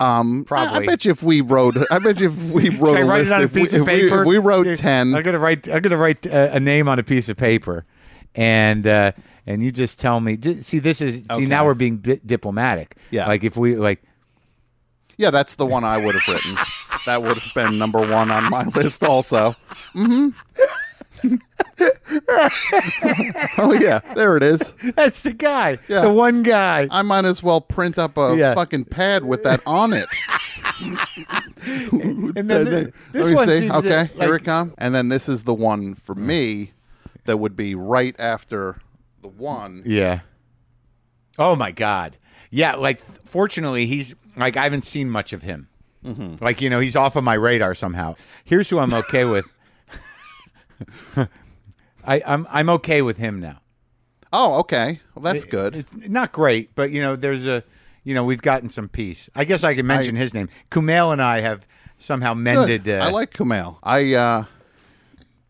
Um 0.00 0.40
I- 0.40 0.44
Probably. 0.48 0.82
I, 0.84 0.86
bet 0.90 1.04
you 1.04 1.10
if 1.12 1.22
we 1.22 1.40
wrote 1.40 1.76
I 1.90 1.98
bet 1.98 2.20
you 2.20 2.28
if 2.30 2.42
we 2.50 2.68
wrote 2.70 2.96
I 2.96 3.00
a 3.00 3.04
write 3.04 3.18
list 3.20 3.32
a 3.32 3.40
if 3.42 3.54
we, 3.54 3.60
piece 3.62 3.72
of 3.74 3.88
if 3.88 4.10
we- 4.12 4.12
if 4.20 4.26
we 4.26 4.38
wrote 4.38 4.76
10 4.78 5.14
I'm 5.14 5.22
gonna 5.22 5.38
write. 5.38 5.68
I'm 5.68 5.80
gonna 5.80 5.96
write 5.96 6.26
uh, 6.26 6.50
a 6.52 6.60
name 6.60 6.88
on 6.88 6.98
a 6.98 7.02
piece 7.02 7.28
of 7.28 7.36
paper, 7.36 7.84
and 8.34 8.86
uh, 8.86 9.12
and 9.46 9.62
you 9.62 9.70
just 9.72 9.98
tell 10.00 10.20
me. 10.20 10.36
See, 10.62 10.78
this 10.80 11.00
is. 11.00 11.24
See, 11.34 11.46
now 11.46 11.64
we're 11.64 11.74
being 11.74 11.98
di- 11.98 12.20
diplomatic. 12.26 12.96
Yeah. 13.10 13.26
Like 13.28 13.44
if 13.44 13.56
we 13.56 13.76
like. 13.76 14.02
yeah 15.16 15.30
that's 15.30 15.56
the 15.56 15.64
one 15.64 15.82
I 15.84 15.96
would 16.04 16.14
have 16.14 16.28
written 16.28 16.58
that 17.06 17.22
would 17.22 17.38
have 17.38 17.54
been 17.54 17.78
number 17.78 18.00
1 18.00 18.30
on 18.30 18.50
my 18.50 18.64
list 18.74 19.02
also 19.02 19.54
mhm 19.94 20.34
oh 23.58 23.76
yeah 23.80 24.00
there 24.14 24.36
it 24.36 24.42
is 24.42 24.72
That's 24.94 25.22
the 25.22 25.32
guy. 25.32 25.78
Yeah. 25.88 26.02
The 26.02 26.12
one 26.12 26.42
guy. 26.42 26.88
I 26.90 27.02
might 27.02 27.24
as 27.24 27.42
well 27.42 27.60
print 27.60 27.98
up 27.98 28.16
a 28.16 28.34
Yeah. 28.36 28.54
fucking 28.54 28.86
pad 28.86 29.24
with 29.24 29.42
that 29.44 29.60
on 29.66 29.92
it. 29.92 30.08
And 31.68 32.48
then 32.50 32.66
thi- 32.66 32.92
this 33.12 33.32
one 33.34 33.48
see. 33.48 33.70
okay, 33.70 33.88
to, 33.88 34.04
here 34.06 34.10
like- 34.32 34.40
it 34.42 34.44
comes. 34.44 34.72
And 34.78 34.94
then 34.94 35.08
this 35.08 35.28
is 35.28 35.42
the 35.44 35.54
one 35.54 35.94
for 35.94 36.14
me 36.14 36.72
that 37.24 37.38
would 37.38 37.56
be 37.56 37.74
right 37.74 38.14
after 38.18 38.78
the 39.22 39.28
one. 39.28 39.82
Yeah. 39.84 40.20
Oh 41.38 41.56
my 41.56 41.72
God. 41.72 42.16
Yeah. 42.50 42.76
Like, 42.76 43.00
fortunately, 43.00 43.86
he's 43.86 44.14
like 44.36 44.56
I 44.56 44.62
haven't 44.64 44.84
seen 44.84 45.10
much 45.10 45.32
of 45.32 45.42
him. 45.42 45.68
Mm-hmm. 46.04 46.44
Like 46.44 46.60
you 46.60 46.70
know, 46.70 46.78
he's 46.78 46.94
off 46.94 47.16
of 47.16 47.24
my 47.24 47.34
radar 47.34 47.74
somehow. 47.74 48.14
Here's 48.44 48.70
who 48.70 48.78
I'm 48.78 48.94
okay 48.94 49.24
with. 49.24 49.50
I, 52.04 52.22
I'm 52.26 52.46
I'm 52.50 52.70
okay 52.70 53.02
with 53.02 53.16
him 53.18 53.40
now. 53.40 53.60
Oh, 54.32 54.58
okay. 54.60 55.00
Well, 55.14 55.22
that's 55.22 55.44
It- 55.44 55.50
good. 55.50 55.74
It's 55.74 56.08
not 56.08 56.32
great, 56.32 56.74
but 56.74 56.90
you 56.90 57.00
know, 57.00 57.16
there's 57.16 57.46
a, 57.46 57.62
you 58.04 58.14
know, 58.14 58.24
we've 58.24 58.42
gotten 58.42 58.70
some 58.70 58.88
peace. 58.88 59.30
I 59.34 59.44
guess 59.44 59.64
I 59.64 59.74
can 59.74 59.86
mention 59.86 60.16
his 60.16 60.34
name. 60.34 60.48
Kumail 60.70 61.12
and 61.12 61.22
I 61.22 61.40
have 61.40 61.66
somehow 61.96 62.34
mended. 62.34 62.88
Uh, 62.88 62.92
I 62.94 63.10
like 63.10 63.32
Kumail. 63.32 63.78
I 63.82 64.14
uh, 64.14 64.44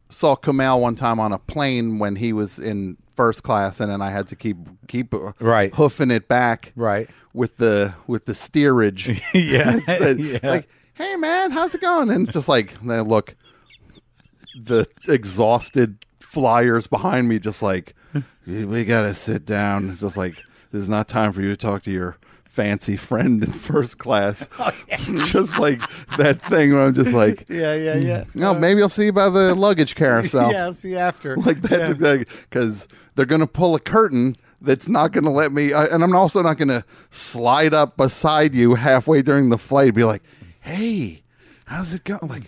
saw 0.08 0.36
Kumail 0.36 0.80
one 0.80 0.94
time 0.94 1.18
on 1.20 1.32
a 1.32 1.38
plane 1.38 1.98
when 1.98 2.16
he 2.16 2.32
was 2.32 2.58
in 2.58 2.96
first 3.14 3.42
class, 3.42 3.80
and 3.80 3.90
then 3.90 4.00
I 4.02 4.10
had 4.10 4.28
to 4.28 4.36
keep 4.36 4.56
keep 4.88 5.12
uh, 5.14 5.32
Right. 5.40 5.74
hoofing 5.74 6.10
it 6.10 6.28
back 6.28 6.72
Right. 6.76 7.08
with 7.32 7.56
the 7.56 7.94
with 8.06 8.26
the 8.26 8.34
steerage. 8.34 9.08
yeah, 9.34 9.80
It's 9.88 10.44
like, 10.44 10.68
hey 10.94 11.16
man, 11.16 11.50
how's 11.50 11.74
it 11.74 11.80
going? 11.80 12.10
And 12.10 12.24
it's 12.24 12.32
just 12.34 12.48
like, 12.48 12.74
then 12.82 13.08
look, 13.08 13.34
the 14.64 14.86
exhausted 15.08 16.04
flyers 16.20 16.86
behind 16.86 17.28
me, 17.28 17.38
just 17.38 17.62
like, 17.62 17.94
we 18.46 18.84
gotta 18.84 19.14
sit 19.14 19.44
down. 19.44 19.90
It's 19.90 20.00
just 20.00 20.16
like, 20.16 20.34
this 20.72 20.82
is 20.82 20.88
not 20.90 21.08
time 21.08 21.32
for 21.32 21.42
you 21.42 21.48
to 21.48 21.56
talk 21.56 21.82
to 21.84 21.90
your 21.90 22.16
fancy 22.44 22.96
friend 22.96 23.42
in 23.44 23.52
first 23.52 23.98
class. 23.98 24.48
Oh, 24.58 24.72
just 25.26 25.58
like 25.58 25.80
that 26.16 26.40
thing 26.42 26.72
where 26.72 26.86
I'm 26.86 26.94
just 26.94 27.12
like, 27.12 27.44
yeah, 27.50 27.74
yeah, 27.74 27.96
yeah. 27.96 28.24
no, 28.34 28.54
maybe 28.54 28.80
I'll 28.82 28.88
see 28.88 29.06
you 29.06 29.12
by 29.12 29.28
the 29.28 29.54
luggage 29.54 29.94
carousel. 29.94 30.50
yeah, 30.52 30.64
I'll 30.64 30.74
see 30.74 30.90
you 30.90 30.96
after. 30.98 31.36
Like 31.36 31.60
that's 31.62 31.88
Yeah. 31.88 31.94
exactly 31.94 32.36
because 32.48 32.88
they're 33.14 33.26
gonna 33.26 33.46
pull 33.46 33.74
a 33.74 33.80
curtain 33.80 34.34
that's 34.62 34.88
not 34.88 35.12
gonna 35.12 35.30
let 35.32 35.52
me, 35.52 35.72
I, 35.74 35.84
and 35.86 36.02
I'm 36.02 36.14
also 36.16 36.40
not 36.42 36.56
gonna 36.56 36.84
slide 37.10 37.74
up 37.74 37.96
beside 37.98 38.54
you 38.54 38.74
halfway 38.74 39.20
during 39.22 39.50
the 39.50 39.58
flight. 39.58 39.94
Be 39.94 40.04
like, 40.04 40.22
hey, 40.62 41.22
how's 41.66 41.92
it 41.92 42.04
going? 42.04 42.26
Like, 42.28 42.44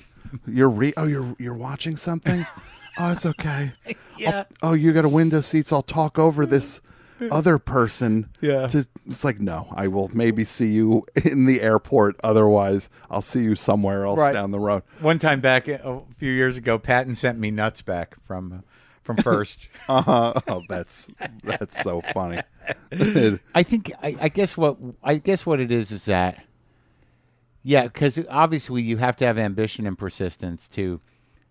you're 0.46 0.70
re- 0.70 0.94
oh 0.96 1.04
you're 1.04 1.34
you're 1.38 1.54
watching 1.54 1.96
something. 1.96 2.46
oh, 2.98 3.12
it's 3.12 3.26
okay. 3.26 3.72
Yeah. 4.16 4.44
oh, 4.62 4.72
you 4.72 4.92
got 4.92 5.04
a 5.04 5.08
window 5.08 5.40
seats. 5.40 5.72
I'll 5.72 5.82
talk 5.82 6.18
over 6.18 6.44
this 6.46 6.80
other 7.30 7.58
person. 7.58 8.28
Yeah. 8.40 8.66
To, 8.68 8.86
it's 9.06 9.24
like 9.24 9.40
no, 9.40 9.68
I 9.72 9.88
will 9.88 10.10
maybe 10.12 10.44
see 10.44 10.68
you 10.72 11.06
in 11.24 11.46
the 11.46 11.60
airport. 11.62 12.16
Otherwise, 12.24 12.88
I'll 13.10 13.22
see 13.22 13.42
you 13.42 13.54
somewhere 13.54 14.04
else 14.04 14.18
Right. 14.18 14.32
down 14.32 14.50
the 14.50 14.58
road. 14.60 14.82
One 15.00 15.18
time 15.18 15.40
back 15.40 15.68
a 15.68 16.02
few 16.16 16.32
years 16.32 16.56
ago, 16.56 16.78
Patton 16.78 17.14
sent 17.14 17.38
me 17.38 17.50
nuts 17.50 17.82
back 17.82 18.18
from 18.20 18.52
uh, 18.52 18.56
from 19.02 19.16
first. 19.22 19.68
Uh-huh. 19.88 20.34
Oh, 20.48 20.62
that's 20.68 21.10
that's 21.44 21.82
so 21.82 22.00
funny. 22.00 22.40
I 23.54 23.62
think 23.62 23.92
I, 24.02 24.16
I 24.20 24.28
guess 24.28 24.56
what 24.56 24.76
I 25.02 25.14
guess 25.16 25.46
what 25.46 25.60
it 25.60 25.72
is 25.72 25.90
is 25.92 26.04
that 26.06 26.44
yeah, 27.68 27.82
because 27.82 28.18
obviously 28.30 28.80
you 28.80 28.96
have 28.96 29.14
to 29.16 29.26
have 29.26 29.36
ambition 29.36 29.86
and 29.86 29.98
persistence 29.98 30.68
to 30.68 31.00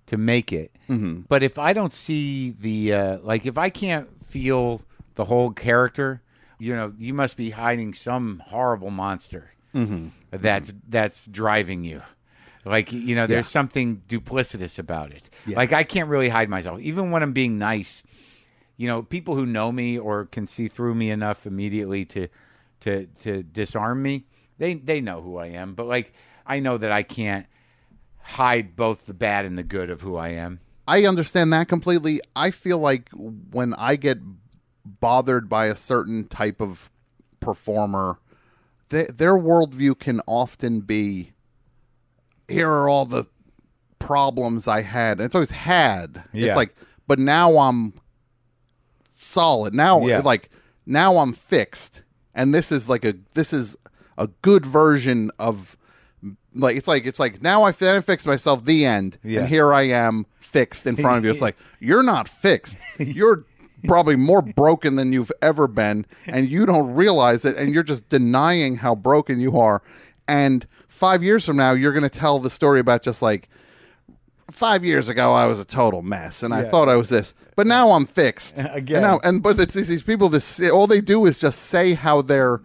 to 0.07 0.17
make 0.17 0.51
it. 0.51 0.75
Mm-hmm. 0.89 1.21
But 1.27 1.43
if 1.43 1.59
I 1.59 1.73
don't 1.73 1.93
see 1.93 2.51
the 2.51 2.93
uh, 2.93 3.17
like, 3.19 3.45
if 3.45 3.55
I 3.55 3.69
can't 3.69 4.25
feel 4.25 4.81
the 5.13 5.25
whole 5.25 5.51
character, 5.51 6.23
you 6.57 6.75
know, 6.75 6.91
you 6.97 7.13
must 7.13 7.37
be 7.37 7.51
hiding 7.51 7.93
some 7.93 8.41
horrible 8.47 8.89
monster 8.89 9.51
that's 10.31 10.73
that's 10.89 11.27
driving 11.27 11.83
you. 11.83 12.01
Like 12.65 12.91
you 12.91 13.15
know, 13.15 13.27
there's 13.27 13.47
something 13.47 14.01
duplicitous 14.07 14.79
about 14.79 15.11
it. 15.11 15.29
Like 15.45 15.71
I 15.71 15.83
can't 15.83 16.09
really 16.09 16.29
hide 16.29 16.49
myself, 16.49 16.79
even 16.81 17.11
when 17.11 17.21
I'm 17.21 17.33
being 17.33 17.59
nice 17.59 18.01
you 18.79 18.87
know, 18.87 19.01
people 19.01 19.35
who 19.35 19.45
know 19.45 19.71
me 19.71 19.97
or 19.97 20.25
can 20.25 20.45
see 20.45 20.67
through 20.67 20.93
me 20.93 21.09
enough 21.09 21.45
immediately 21.45 22.05
to 22.05 22.27
to 22.81 23.07
to 23.19 23.43
disarm 23.43 24.03
me, 24.03 24.25
they 24.57 24.73
they 24.75 25.01
know 25.01 25.21
who 25.21 25.37
I 25.37 25.47
am. 25.47 25.73
But 25.73 25.87
like 25.87 26.13
I 26.45 26.59
know 26.59 26.77
that 26.77 26.91
I 26.91 27.03
can't 27.03 27.45
hide 28.19 28.75
both 28.75 29.05
the 29.05 29.13
bad 29.13 29.45
and 29.45 29.57
the 29.57 29.63
good 29.63 29.89
of 29.89 30.01
who 30.01 30.15
I 30.15 30.29
am. 30.29 30.59
I 30.87 31.05
understand 31.05 31.51
that 31.53 31.67
completely. 31.67 32.21
I 32.35 32.51
feel 32.51 32.77
like 32.77 33.09
when 33.13 33.73
I 33.73 33.95
get 33.97 34.19
bothered 34.85 35.49
by 35.49 35.65
a 35.65 35.75
certain 35.75 36.27
type 36.27 36.61
of 36.61 36.91
performer, 37.41 38.19
th- 38.89 39.09
their 39.09 39.35
worldview 39.35 39.99
can 39.99 40.21
often 40.27 40.79
be 40.81 41.33
here 42.47 42.69
are 42.69 42.87
all 42.87 43.05
the 43.05 43.25
problems 43.99 44.67
I 44.67 44.81
had. 44.81 45.17
And 45.19 45.25
it's 45.25 45.35
always 45.35 45.51
had. 45.51 46.23
Yeah. 46.31 46.47
It's 46.47 46.55
like, 46.55 46.73
but 47.07 47.19
now 47.19 47.57
I'm 47.57 47.93
solid. 49.11 49.73
Now, 49.73 50.05
Yeah. 50.05 50.19
like, 50.19 50.49
now 50.85 51.17
I'm 51.17 51.33
fixed. 51.33 52.03
And 52.33 52.53
this 52.53 52.71
is 52.71 52.87
like 52.87 53.03
a, 53.03 53.15
this 53.33 53.51
is 53.51 53.75
a 54.17 54.27
good 54.41 54.65
version 54.65 55.31
of 55.39 55.77
like 56.55 56.75
it's 56.75 56.87
like 56.87 57.05
it's 57.05 57.19
like 57.19 57.41
now 57.41 57.63
I 57.63 57.71
fi- 57.71 57.99
fixed 58.01 58.25
myself. 58.27 58.65
The 58.65 58.85
end, 58.85 59.17
Yeah. 59.23 59.41
and 59.41 59.49
here 59.49 59.73
I 59.73 59.83
am 59.83 60.25
fixed 60.39 60.87
in 60.87 60.95
front 60.95 61.17
of 61.19 61.23
you. 61.25 61.31
It's 61.31 61.41
like 61.41 61.55
you're 61.79 62.03
not 62.03 62.27
fixed. 62.27 62.77
You're 62.97 63.45
probably 63.85 64.15
more 64.15 64.41
broken 64.41 64.95
than 64.95 65.13
you've 65.13 65.31
ever 65.41 65.67
been, 65.67 66.05
and 66.25 66.49
you 66.49 66.65
don't 66.65 66.93
realize 66.95 67.45
it, 67.45 67.55
and 67.57 67.73
you're 67.73 67.83
just 67.83 68.09
denying 68.09 68.77
how 68.77 68.95
broken 68.95 69.39
you 69.39 69.59
are. 69.59 69.83
And 70.27 70.65
five 70.87 71.21
years 71.21 71.45
from 71.45 71.57
now, 71.57 71.71
you're 71.73 71.93
going 71.93 72.01
to 72.03 72.09
tell 72.09 72.39
the 72.39 72.49
story 72.49 72.79
about 72.79 73.03
just 73.03 73.21
like 73.21 73.47
five 74.49 74.83
years 74.83 75.09
ago, 75.09 75.33
I 75.33 75.45
was 75.45 75.59
a 75.59 75.65
total 75.65 76.01
mess, 76.01 76.41
and 76.41 76.53
I 76.53 76.63
thought 76.63 76.89
I 76.89 76.95
was 76.95 77.09
this, 77.09 77.35
but 77.55 77.67
now 77.67 77.91
I'm 77.91 78.05
fixed 78.05 78.55
Again. 78.71 78.97
And, 78.97 79.03
now, 79.03 79.19
and 79.23 79.43
but 79.43 79.59
it's 79.59 79.75
these 79.75 80.03
people. 80.03 80.29
This 80.29 80.59
all 80.71 80.87
they 80.87 81.01
do 81.01 81.25
is 81.25 81.37
just 81.37 81.63
say 81.63 81.93
how 81.93 82.21
they're 82.23 82.61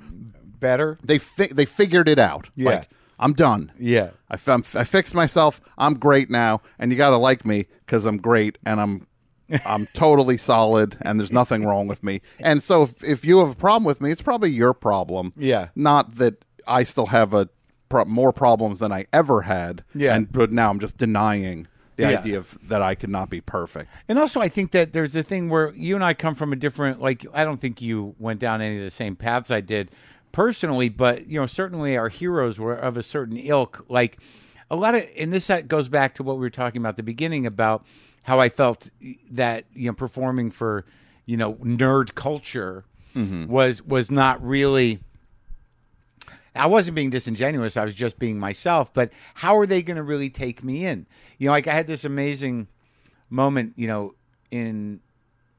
Better. 0.62 0.98
they 1.04 1.18
fi- 1.18 1.52
they 1.52 1.66
figured 1.66 2.08
it 2.08 2.18
out. 2.18 2.48
Yeah. 2.56 2.70
Like, 2.70 2.88
I'm 3.18 3.34
done. 3.34 3.70
Yeah. 3.78 4.10
I, 4.30 4.34
f- 4.34 4.48
I'm- 4.48 4.64
I 4.74 4.84
fixed 4.84 5.14
myself. 5.14 5.60
I'm 5.76 5.94
great 5.94 6.30
now, 6.30 6.62
and 6.78 6.90
you 6.90 6.96
got 6.96 7.10
to 7.10 7.18
like 7.18 7.44
me 7.44 7.66
because 7.84 8.06
I'm 8.06 8.16
great 8.16 8.56
and 8.64 8.80
I'm 8.80 9.06
I'm 9.66 9.86
totally 9.92 10.38
solid, 10.38 10.96
and 11.02 11.20
there's 11.20 11.30
nothing 11.32 11.64
wrong 11.66 11.86
with 11.86 12.02
me. 12.02 12.22
And 12.40 12.62
so, 12.62 12.82
if, 12.84 13.04
if 13.04 13.22
you 13.24 13.38
have 13.40 13.50
a 13.50 13.54
problem 13.54 13.84
with 13.84 14.00
me, 14.00 14.10
it's 14.10 14.22
probably 14.22 14.50
your 14.50 14.72
problem. 14.72 15.34
Yeah. 15.36 15.68
not 15.74 16.14
that 16.14 16.42
I 16.66 16.84
still 16.84 17.06
have 17.06 17.34
a 17.34 17.48
pro- 17.90 18.06
more 18.06 18.32
problems 18.32 18.78
than 18.80 18.92
I 18.92 19.04
ever 19.12 19.42
had. 19.42 19.84
Yeah. 19.94 20.14
and 20.14 20.32
but 20.32 20.52
now 20.52 20.70
I'm 20.70 20.78
just 20.80 20.96
denying 20.96 21.66
the 21.96 22.04
Yeah. 22.10 22.18
idea 22.20 22.38
of 22.38 22.56
that 22.68 22.80
I 22.80 22.94
could 22.94 23.10
not 23.10 23.28
be 23.28 23.42
perfect. 23.42 23.90
And 24.08 24.18
also, 24.18 24.40
I 24.40 24.48
think 24.48 24.70
that 24.70 24.94
there's 24.94 25.14
a 25.14 25.22
thing 25.22 25.50
where 25.50 25.74
you 25.74 25.94
and 25.96 26.04
I 26.04 26.14
come 26.14 26.34
from 26.34 26.52
a 26.54 26.56
different. 26.56 27.02
Like, 27.02 27.26
I 27.34 27.44
don't 27.44 27.60
think 27.60 27.82
you 27.82 28.14
went 28.18 28.40
down 28.40 28.62
any 28.62 28.78
of 28.78 28.84
the 28.84 28.90
same 28.90 29.16
paths 29.16 29.50
I 29.50 29.60
did 29.60 29.90
personally, 30.32 30.88
but 30.88 31.26
you 31.26 31.38
know, 31.38 31.46
certainly 31.46 31.96
our 31.96 32.08
heroes 32.08 32.58
were 32.58 32.74
of 32.74 32.96
a 32.96 33.02
certain 33.02 33.36
ilk. 33.36 33.84
Like 33.88 34.18
a 34.70 34.76
lot 34.76 34.94
of, 34.94 35.06
and 35.16 35.32
this 35.32 35.50
goes 35.68 35.88
back 35.88 36.14
to 36.16 36.22
what 36.22 36.36
we 36.36 36.40
were 36.40 36.50
talking 36.50 36.80
about 36.80 36.90
at 36.90 36.96
the 36.96 37.02
beginning 37.02 37.46
about 37.46 37.84
how 38.22 38.40
I 38.40 38.48
felt 38.48 38.88
that 39.30 39.64
you 39.74 39.86
know 39.86 39.94
performing 39.94 40.50
for 40.50 40.84
you 41.26 41.36
know 41.36 41.54
nerd 41.54 42.14
culture 42.14 42.84
mm-hmm. 43.14 43.46
was 43.46 43.82
was 43.82 44.10
not 44.10 44.42
really. 44.44 45.00
I 46.54 46.66
wasn't 46.66 46.96
being 46.96 47.08
disingenuous. 47.08 47.78
I 47.78 47.84
was 47.84 47.94
just 47.94 48.18
being 48.18 48.38
myself. 48.38 48.92
But 48.92 49.10
how 49.36 49.56
are 49.56 49.64
they 49.64 49.80
going 49.80 49.96
to 49.96 50.02
really 50.02 50.28
take 50.28 50.62
me 50.62 50.84
in? 50.84 51.06
You 51.38 51.46
know, 51.46 51.52
like 51.52 51.66
I 51.66 51.72
had 51.72 51.86
this 51.86 52.04
amazing 52.04 52.68
moment. 53.30 53.72
You 53.76 53.86
know, 53.86 54.14
in 54.50 55.00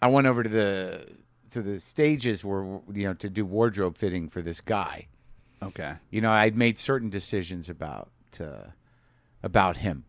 I 0.02 0.08
went 0.08 0.28
over 0.28 0.44
to 0.44 0.50
the 0.50 1.08
to 1.54 1.62
the 1.62 1.80
stages 1.80 2.44
where 2.44 2.64
you 2.92 3.08
know 3.08 3.14
to 3.14 3.30
do 3.30 3.46
wardrobe 3.46 3.98
fitting 3.98 4.30
for 4.30 4.42
this 4.42 4.62
guy. 4.62 5.08
Okay. 5.62 5.94
You 6.10 6.22
know, 6.22 6.32
I'd 6.32 6.58
made 6.58 6.78
certain 6.78 7.10
decisions 7.10 7.70
about 7.70 8.10
uh, 8.40 8.72
about 9.42 9.78
him. 9.78 10.04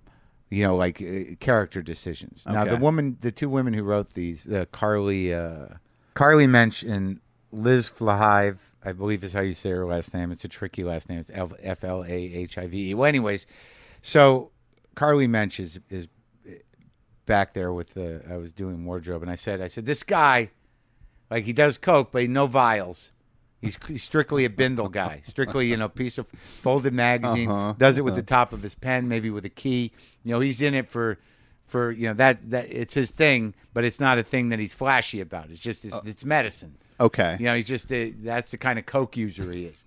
You 0.51 0.65
know, 0.65 0.77
like 0.77 1.01
uh, 1.01 1.35
character 1.41 1.83
decisions. 1.83 2.45
Now, 2.47 2.65
the 2.65 2.77
woman, 2.77 3.17
the 3.21 3.33
two 3.33 3.49
women 3.49 3.75
who 3.75 3.83
wrote 3.83 4.15
these, 4.15 4.47
uh, 4.47 4.67
Carly 4.73 5.33
uh, 5.33 5.67
Carly 6.15 6.47
Mensch 6.47 6.83
and 6.83 7.21
Liz 7.51 7.89
Flahive, 7.89 8.73
I 8.85 8.93
believe 8.93 9.25
is 9.25 9.33
how 9.33 9.41
you 9.41 9.55
say 9.55 9.71
her 9.71 9.87
last 9.87 10.15
name. 10.15 10.31
It's 10.31 10.45
a 10.45 10.49
tricky 10.49 10.85
last 10.85 11.09
name. 11.09 11.19
It's 11.19 11.31
F 11.35 11.85
L 11.85 12.05
A 12.05 12.13
H 12.13 12.59
I 12.59 12.67
V 12.67 12.91
E. 12.91 12.95
Well, 12.95 13.09
anyways, 13.09 13.47
so 14.03 14.51
Carly 14.95 15.27
Mensch 15.27 15.59
is 15.59 15.81
is 15.91 16.09
back 17.27 17.55
there 17.55 17.73
with 17.73 17.95
the. 17.95 18.23
I 18.31 18.37
was 18.37 18.53
doing 18.53 18.85
wardrobe, 18.85 19.23
and 19.23 19.31
I 19.31 19.37
said, 19.37 19.61
I 19.61 19.69
said, 19.69 19.87
this 19.87 20.03
guy, 20.03 20.51
like 21.31 21.45
he 21.45 21.53
does 21.53 21.79
coke, 21.79 22.11
but 22.13 22.23
he 22.23 22.29
no 22.29 22.47
vials. 22.47 23.13
He's, 23.61 23.79
he's 23.89 24.03
strictly 24.03 24.45
a 24.45 24.51
bindle 24.51 24.91
guy. 24.91 25.23
Strictly, 25.25 25.67
you 25.69 25.79
know, 25.79 25.89
piece 25.89 26.19
of 26.19 26.29
folded 26.29 26.93
magazine. 26.93 27.49
Does 27.79 27.97
it 27.97 28.05
with 28.05 28.15
the 28.15 28.23
top 28.23 28.53
of 28.53 28.63
his 28.63 28.75
pen, 28.75 29.09
maybe 29.09 29.31
with 29.31 29.47
a 29.47 29.51
key. 29.51 29.91
You 30.23 30.33
know, 30.33 30.41
he's 30.41 30.61
in 30.61 30.75
it 30.75 30.91
for, 30.91 31.19
for 31.65 31.91
you 31.91 32.09
know 32.09 32.15
that 32.15 32.51
that 32.51 32.71
it's 32.71 32.93
his 32.93 33.11
thing, 33.11 33.55
but 33.73 33.85
it's 33.85 33.99
not 33.99 34.19
a 34.19 34.23
thing 34.23 34.51
that 34.51 34.59
he's 34.59 34.75
flashy 34.75 35.21
about. 35.21 35.49
It's 35.51 35.61
just 35.61 35.85
it's, 35.87 35.97
it's 36.05 36.25
medicine. 36.27 36.77
Okay. 37.01 37.37
You 37.41 37.47
know, 37.47 37.55
he's 37.55 37.65
just 37.65 37.91
a, 37.91 38.11
that's 38.11 38.51
the 38.51 38.59
kind 38.59 38.79
of 38.79 38.87
coke 38.87 39.17
user 39.17 39.51
he 39.51 39.65
is. 39.65 39.83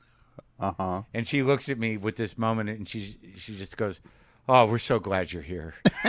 Uh 0.60 0.74
huh. 0.78 1.02
And 1.14 1.28
she 1.28 1.44
looks 1.44 1.70
at 1.70 1.78
me 1.78 1.98
with 1.98 2.16
this 2.16 2.38
moment, 2.38 2.70
and 2.70 2.90
she 2.90 3.16
she 3.38 3.56
just 3.56 3.78
goes, 3.78 4.02
"Oh, 4.50 4.66
we're 4.66 4.80
so 4.80 5.00
glad 5.00 5.32
you're 5.32 5.44
here." 5.44 5.76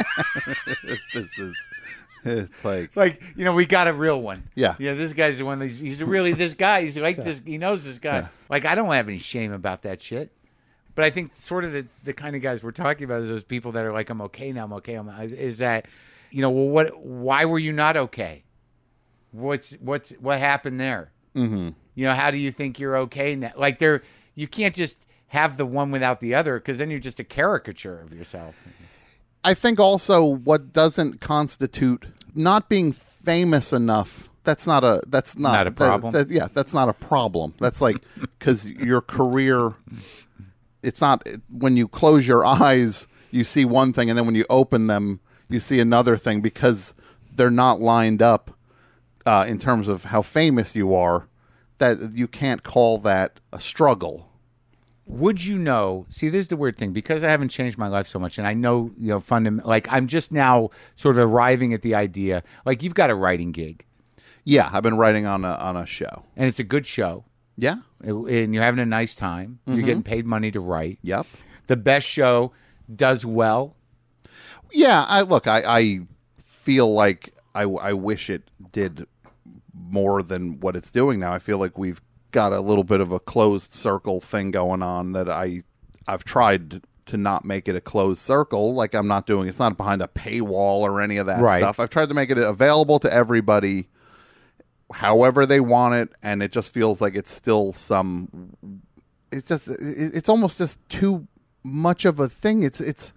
this 1.14 1.38
is. 1.38 1.56
It's 2.24 2.64
like 2.64 2.96
like 2.96 3.22
you 3.36 3.44
know 3.44 3.54
we 3.54 3.66
got 3.66 3.88
a 3.88 3.92
real 3.92 4.20
one. 4.20 4.48
Yeah. 4.54 4.74
yeah 4.78 4.94
this 4.94 5.12
guy's 5.12 5.38
the 5.38 5.44
one 5.44 5.60
he's, 5.60 5.78
he's 5.78 6.02
really 6.02 6.32
this 6.32 6.54
guy 6.54 6.82
he's 6.82 6.98
like 6.98 7.16
this 7.16 7.40
he 7.44 7.58
knows 7.58 7.84
this 7.84 7.98
guy. 7.98 8.28
Like 8.48 8.64
i 8.64 8.74
don't 8.74 8.92
have 8.92 9.08
any 9.08 9.18
shame 9.18 9.52
about 9.52 9.82
that 9.82 10.02
shit. 10.02 10.32
But 10.94 11.04
i 11.04 11.10
think 11.10 11.36
sort 11.36 11.64
of 11.64 11.72
the, 11.72 11.86
the 12.04 12.12
kind 12.12 12.34
of 12.34 12.42
guys 12.42 12.62
we're 12.64 12.72
talking 12.72 13.04
about 13.04 13.20
is 13.22 13.28
those 13.28 13.44
people 13.44 13.72
that 13.72 13.84
are 13.84 13.92
like 13.92 14.10
i'm 14.10 14.20
okay 14.22 14.52
now 14.52 14.64
i'm 14.64 14.72
okay 14.74 14.94
I'm, 14.94 15.08
is 15.08 15.58
that 15.58 15.86
you 16.30 16.42
know 16.42 16.50
well 16.50 16.68
what 16.68 16.98
why 16.98 17.44
were 17.44 17.58
you 17.58 17.72
not 17.72 17.96
okay? 17.96 18.44
What's 19.30 19.74
what's 19.74 20.10
what 20.12 20.38
happened 20.38 20.80
there? 20.80 21.12
Mm-hmm. 21.36 21.68
you 21.94 22.04
know 22.04 22.14
how 22.14 22.30
do 22.32 22.38
you 22.38 22.50
think 22.50 22.80
you're 22.80 22.96
okay 22.96 23.36
now? 23.36 23.52
Like 23.56 23.78
there 23.78 24.02
you 24.34 24.48
can't 24.48 24.74
just 24.74 24.98
have 25.28 25.56
the 25.56 25.66
one 25.66 25.90
without 25.90 26.20
the 26.20 26.34
other 26.34 26.58
because 26.58 26.78
then 26.78 26.90
you're 26.90 26.98
just 26.98 27.20
a 27.20 27.24
caricature 27.24 28.00
of 28.00 28.12
yourself 28.12 28.66
I 29.44 29.54
think 29.54 29.78
also 29.80 30.24
what 30.24 30.72
doesn't 30.72 31.20
constitute 31.20 32.06
not 32.34 32.68
being 32.68 32.92
famous 32.92 33.72
enough. 33.72 34.28
That's 34.44 34.66
not 34.66 34.82
a. 34.84 35.02
That's 35.06 35.36
not, 35.36 35.52
Not 35.52 35.66
a 35.66 35.70
that- 35.70 35.76
problem? 35.76 36.12
that- 36.12 36.30
yeah, 36.30 36.48
that's 36.52 36.72
not 36.72 36.88
a 36.88 36.92
problem. 36.94 37.54
That's 37.60 37.80
like 37.80 37.96
because 38.20 38.70
your 38.70 39.00
career. 39.00 39.74
It's 40.82 41.00
not 41.00 41.26
when 41.50 41.76
you 41.76 41.88
close 41.88 42.26
your 42.26 42.46
eyes, 42.46 43.08
you 43.30 43.44
see 43.44 43.64
one 43.64 43.92
thing, 43.92 44.08
and 44.08 44.16
then 44.18 44.26
when 44.26 44.36
you 44.36 44.46
open 44.48 44.86
them, 44.86 45.20
you 45.48 45.60
see 45.60 45.80
another 45.80 46.16
thing 46.16 46.40
because 46.40 46.94
they're 47.34 47.50
not 47.50 47.80
lined 47.80 48.22
up 48.22 48.52
uh, 49.26 49.44
in 49.48 49.58
terms 49.58 49.88
of 49.88 50.04
how 50.04 50.22
famous 50.22 50.74
you 50.76 50.94
are. 50.94 51.28
That 51.78 52.12
you 52.14 52.26
can't 52.26 52.62
call 52.62 52.98
that 52.98 53.38
a 53.52 53.60
struggle. 53.60 54.27
Would 55.10 55.42
you 55.44 55.58
know 55.58 56.04
see 56.10 56.28
this 56.28 56.40
is 56.40 56.48
the 56.48 56.56
weird 56.56 56.76
thing 56.76 56.92
because 56.92 57.24
i 57.24 57.28
haven't 57.28 57.48
changed 57.48 57.78
my 57.78 57.88
life 57.88 58.06
so 58.06 58.18
much 58.18 58.36
and 58.38 58.46
i 58.46 58.52
know 58.52 58.90
you 58.98 59.08
know 59.08 59.18
fundam- 59.18 59.64
like 59.64 59.86
i'm 59.90 60.06
just 60.06 60.32
now 60.32 60.68
sort 60.94 61.16
of 61.16 61.22
arriving 61.30 61.72
at 61.72 61.80
the 61.82 61.94
idea 61.94 62.42
like 62.66 62.82
you've 62.82 62.94
got 62.94 63.08
a 63.10 63.14
writing 63.14 63.50
gig 63.50 63.84
Yeah, 64.44 64.68
I've 64.72 64.82
been 64.82 64.96
writing 64.98 65.26
on 65.26 65.44
a 65.44 65.54
on 65.54 65.76
a 65.76 65.86
show. 65.86 66.24
and 66.36 66.46
it's 66.46 66.60
a 66.60 66.64
good 66.64 66.84
show 66.86 67.24
Yeah. 67.56 67.76
and 68.02 68.52
you're 68.54 68.62
having 68.62 68.80
a 68.80 68.86
nice 68.86 69.14
time 69.14 69.58
you're 69.66 69.76
mm-hmm. 69.76 69.86
getting 69.86 70.02
paid 70.02 70.26
money 70.26 70.50
to 70.50 70.60
write 70.60 70.98
Yep. 71.02 71.26
the 71.68 71.76
best 71.76 72.06
show 72.06 72.52
does 72.94 73.24
well 73.24 73.76
Yeah, 74.70 75.04
I 75.08 75.22
look, 75.22 75.46
I, 75.46 75.62
I 75.66 76.00
feel 76.44 76.92
like 76.92 77.34
I, 77.54 77.62
I 77.62 77.92
wish 77.94 78.28
it 78.28 78.50
did 78.72 79.06
more 79.74 80.22
than 80.22 80.60
what 80.60 80.76
it's 80.76 80.90
doing 80.90 81.18
now. 81.20 81.32
I 81.32 81.38
feel 81.38 81.56
like 81.58 81.78
we've 81.78 82.02
got 82.30 82.52
a 82.52 82.60
little 82.60 82.84
bit 82.84 83.00
of 83.00 83.12
a 83.12 83.20
closed 83.20 83.72
circle 83.72 84.20
thing 84.20 84.50
going 84.50 84.82
on 84.82 85.12
that 85.12 85.28
I 85.28 85.62
I've 86.06 86.24
tried 86.24 86.82
to 87.06 87.16
not 87.16 87.44
make 87.44 87.68
it 87.68 87.74
a 87.76 87.80
closed 87.80 88.20
circle. 88.20 88.74
Like 88.74 88.94
I'm 88.94 89.06
not 89.08 89.26
doing 89.26 89.48
it's 89.48 89.58
not 89.58 89.76
behind 89.76 90.02
a 90.02 90.08
paywall 90.08 90.80
or 90.80 91.00
any 91.00 91.16
of 91.16 91.26
that 91.26 91.40
Right. 91.40 91.58
stuff. 91.60 91.80
I've 91.80 91.90
tried 91.90 92.08
to 92.08 92.14
make 92.14 92.30
it 92.30 92.38
available 92.38 92.98
to 93.00 93.12
everybody 93.12 93.88
however 94.92 95.44
they 95.44 95.60
want 95.60 95.94
it 95.94 96.08
and 96.22 96.42
it 96.42 96.50
just 96.50 96.72
feels 96.72 97.00
like 97.00 97.14
it's 97.14 97.30
still 97.30 97.74
some 97.74 98.50
it's 99.30 99.46
just 99.46 99.68
it's 99.68 100.28
almost 100.30 100.56
just 100.58 100.78
too 100.88 101.26
much 101.62 102.04
of 102.04 102.18
a 102.20 102.28
thing. 102.28 102.62
It's 102.62 102.80
it's 102.80 103.12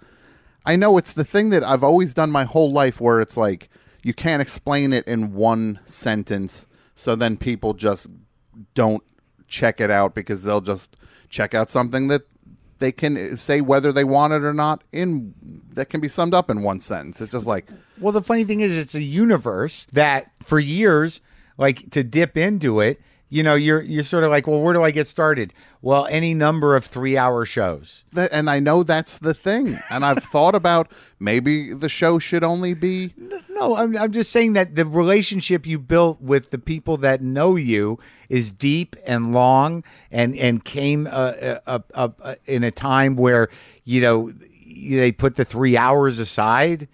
I 0.65 0.75
know 0.75 0.97
it's 0.97 1.13
the 1.13 1.23
thing 1.23 1.49
that 1.51 1.63
I've 1.63 1.83
always 1.83 2.13
done 2.13 2.29
my 2.31 2.43
whole 2.43 2.71
life 2.71 2.99
where 3.01 3.21
it's 3.21 3.37
like 3.37 3.69
you 4.03 4.13
can't 4.13 4.41
explain 4.41 4.93
it 4.93 5.07
in 5.07 5.33
one 5.33 5.79
sentence, 5.85 6.65
so 6.95 7.15
then 7.15 7.37
people 7.37 7.73
just 7.73 8.07
don't 8.73 9.03
check 9.47 9.81
it 9.81 9.91
out 9.91 10.15
because 10.15 10.43
they'll 10.43 10.61
just 10.61 10.95
check 11.29 11.53
out 11.53 11.69
something 11.69 12.07
that 12.07 12.23
they 12.79 12.91
can 12.91 13.37
say 13.37 13.61
whether 13.61 13.91
they 13.91 14.03
want 14.03 14.33
it 14.33 14.43
or 14.43 14.53
not 14.53 14.83
in 14.91 15.33
that 15.73 15.89
can 15.89 16.01
be 16.01 16.09
summed 16.09 16.33
up 16.33 16.49
in 16.49 16.61
one 16.63 16.79
sentence. 16.79 17.21
It's 17.21 17.31
just 17.31 17.47
like 17.47 17.67
Well, 17.99 18.11
the 18.11 18.21
funny 18.21 18.43
thing 18.43 18.59
is, 18.61 18.77
it's 18.77 18.95
a 18.95 19.03
universe 19.03 19.85
that 19.93 20.31
for 20.43 20.59
years, 20.59 21.21
like 21.57 21.89
to 21.91 22.03
dip 22.03 22.35
into 22.35 22.79
it, 22.79 22.99
you 23.29 23.43
know, 23.43 23.55
you're 23.55 23.81
you're 23.81 24.03
sort 24.03 24.23
of 24.23 24.31
like, 24.31 24.47
well, 24.47 24.59
where 24.59 24.73
do 24.73 24.83
I 24.83 24.91
get 24.91 25.07
started? 25.07 25.53
Well, 25.81 26.05
any 26.09 26.33
number 26.33 26.75
of 26.75 26.83
three 26.83 27.17
hour 27.17 27.45
shows. 27.45 28.03
that, 28.11 28.31
and 28.33 28.49
I 28.49 28.59
know 28.59 28.83
that's 28.83 29.19
the 29.19 29.33
thing. 29.33 29.77
And 29.89 30.03
I've 30.03 30.23
thought 30.23 30.55
about 30.55 30.91
maybe 31.19 31.73
the 31.73 31.87
show 31.87 32.19
should 32.19 32.43
only 32.43 32.73
be 32.73 33.13
No, 33.61 33.75
I'm 33.75 33.95
I'm 33.95 34.11
just 34.11 34.31
saying 34.31 34.53
that 34.53 34.73
the 34.73 34.85
relationship 34.85 35.67
you 35.67 35.77
built 35.77 36.19
with 36.19 36.49
the 36.49 36.57
people 36.57 36.97
that 36.97 37.21
know 37.21 37.55
you 37.55 37.99
is 38.27 38.51
deep 38.51 38.95
and 39.05 39.33
long, 39.33 39.83
and 40.09 40.35
and 40.35 40.65
came 40.65 41.05
uh, 41.05 41.59
uh, 41.67 41.79
uh, 41.93 42.09
uh, 42.19 42.35
in 42.47 42.63
a 42.63 42.71
time 42.71 43.15
where 43.15 43.49
you 43.83 44.01
know 44.01 44.31
they 44.31 45.11
put 45.11 45.35
the 45.35 45.45
three 45.45 45.77
hours 45.77 46.17
aside, 46.17 46.87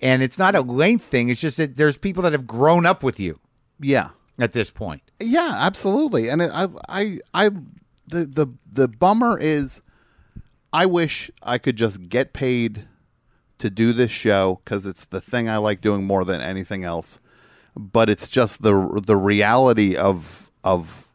and 0.00 0.22
it's 0.22 0.38
not 0.38 0.54
a 0.54 0.60
length 0.60 1.04
thing. 1.04 1.30
It's 1.30 1.40
just 1.40 1.56
that 1.56 1.76
there's 1.76 1.96
people 1.96 2.22
that 2.22 2.30
have 2.32 2.46
grown 2.46 2.86
up 2.86 3.02
with 3.02 3.18
you 3.18 3.40
yeah. 3.80 4.10
at 4.38 4.52
this 4.52 4.70
point. 4.70 5.02
Yeah, 5.18 5.52
absolutely. 5.58 6.28
And 6.28 6.44
I, 6.44 6.68
I, 6.88 7.18
I, 7.34 7.48
the 8.06 8.24
the 8.24 8.46
the 8.72 8.86
bummer 8.86 9.36
is, 9.36 9.82
I 10.72 10.86
wish 10.86 11.28
I 11.42 11.58
could 11.58 11.74
just 11.74 12.08
get 12.08 12.32
paid 12.32 12.86
to 13.64 13.70
do 13.70 13.94
this 13.94 14.10
show 14.10 14.60
because 14.62 14.84
it's 14.84 15.06
the 15.06 15.22
thing 15.22 15.48
I 15.48 15.56
like 15.56 15.80
doing 15.80 16.04
more 16.04 16.22
than 16.22 16.42
anything 16.42 16.84
else. 16.84 17.18
But 17.74 18.10
it's 18.10 18.28
just 18.28 18.62
the 18.62 19.02
the 19.04 19.16
reality 19.16 19.96
of 19.96 20.50
of 20.62 21.08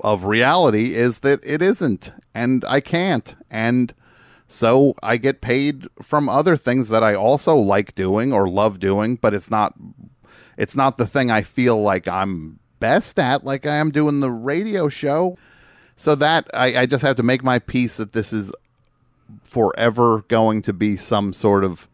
of 0.00 0.24
reality 0.24 0.94
is 0.94 1.18
that 1.20 1.40
it 1.44 1.60
isn't, 1.60 2.10
and 2.34 2.64
I 2.64 2.80
can't, 2.80 3.36
and 3.50 3.94
so 4.48 4.94
I 5.02 5.18
get 5.18 5.42
paid 5.42 5.86
from 6.00 6.26
other 6.26 6.56
things 6.56 6.88
that 6.88 7.04
I 7.04 7.14
also 7.14 7.54
like 7.54 7.94
doing 7.94 8.32
or 8.32 8.48
love 8.48 8.80
doing, 8.80 9.16
but 9.16 9.34
it's 9.34 9.50
not 9.50 9.74
it's 10.56 10.74
not 10.74 10.96
the 10.96 11.06
thing 11.06 11.30
I 11.30 11.42
feel 11.42 11.80
like 11.80 12.08
I'm 12.08 12.60
best 12.80 13.18
at, 13.18 13.44
like 13.44 13.66
I 13.66 13.76
am 13.76 13.90
doing 13.90 14.20
the 14.20 14.30
radio 14.30 14.88
show. 14.88 15.36
So 15.96 16.14
that 16.16 16.48
I, 16.54 16.80
I 16.80 16.86
just 16.86 17.02
have 17.02 17.16
to 17.16 17.22
make 17.22 17.44
my 17.44 17.58
peace 17.60 17.98
that 17.98 18.12
this 18.14 18.32
is 18.32 18.50
forever 19.44 20.24
going 20.28 20.62
to 20.62 20.72
be 20.72 20.96
some 20.96 21.32
sort 21.32 21.64
of 21.64 21.88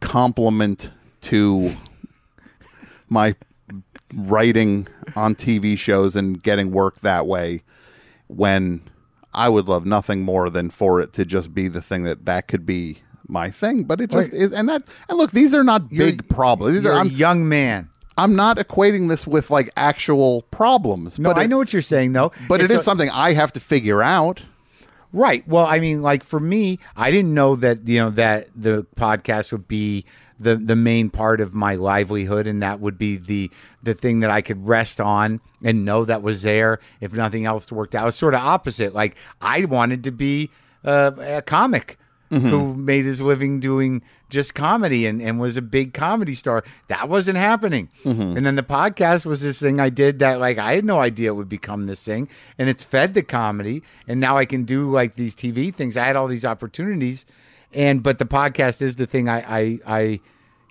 compliment 0.00 0.92
to 1.22 1.74
my 3.08 3.34
writing 4.14 4.86
on 5.16 5.34
TV 5.34 5.76
shows 5.78 6.16
and 6.16 6.42
getting 6.42 6.70
work 6.72 7.00
that 7.00 7.26
way 7.26 7.62
when 8.26 8.82
I 9.32 9.48
would 9.48 9.68
love 9.68 9.86
nothing 9.86 10.22
more 10.22 10.50
than 10.50 10.70
for 10.70 11.00
it 11.00 11.12
to 11.14 11.24
just 11.24 11.54
be 11.54 11.68
the 11.68 11.80
thing 11.80 12.02
that 12.04 12.24
that 12.26 12.48
could 12.48 12.66
be 12.66 12.98
my 13.28 13.50
thing 13.50 13.84
but 13.84 14.00
it 14.00 14.10
just 14.10 14.32
Wait. 14.32 14.42
is 14.42 14.52
and 14.52 14.68
that 14.68 14.82
and 15.08 15.16
look 15.16 15.30
these 15.30 15.54
are 15.54 15.64
not 15.64 15.88
big 15.88 16.28
problems 16.28 16.74
these 16.74 16.84
You're 16.84 16.92
are 16.92 16.96
a 16.98 17.00
I'm, 17.00 17.08
young 17.08 17.48
man. 17.48 17.88
I'm 18.18 18.36
not 18.36 18.58
equating 18.58 19.08
this 19.08 19.26
with 19.26 19.50
like 19.50 19.70
actual 19.76 20.42
problems 20.50 21.18
No, 21.18 21.30
but 21.30 21.38
I 21.38 21.44
it- 21.44 21.48
know 21.48 21.56
what 21.56 21.72
you're 21.72 21.80
saying 21.80 22.12
though. 22.12 22.32
but 22.48 22.60
It's 22.60 22.70
it 22.70 22.74
is 22.74 22.80
a- 22.80 22.84
something 22.84 23.08
I 23.08 23.32
have 23.32 23.52
to 23.52 23.60
figure 23.60 24.02
out 24.02 24.42
Right. 25.12 25.46
Well, 25.46 25.66
I 25.66 25.78
mean, 25.78 26.00
like 26.00 26.24
for 26.24 26.40
me, 26.40 26.78
I 26.96 27.10
didn't 27.10 27.34
know 27.34 27.54
that 27.56 27.86
you 27.86 27.98
know 27.98 28.10
that 28.10 28.48
the 28.56 28.86
podcast 28.96 29.52
would 29.52 29.68
be 29.68 30.06
the 30.40 30.56
the 30.56 30.76
main 30.76 31.10
part 31.10 31.40
of 31.40 31.52
my 31.52 31.74
livelihood, 31.74 32.46
and 32.46 32.62
that 32.62 32.80
would 32.80 32.96
be 32.96 33.16
the 33.18 33.50
the 33.82 33.92
thing 33.94 34.20
that 34.20 34.30
I 34.30 34.40
could 34.40 34.66
rest 34.66 35.00
on 35.00 35.40
and 35.62 35.84
know 35.84 36.06
that 36.06 36.22
was 36.22 36.42
there 36.42 36.78
if 37.00 37.12
nothing 37.12 37.44
else 37.44 37.70
worked 37.70 37.94
out. 37.94 38.08
It's 38.08 38.16
sort 38.16 38.34
of 38.34 38.40
opposite. 38.40 38.94
Like 38.94 39.16
I 39.40 39.66
wanted 39.66 40.02
to 40.04 40.12
be 40.12 40.50
uh, 40.84 41.12
a 41.20 41.42
comic. 41.42 41.98
Who 42.32 42.38
mm-hmm. 42.38 42.84
made 42.86 43.04
his 43.04 43.20
living 43.20 43.60
doing 43.60 44.02
just 44.30 44.54
comedy 44.54 45.04
and, 45.04 45.20
and 45.20 45.38
was 45.38 45.58
a 45.58 45.62
big 45.62 45.92
comedy 45.92 46.34
star. 46.34 46.64
That 46.86 47.10
wasn't 47.10 47.36
happening. 47.36 47.90
Mm-hmm. 48.04 48.38
And 48.38 48.46
then 48.46 48.54
the 48.54 48.62
podcast 48.62 49.26
was 49.26 49.42
this 49.42 49.60
thing 49.60 49.78
I 49.78 49.90
did 49.90 50.18
that 50.20 50.40
like 50.40 50.56
I 50.56 50.74
had 50.74 50.84
no 50.86 50.98
idea 50.98 51.28
it 51.28 51.34
would 51.34 51.50
become 51.50 51.84
this 51.84 52.02
thing. 52.02 52.30
And 52.56 52.70
it's 52.70 52.82
fed 52.82 53.12
the 53.12 53.22
comedy. 53.22 53.82
And 54.08 54.18
now 54.18 54.38
I 54.38 54.46
can 54.46 54.64
do 54.64 54.90
like 54.90 55.16
these 55.16 55.36
TV 55.36 55.74
things. 55.74 55.94
I 55.94 56.06
had 56.06 56.16
all 56.16 56.26
these 56.26 56.46
opportunities. 56.46 57.26
And 57.70 58.02
but 58.02 58.18
the 58.18 58.24
podcast 58.24 58.80
is 58.80 58.96
the 58.96 59.06
thing 59.06 59.28
I 59.28 59.60
I, 59.60 59.78
I 59.86 60.20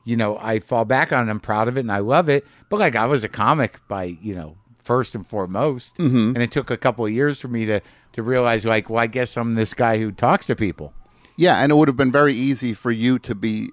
you 0.04 0.18
know, 0.18 0.40
I 0.40 0.60
fall 0.60 0.86
back 0.86 1.14
on. 1.14 1.30
I'm 1.30 1.40
proud 1.40 1.68
of 1.68 1.78
it 1.78 1.82
and 1.82 1.92
I 1.92 2.00
love 2.00 2.28
it. 2.28 2.44
But 2.70 2.80
like 2.80 2.96
I 2.96 3.06
was 3.06 3.24
a 3.24 3.30
comic 3.30 3.80
by, 3.88 4.06
you 4.06 4.34
know, 4.34 4.58
first 4.78 5.14
and 5.14 5.28
foremost. 5.28 5.96
Mm-hmm. 5.98 6.34
And 6.34 6.38
it 6.38 6.52
took 6.52 6.72
a 6.72 6.78
couple 6.78 7.06
of 7.06 7.12
years 7.12 7.40
for 7.40 7.50
me 7.50 7.68
to 7.68 7.82
to 8.14 8.24
realize 8.24 8.66
like, 8.66 8.90
well, 8.90 9.00
I 9.00 9.08
guess 9.08 9.38
I'm 9.38 9.54
this 9.54 9.76
guy 9.76 10.00
who 10.00 10.12
talks 10.12 10.48
to 10.48 10.56
people. 10.56 10.94
Yeah, 11.42 11.56
and 11.58 11.72
it 11.72 11.76
would 11.76 11.88
have 11.88 11.98
been 11.98 12.12
very 12.12 12.36
easy 12.36 12.74
for 12.74 12.92
you 12.92 13.18
to 13.20 13.34
be 13.34 13.72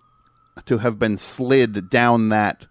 to 0.65 0.79
have 0.79 0.99
been 0.99 1.17
slid 1.19 1.89
down 1.91 2.31
that 2.31 2.67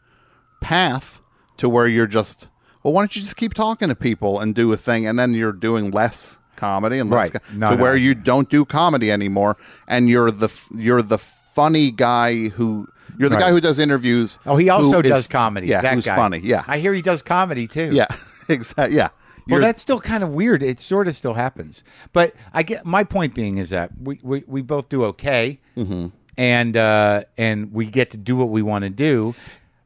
path 0.60 1.22
to 1.58 1.70
where 1.70 1.88
you're 1.88 2.08
just 2.08 2.48
well, 2.84 2.94
why 2.94 3.02
don't 3.02 3.16
you 3.16 3.22
just 3.22 3.36
keep 3.36 3.54
talking 3.54 3.90
to 3.90 3.96
people 3.96 4.40
and 4.40 4.56
do 4.56 4.72
a 4.72 4.78
thing, 4.78 5.06
and 5.08 5.20
then 5.20 5.34
you're 5.34 5.52
doing 5.52 5.92
less 5.92 6.40
comedy 6.56 7.00
and 7.00 7.10
less 7.10 7.32
Right. 7.34 7.42
co- 7.44 7.58
No, 7.58 7.70
to 7.72 7.76
no. 7.78 7.82
where 7.84 7.96
you 7.96 8.16
don't 8.16 8.50
do 8.50 8.66
comedy 8.66 9.12
anymore, 9.12 9.58
and 9.88 10.10
you're 10.10 10.32
the 10.32 10.50
you're 10.76 11.02
the 11.04 11.18
funny 11.20 11.92
guy 11.92 12.48
who 12.50 12.88
you're 13.18 13.30
the 13.30 13.36
Right. 13.36 13.46
guy 13.46 13.50
who 13.52 13.62
does 13.62 13.78
interviews. 13.80 14.40
Oh, 14.46 14.58
he 14.58 14.70
also 14.70 15.02
does 15.02 15.22
is- 15.22 15.28
comedy. 15.28 15.68
Yeah, 15.68 15.82
that 15.82 15.94
who's 15.96 16.06
guy. 16.06 16.16
funny. 16.16 16.40
Yeah, 16.44 16.64
I 16.68 16.80
hear 16.80 16.94
he 16.94 17.02
does 17.02 17.22
comedy 17.22 17.68
too. 17.68 17.92
yeah, 17.94 18.08
exactly. 18.50 18.96
Yeah, 18.98 19.10
Well, 19.50 19.62
that's 19.62 19.82
still 19.82 20.00
kind 20.00 20.24
of 20.24 20.32
weird. 20.32 20.62
It 20.64 20.80
sort 20.80 21.08
of 21.08 21.16
still 21.16 21.34
happens, 21.34 21.84
but 22.14 22.34
I 22.54 22.64
get 22.64 22.86
my 22.86 23.04
point 23.04 23.34
being 23.36 23.58
is 23.58 23.70
that 23.72 23.92
we 24.02 24.20
we, 24.24 24.44
we 24.48 24.62
both 24.62 24.90
do 24.90 25.04
okay, 25.06 25.60
Mm-hmm. 25.76 26.08
and 26.38 26.78
uh, 26.78 27.24
and 27.38 27.72
we 27.74 27.86
get 27.88 28.12
to 28.12 28.18
do 28.18 28.36
what 28.36 28.50
we 28.50 28.62
want 28.62 28.84
to 28.84 28.90
do. 28.90 29.36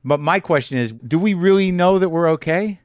But 0.03 0.20
my 0.20 0.39
question 0.39 0.80
is, 0.80 0.91
do 0.91 1.20
we 1.20 1.34
really 1.36 1.72
know 1.72 1.99
that 1.99 2.09
we're 2.09 2.30
okay? 2.32 2.80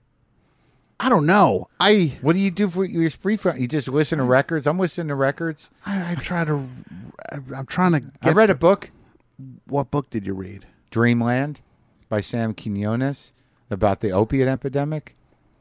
I 1.00 1.08
don't 1.08 1.26
know. 1.26 1.66
I 1.80 2.16
What 2.22 2.32
do 2.34 2.38
you 2.38 2.50
do 2.50 2.68
for 2.68 2.84
your 2.84 3.10
free 3.10 3.36
from? 3.36 3.58
You 3.58 3.66
just 3.68 3.88
listen 3.88 4.18
to 4.18 4.24
records. 4.24 4.66
I'm 4.66 4.78
listening 4.78 5.08
to 5.08 5.14
records. 5.14 5.70
I, 5.84 6.12
I 6.12 6.14
try 6.14 6.44
to. 6.44 6.66
I, 7.32 7.36
I'm 7.54 7.66
trying 7.66 7.92
to. 7.92 8.02
I 8.22 8.32
read 8.32 8.50
a 8.50 8.54
book, 8.54 8.90
What 9.66 9.90
book 9.90 10.08
did 10.10 10.26
you 10.26 10.34
read? 10.34 10.66
Dreamland, 10.90 11.60
by 12.08 12.20
Sam 12.20 12.54
Quinones, 12.54 13.32
about 13.70 14.00
the 14.00 14.10
opiate 14.10 14.48
epidemic. 14.48 15.15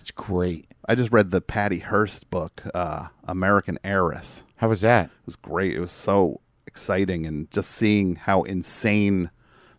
It's 0.05 0.11
great. 0.11 0.67
I 0.87 0.93
just 0.93 1.11
read 1.11 1.31
the 1.31 1.41
Patty 1.41 1.79
Hearst 1.79 2.29
book, 2.29 2.61
uh, 2.75 3.07
American 3.27 3.79
Heiress. 3.83 4.43
How 4.57 4.69
was 4.69 4.81
that? 4.81 5.05
It 5.05 5.25
was 5.25 5.35
great. 5.35 5.73
It 5.73 5.79
was 5.79 5.91
so 5.91 6.41
exciting, 6.67 7.25
and 7.25 7.49
just 7.49 7.71
seeing 7.71 8.15
how 8.15 8.43
insane 8.43 9.31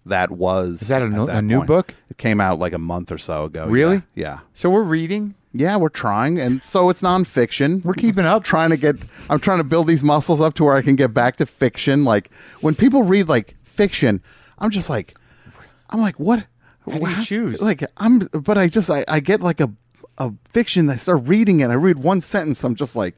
that 0.04 0.32
was. 0.32 0.82
Is 0.82 0.88
that 0.88 1.02
a 1.02 1.08
no- 1.08 1.28
a 1.28 1.40
new 1.40 1.62
book? 1.62 1.94
It 2.10 2.18
came 2.18 2.40
out 2.40 2.58
like 2.58 2.72
a 2.72 2.78
month 2.78 3.12
or 3.12 3.18
so 3.18 3.44
ago. 3.44 3.66
Really? 3.66 4.02
Yeah. 4.16 4.40
So 4.52 4.68
we're 4.68 4.82
reading. 4.82 5.36
Yeah, 5.52 5.68
yeah 5.68 5.76
we're 5.76 5.90
trying, 5.90 6.40
and 6.40 6.60
so 6.60 6.90
it's 6.90 7.02
nonfiction. 7.02 7.84
We're 7.84 7.94
keeping 7.94 8.24
up. 8.24 8.42
Trying 8.42 8.70
to 8.70 8.76
get. 8.76 8.96
I'm 9.30 9.38
trying 9.38 9.58
to 9.58 9.64
build 9.64 9.86
these 9.86 10.02
muscles 10.02 10.40
up 10.40 10.54
to 10.54 10.64
where 10.64 10.74
I 10.74 10.82
can 10.82 10.96
get 10.96 11.14
back 11.14 11.36
to 11.36 11.46
fiction. 11.46 12.02
Like 12.02 12.32
when 12.62 12.74
people 12.74 13.04
read 13.04 13.28
like 13.28 13.54
fiction, 13.62 14.20
I'm 14.58 14.70
just 14.70 14.90
like, 14.90 15.16
I'm 15.88 16.00
like, 16.00 16.18
what? 16.18 16.46
How 16.90 16.98
do 16.98 17.10
you 17.10 17.22
choose? 17.22 17.62
Like 17.62 17.84
I'm, 17.96 18.18
but 18.18 18.58
I 18.58 18.66
just 18.66 18.90
I, 18.90 19.04
I 19.06 19.20
get 19.20 19.40
like 19.40 19.60
a 19.60 19.70
a 20.18 20.32
fiction. 20.48 20.88
I 20.90 20.96
start 20.96 21.22
reading 21.26 21.60
it. 21.60 21.70
I 21.70 21.74
read 21.74 21.98
one 21.98 22.20
sentence. 22.20 22.64
I'm 22.64 22.74
just 22.74 22.96
like, 22.96 23.16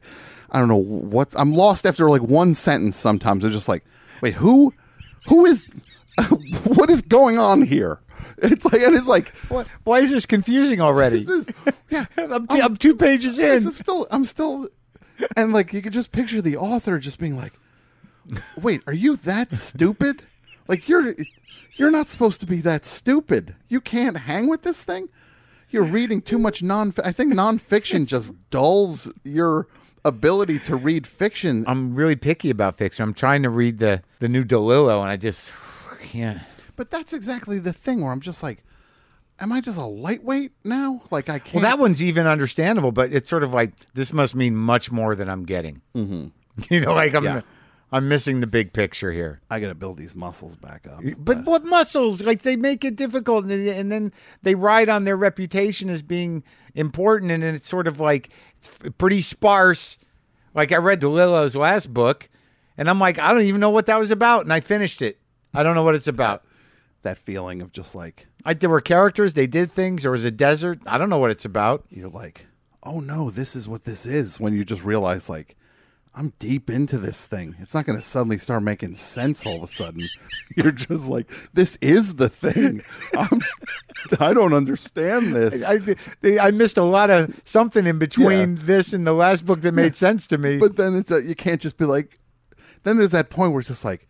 I 0.51 0.59
don't 0.59 0.67
know 0.67 0.75
what. 0.75 1.29
I'm 1.35 1.53
lost 1.53 1.85
after 1.85 2.09
like 2.09 2.21
one 2.21 2.55
sentence. 2.55 2.95
Sometimes 2.97 3.43
I'm 3.45 3.51
just 3.51 3.67
like, 3.69 3.83
wait, 4.21 4.35
who, 4.35 4.73
who 5.27 5.45
is, 5.45 5.67
what 6.65 6.89
is 6.89 7.01
going 7.01 7.37
on 7.37 7.61
here? 7.61 7.99
It's 8.41 8.63
like 8.63 8.81
and 8.81 8.95
it's 8.95 9.07
like, 9.07 9.35
What? 9.49 9.67
Why 9.83 9.99
is 9.99 10.11
this 10.11 10.25
confusing 10.25 10.79
already? 10.79 11.23
this 11.23 11.49
is 11.49 11.55
yeah. 11.89 12.05
I'm, 12.17 12.47
t- 12.47 12.61
I'm 12.61 12.77
two 12.77 12.95
pages 12.95 13.37
in. 13.37 13.67
I'm 13.67 13.73
still, 13.73 14.07
I'm 14.11 14.23
still, 14.23 14.69
and 15.35 15.51
like 15.51 15.73
you 15.73 15.81
could 15.81 15.91
just 15.91 16.13
picture 16.13 16.41
the 16.41 16.55
author 16.55 16.97
just 16.99 17.19
being 17.19 17.35
like, 17.35 17.51
"Wait, 18.55 18.81
are 18.87 18.93
you 18.93 19.17
that 19.17 19.51
stupid? 19.51 20.21
Like 20.69 20.87
you're, 20.87 21.15
you're 21.75 21.91
not 21.91 22.07
supposed 22.07 22.39
to 22.39 22.45
be 22.45 22.61
that 22.61 22.85
stupid. 22.85 23.55
You 23.67 23.81
can't 23.81 24.15
hang 24.15 24.47
with 24.47 24.61
this 24.63 24.85
thing. 24.85 25.09
You're 25.71 25.83
reading 25.83 26.21
too 26.21 26.39
much 26.39 26.63
non. 26.63 26.93
I 27.03 27.11
think 27.11 27.33
nonfiction 27.33 28.07
just 28.07 28.31
dulls 28.49 29.11
your 29.23 29.67
ability 30.03 30.59
to 30.59 30.75
read 30.75 31.05
fiction. 31.05 31.63
I'm 31.67 31.95
really 31.95 32.15
picky 32.15 32.49
about 32.49 32.77
fiction. 32.77 33.03
I'm 33.03 33.13
trying 33.13 33.43
to 33.43 33.49
read 33.49 33.77
the 33.77 34.01
the 34.19 34.29
new 34.29 34.43
DeLillo, 34.43 35.01
and 35.01 35.09
I 35.09 35.17
just 35.17 35.51
can't. 36.01 36.41
But 36.75 36.89
that's 36.89 37.13
exactly 37.13 37.59
the 37.59 37.73
thing 37.73 38.01
where 38.01 38.11
I'm 38.11 38.21
just 38.21 38.41
like, 38.41 38.63
am 39.39 39.51
I 39.51 39.61
just 39.61 39.77
a 39.77 39.85
lightweight 39.85 40.53
now? 40.63 41.01
Like 41.11 41.29
I 41.29 41.39
can't. 41.39 41.55
Well, 41.55 41.63
that 41.63 41.79
one's 41.79 42.01
even 42.01 42.25
understandable, 42.25 42.91
but 42.91 43.11
it's 43.11 43.29
sort 43.29 43.43
of 43.43 43.53
like 43.53 43.73
this 43.93 44.13
must 44.13 44.35
mean 44.35 44.55
much 44.55 44.91
more 44.91 45.15
than 45.15 45.29
I'm 45.29 45.43
getting. 45.43 45.81
Mm-hmm. 45.95 46.27
You 46.69 46.81
know, 46.81 46.93
like 46.93 47.13
I'm 47.15 47.23
Yeah. 47.23 47.41
I'm 47.91 48.07
missing 48.07 48.39
the 48.39 48.47
big 48.47 48.71
picture 48.73 49.11
here. 49.11 49.41
I 49.49 49.59
got 49.59 49.69
to 49.69 49.75
build 49.75 49.97
these 49.97 50.15
muscles 50.15 50.55
back 50.55 50.85
up. 50.87 51.01
But 51.17 51.37
uh, 51.37 51.41
what 51.41 51.65
muscles? 51.65 52.21
Like 52.21 52.43
they 52.43 52.55
make 52.55 52.85
it 52.85 52.95
difficult, 52.95 53.43
and, 53.45 53.51
then- 53.51 53.75
and 53.75 53.91
then 53.91 54.13
they 54.43 54.53
ride 54.55 54.89
on 54.89 55.05
their 55.05 55.17
reputation 55.17 55.89
as 55.89 56.01
being 56.01 56.43
important, 56.75 57.31
and 57.31 57.43
it's 57.43 57.67
sort 57.67 57.87
of 57.87 57.99
like 57.99 58.29
it's 58.57 58.69
pretty 58.97 59.21
sparse. 59.21 59.97
Like 60.53 60.71
I 60.71 60.77
read 60.77 61.01
DeLillo's 61.01 61.55
last 61.55 61.93
book, 61.93 62.29
and 62.77 62.89
I'm 62.89 62.99
like, 62.99 63.17
I 63.17 63.33
don't 63.33 63.43
even 63.43 63.59
know 63.61 63.69
what 63.71 63.87
that 63.87 63.99
was 63.99 64.11
about, 64.11 64.43
and 64.43 64.53
I 64.53 64.59
finished 64.59 65.01
it. 65.01 65.19
I 65.53 65.63
don't 65.63 65.73
know 65.75 65.83
what 65.83 65.95
it's 65.95 66.07
about. 66.07 66.43
that 67.01 67.17
feeling 67.17 67.61
of 67.61 67.71
just 67.71 67.95
like 67.95 68.27
I, 68.45 68.53
there 68.53 68.69
were 68.69 68.81
characters, 68.81 69.33
they 69.33 69.47
did 69.47 69.71
things. 69.71 70.03
There 70.03 70.11
was 70.11 70.25
a 70.25 70.31
desert. 70.31 70.79
I 70.85 70.97
don't 70.99 71.09
know 71.09 71.17
what 71.17 71.31
it's 71.31 71.45
about. 71.45 71.85
you're 71.89 72.09
like, 72.09 72.45
oh 72.83 72.99
no, 72.99 73.31
this 73.31 73.55
is 73.55 73.67
what 73.67 73.83
this 73.85 74.05
is. 74.05 74.39
When 74.39 74.53
you 74.53 74.63
just 74.63 74.83
realize, 74.83 75.27
like, 75.27 75.55
I'm 76.15 76.33
deep 76.39 76.69
into 76.69 76.97
this 76.97 77.27
thing. 77.27 77.55
It's 77.59 77.73
not 77.73 77.85
going 77.85 77.97
to 77.97 78.03
suddenly 78.03 78.37
start 78.39 78.63
making 78.63 78.95
sense 78.95 79.45
all 79.45 79.57
of 79.57 79.63
a 79.63 79.67
sudden. 79.67 80.01
You're 80.55 80.71
just 80.71 81.07
like, 81.07 81.31
this 81.53 81.77
is 81.81 82.15
the 82.15 82.27
thing. 82.29 82.81
I'm, 83.15 83.39
I 84.19 84.33
don't 84.33 84.53
understand 84.53 85.33
this. 85.35 85.63
I, 85.65 85.77
they, 86.21 86.39
I 86.39 86.51
missed 86.51 86.77
a 86.77 86.83
lot 86.83 87.09
of 87.09 87.39
something 87.45 87.85
in 87.85 87.99
between 87.99 88.59
this 88.65 88.91
and 88.91 89.05
the 89.07 89.13
last 89.13 89.45
book 89.45 89.61
that 89.61 89.73
made 89.73 89.95
sense 89.95 90.27
to 90.27 90.37
me. 90.37 90.57
but 90.57 90.75
then 90.77 90.95
it's 90.95 91.11
a, 91.11 91.21
you 91.21 91.35
can't 91.35 91.61
just 91.61 91.77
be 91.77 91.85
like. 91.85 92.17
Then 92.83 92.97
there's 92.97 93.11
that 93.11 93.29
point 93.29 93.51
where 93.51 93.59
it's 93.59 93.67
just 93.69 93.85
like, 93.85 94.07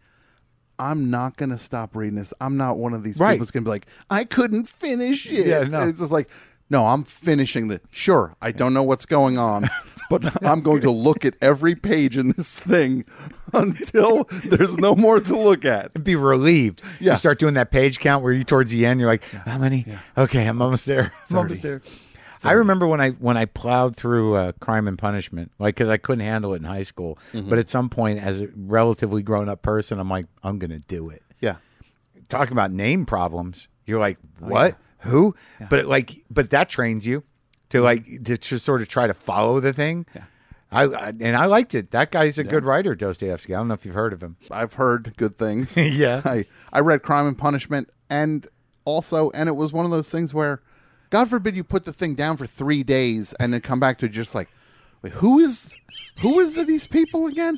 I'm 0.77 1.09
not 1.09 1.35
going 1.37 1.49
to 1.49 1.57
stop 1.57 1.95
reading 1.95 2.15
this. 2.15 2.33
I'm 2.39 2.55
not 2.55 2.77
one 2.77 2.93
of 2.93 3.03
these 3.03 3.19
Right. 3.19 3.33
people 3.33 3.39
who's 3.39 3.51
going 3.51 3.63
to 3.63 3.67
be 3.67 3.71
like, 3.71 3.87
I 4.09 4.23
couldn't 4.23 4.67
finish 4.69 5.25
it. 5.29 5.45
Yeah, 5.47 5.63
no. 5.63 5.87
It's 5.87 5.99
just 5.99 6.11
like, 6.11 6.29
no, 6.69 6.85
I'm 6.87 7.03
finishing 7.03 7.67
the. 7.67 7.81
Sure, 7.91 8.35
I 8.41 8.51
don't 8.51 8.73
know 8.73 8.83
what's 8.83 9.05
going 9.05 9.37
on, 9.37 9.67
but 10.09 10.43
I'm 10.45 10.61
going 10.61 10.81
to 10.81 10.91
look 10.91 11.25
at 11.25 11.35
every 11.41 11.75
page 11.75 12.17
in 12.17 12.31
this 12.31 12.59
thing 12.59 13.05
until 13.53 14.25
there's 14.45 14.77
no 14.77 14.95
more 14.95 15.19
to 15.19 15.37
look 15.37 15.65
at. 15.65 16.03
Be 16.03 16.15
relieved. 16.15 16.81
Yeah. 16.99 17.13
You 17.13 17.17
start 17.17 17.39
doing 17.39 17.53
that 17.53 17.71
page 17.71 17.99
count 17.99 18.23
where 18.23 18.33
you 18.33 18.43
towards 18.43 18.71
the 18.71 18.85
end, 18.85 18.99
you're 18.99 19.09
like, 19.09 19.23
how 19.23 19.57
many? 19.57 19.85
Okay, 20.17 20.45
I'm 20.45 20.61
almost 20.61 20.85
there. 20.85 21.13
I'm 21.29 21.37
almost 21.37 21.61
there. 21.61 21.81
I 22.43 22.53
remember 22.53 22.87
when 22.87 23.01
I 23.01 23.11
when 23.11 23.35
I 23.35 23.45
plowed 23.45 23.97
through 23.97 24.35
uh, 24.35 24.51
Crime 24.61 24.87
and 24.87 24.97
Punishment, 24.97 25.51
like 25.59 25.75
because 25.75 25.89
I 25.89 25.97
couldn't 25.97 26.25
handle 26.25 26.53
it 26.53 26.57
in 26.57 26.63
high 26.63 26.83
school. 26.83 27.17
Mm-hmm. 27.33 27.49
But 27.49 27.59
at 27.59 27.69
some 27.69 27.89
point, 27.89 28.23
as 28.23 28.41
a 28.41 28.47
relatively 28.55 29.21
grown 29.21 29.49
up 29.49 29.61
person, 29.61 29.99
I'm 29.99 30.09
like, 30.09 30.25
I'm 30.41 30.57
gonna 30.57 30.79
do 30.79 31.09
it. 31.09 31.21
Yeah. 31.41 31.57
talking 32.29 32.53
about 32.53 32.71
name 32.71 33.05
problems, 33.05 33.67
you're 33.85 33.99
like, 33.99 34.17
what? 34.39 34.77
Who? 34.99 35.35
But 35.69 35.85
like, 35.85 36.23
but 36.29 36.49
that 36.51 36.69
trains 36.69 37.05
you 37.05 37.23
to 37.69 37.77
mm-hmm. 37.77 37.85
like 37.85 38.05
to 38.23 38.37
just 38.37 38.65
sort 38.65 38.81
of 38.81 38.87
try 38.87 39.07
to 39.07 39.13
follow 39.13 39.59
the 39.59 39.73
thing. 39.73 40.05
I, 40.71 40.83
I 40.83 41.09
and 41.09 41.35
I 41.35 41.45
liked 41.45 41.73
it. 41.73 41.91
That 41.91 42.11
guy's 42.11 42.37
a 42.37 42.43
good 42.43 42.63
writer, 42.63 42.93
Dostoevsky. 42.93 43.55
I 43.55 43.57
don't 43.57 43.69
know 43.69 43.73
if 43.73 43.85
you've 43.85 43.95
heard 43.95 44.13
of 44.13 44.21
him. 44.21 44.37
I've 44.51 44.73
heard 44.73 45.15
good 45.17 45.35
things. 45.35 45.75
Yeah. 45.77 46.21
I, 46.23 46.45
I 46.71 46.81
read 46.81 47.01
Crime 47.01 47.25
and 47.27 47.37
Punishment 47.37 47.89
and 48.09 48.47
also, 48.85 49.31
and 49.31 49.49
it 49.49 49.53
was 49.53 49.73
one 49.73 49.85
of 49.85 49.91
those 49.91 50.09
things 50.09 50.33
where, 50.33 50.61
God 51.09 51.27
forbid 51.29 51.55
you 51.55 51.63
put 51.63 51.85
the 51.85 51.93
thing 51.93 52.13
down 52.13 52.37
for 52.37 52.45
three 52.45 52.83
days 52.83 53.33
and 53.33 53.51
then 53.51 53.61
come 53.61 53.79
back 53.79 53.97
to 53.99 54.09
just 54.09 54.35
like, 54.35 54.49
wait, 55.01 55.13
who 55.13 55.39
is, 55.39 55.73
who 56.21 56.39
is 56.39 56.53
the, 56.53 56.63
these 56.63 56.85
people 56.85 57.25
again? 57.25 57.57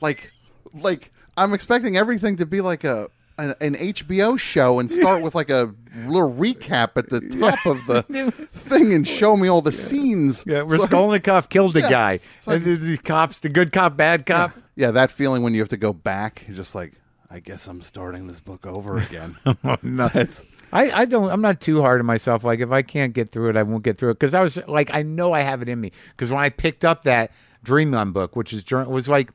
Like, 0.00 0.32
like 0.74 1.12
I'm 1.36 1.54
expecting 1.54 1.96
everything 1.96 2.36
to 2.36 2.46
be 2.46 2.60
like 2.60 2.82
a, 2.82 3.08
an, 3.38 3.54
an 3.60 3.74
HBO 3.76 4.38
show 4.38 4.78
and 4.78 4.90
start 4.90 5.22
with 5.22 5.34
like 5.34 5.50
a 5.50 5.72
little 6.06 6.32
recap 6.32 6.90
at 6.96 7.08
the 7.08 7.20
top 7.20 7.64
of 7.66 7.86
the 7.86 8.02
thing 8.52 8.92
and 8.92 9.06
show 9.06 9.36
me 9.36 9.48
all 9.48 9.62
the 9.62 9.72
scenes. 9.72 10.44
Yeah, 10.46 10.60
So- 10.60 10.66
Raskolnikov 10.66 11.48
killed 11.48 11.76
a 11.76 11.80
Yeah. 11.80 11.90
guy. 11.90 12.20
Like- 12.46 12.56
and 12.56 12.64
the, 12.64 12.74
the 12.76 12.98
cops, 12.98 13.40
the 13.40 13.48
good 13.48 13.72
cop, 13.72 13.96
bad 13.96 14.26
cop. 14.26 14.52
yeah, 14.76 14.90
that 14.90 15.10
feeling 15.10 15.42
when 15.42 15.54
you 15.54 15.60
have 15.60 15.68
to 15.70 15.76
go 15.76 15.92
back, 15.92 16.44
you're 16.48 16.56
just 16.56 16.74
like, 16.74 16.92
I 17.30 17.40
guess 17.40 17.66
I'm 17.66 17.82
starting 17.82 18.26
this 18.26 18.40
book 18.40 18.66
over 18.66 18.96
again. 18.98 19.36
no. 19.82 20.10
It's 20.14 20.44
I, 20.72 20.90
I 20.90 21.04
don't. 21.06 21.30
I'm 21.30 21.40
not 21.40 21.60
too 21.60 21.80
hard 21.80 22.00
on 22.00 22.06
myself. 22.06 22.44
Like 22.44 22.60
if 22.60 22.70
I 22.72 22.82
can't 22.82 23.12
get 23.14 23.32
through 23.32 23.50
it, 23.50 23.56
I 23.56 23.62
won't 23.62 23.82
get 23.84 23.96
through 23.98 24.10
it. 24.10 24.14
Because 24.18 24.34
I 24.34 24.40
was 24.42 24.56
like, 24.66 24.90
I 24.92 25.02
know 25.02 25.32
I 25.32 25.40
have 25.40 25.62
it 25.62 25.68
in 25.68 25.80
me. 25.80 25.92
Because 26.10 26.30
when 26.30 26.40
I 26.40 26.50
picked 26.50 26.84
up 26.84 27.04
that 27.04 27.30
Dreamland 27.62 28.12
book, 28.14 28.34
which 28.36 28.52
is 28.52 28.64
was 28.70 29.08
like, 29.08 29.30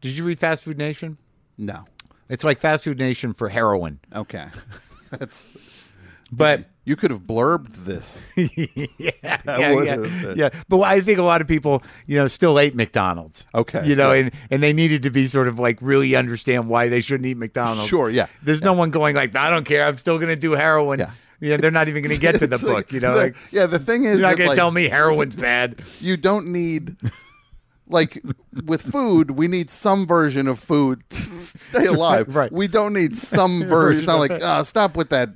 did 0.00 0.16
you 0.16 0.24
read 0.24 0.38
Fast 0.38 0.64
Food 0.64 0.76
Nation? 0.78 1.16
no. 1.58 1.84
It's 2.28 2.44
like 2.44 2.58
Fast 2.58 2.84
Food 2.84 2.98
Nation 2.98 3.34
for 3.34 3.48
heroin. 3.48 4.00
Okay. 4.14 4.46
That's 5.10 5.50
But 6.32 6.64
you 6.84 6.96
could 6.96 7.10
have 7.10 7.22
blurbed 7.22 7.84
this. 7.84 8.22
yeah, 8.36 9.10
yeah, 9.46 9.82
yeah, 9.82 10.34
yeah. 10.36 10.48
But 10.68 10.80
I 10.80 11.00
think 11.00 11.18
a 11.18 11.22
lot 11.22 11.40
of 11.40 11.48
people, 11.48 11.82
you 12.06 12.16
know, 12.16 12.28
still 12.28 12.58
ate 12.58 12.74
McDonald's. 12.74 13.46
Okay, 13.54 13.86
you 13.86 13.96
know, 13.96 14.12
yeah. 14.12 14.24
and 14.24 14.30
and 14.50 14.62
they 14.62 14.72
needed 14.72 15.02
to 15.04 15.10
be 15.10 15.26
sort 15.26 15.48
of 15.48 15.58
like 15.58 15.78
really 15.80 16.14
understand 16.14 16.68
why 16.68 16.88
they 16.88 17.00
shouldn't 17.00 17.26
eat 17.26 17.36
McDonald's. 17.36 17.86
Sure, 17.86 18.10
yeah. 18.10 18.26
There's 18.42 18.62
no 18.62 18.72
one 18.74 18.90
going 18.90 19.14
like, 19.16 19.34
I 19.36 19.50
don't 19.50 19.64
care. 19.64 19.86
I'm 19.86 19.96
still 19.96 20.18
going 20.18 20.28
to 20.34 20.36
do 20.36 20.52
heroin. 20.52 20.98
Yeah. 21.00 21.56
They're 21.56 21.70
not 21.70 21.88
even 21.88 22.02
going 22.02 22.14
to 22.14 22.20
get 22.20 22.38
to 22.38 22.46
the 22.46 22.56
like- 22.58 22.66
book. 22.66 22.92
You 22.92 23.00
know, 23.00 23.14
the- 23.14 23.20
like 23.20 23.36
yeah, 23.50 23.66
the 23.66 23.78
thing 23.78 24.04
is, 24.04 24.18
you're 24.18 24.28
not 24.28 24.36
going 24.36 24.50
to 24.50 24.56
tell 24.56 24.70
me 24.70 24.88
heroin's 24.88 25.34
bad. 25.34 25.80
you 26.00 26.16
don't 26.16 26.48
need. 26.48 26.96
Like 27.86 28.22
with 28.64 28.80
food, 28.82 29.32
we 29.32 29.46
need 29.46 29.68
some 29.70 30.06
version 30.06 30.48
of 30.48 30.58
food 30.58 31.02
to 31.10 31.22
stay 31.22 31.84
alive. 31.86 32.34
right. 32.34 32.50
We 32.50 32.66
don't 32.66 32.94
need 32.94 33.16
some 33.16 33.64
version. 33.68 33.98
It's 33.98 34.06
not 34.06 34.20
like, 34.20 34.32
oh, 34.42 34.62
stop 34.62 34.96
with 34.96 35.10
that 35.10 35.30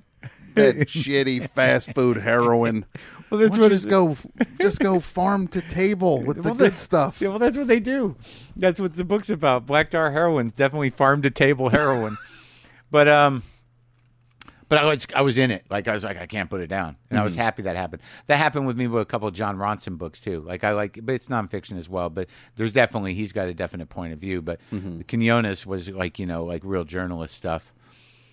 that 0.55 0.77
shitty 0.89 1.51
fast 1.51 1.95
food 1.95 2.17
heroin. 2.17 2.85
Well, 3.31 3.39
that's 3.41 3.59
what 3.59 3.71
just 3.71 3.89
go 3.91 4.17
just 4.61 4.81
go 4.81 4.99
farm 4.99 5.47
to 5.49 5.61
table 5.61 6.23
with 6.23 6.39
the 6.39 6.43
Well, 6.45 6.55
good 6.55 6.73
that- 6.73 6.79
stuff. 6.79 7.21
Yeah, 7.21 7.29
well, 7.29 7.39
that's 7.39 7.57
what 7.59 7.69
they 7.69 7.81
do. 7.81 8.17
That's 8.57 8.81
what 8.81 8.95
the 8.95 9.05
book's 9.05 9.29
about. 9.31 9.67
Black 9.67 9.91
tar 9.91 10.11
heroin's 10.11 10.53
definitely 10.53 10.91
farm 10.91 11.21
to 11.23 11.31
table 11.31 11.69
heroin. 11.69 12.17
but 12.91 13.07
um, 13.09 13.43
but 14.69 14.79
I 14.79 14.85
was 14.85 15.07
I 15.15 15.23
was 15.23 15.39
in 15.39 15.51
it. 15.51 15.65
Like 15.71 15.89
I 15.89 15.95
was 15.95 16.05
like 16.05 16.19
I 16.19 16.27
can't 16.27 16.49
put 16.51 16.61
it 16.61 16.67
down, 16.69 16.97
and 17.11 17.19
I 17.19 17.25
was 17.25 17.35
happy 17.37 17.63
that 17.63 17.77
happened. 17.77 18.03
That 18.27 18.37
happened 18.37 18.67
with 18.67 18.77
me 18.77 18.87
with 18.87 19.03
a 19.03 19.07
couple 19.07 19.27
of 19.29 19.35
Jon 19.35 19.57
Ronson 19.57 19.97
books 19.99 20.21
too. 20.21 20.41
Like 20.41 20.65
I 20.65 20.73
like, 20.73 20.99
but 21.03 21.15
it's 21.15 21.29
nonfiction 21.29 21.77
as 21.79 21.89
well. 21.89 22.11
But 22.11 22.29
there's 22.57 22.73
definitely 22.73 23.15
he's 23.15 23.33
got 23.33 23.49
a 23.49 23.55
definite 23.55 23.89
point 23.89 24.13
of 24.13 24.19
view. 24.19 24.43
But 24.43 24.61
Quinones 25.09 25.67
was 25.67 25.89
like 25.91 26.19
you 26.19 26.27
know 26.27 26.45
like 26.45 26.63
real 26.65 26.85
journalist 26.85 27.35
stuff. 27.35 27.73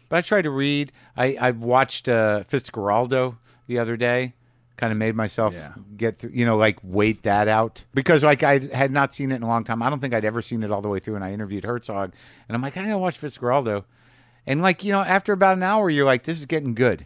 But 0.10 0.18
I 0.18 0.22
tried 0.22 0.44
to 0.44 0.52
read. 0.52 0.92
I 1.18 1.36
I 1.40 1.52
watched 1.52 2.08
uh, 2.10 2.44
Fitzcarraldo 2.48 3.38
the 3.68 3.80
other 3.80 3.98
day. 3.98 4.34
Kind 4.78 4.92
of 4.92 4.98
made 5.00 5.16
myself 5.16 5.54
Yeah. 5.54 5.72
get 5.96 6.20
through, 6.20 6.32
you 6.34 6.46
know, 6.46 6.58
like 6.58 6.80
wait 6.84 7.24
that 7.24 7.48
out 7.48 7.86
because 7.94 8.26
like 8.26 8.44
I 8.44 8.60
had 8.74 8.92
not 8.92 9.14
seen 9.14 9.32
it 9.32 9.36
in 9.36 9.44
a 9.44 9.48
long 9.48 9.64
time. 9.64 9.82
I 9.82 9.90
don't 9.90 10.00
think 10.00 10.14
I'd 10.14 10.26
ever 10.26 10.42
seen 10.42 10.64
it 10.64 10.72
all 10.72 10.82
the 10.82 10.90
way 10.90 11.00
through. 11.00 11.16
And 11.16 11.24
I 11.24 11.32
interviewed 11.32 11.64
Herzog, 11.64 12.12
and 12.50 12.56
I'm 12.58 12.62
like, 12.62 12.76
I 12.76 12.84
gotta 12.84 12.98
watch 12.98 13.18
Fitzcarraldo. 13.22 13.86
And 14.48 14.62
like 14.62 14.84
you 14.84 14.92
know, 14.92 15.02
after 15.02 15.34
about 15.34 15.58
an 15.58 15.64
hour, 15.64 15.90
you're 15.90 16.06
like, 16.06 16.24
this 16.24 16.40
is 16.40 16.46
getting 16.46 16.76
good. 16.76 17.06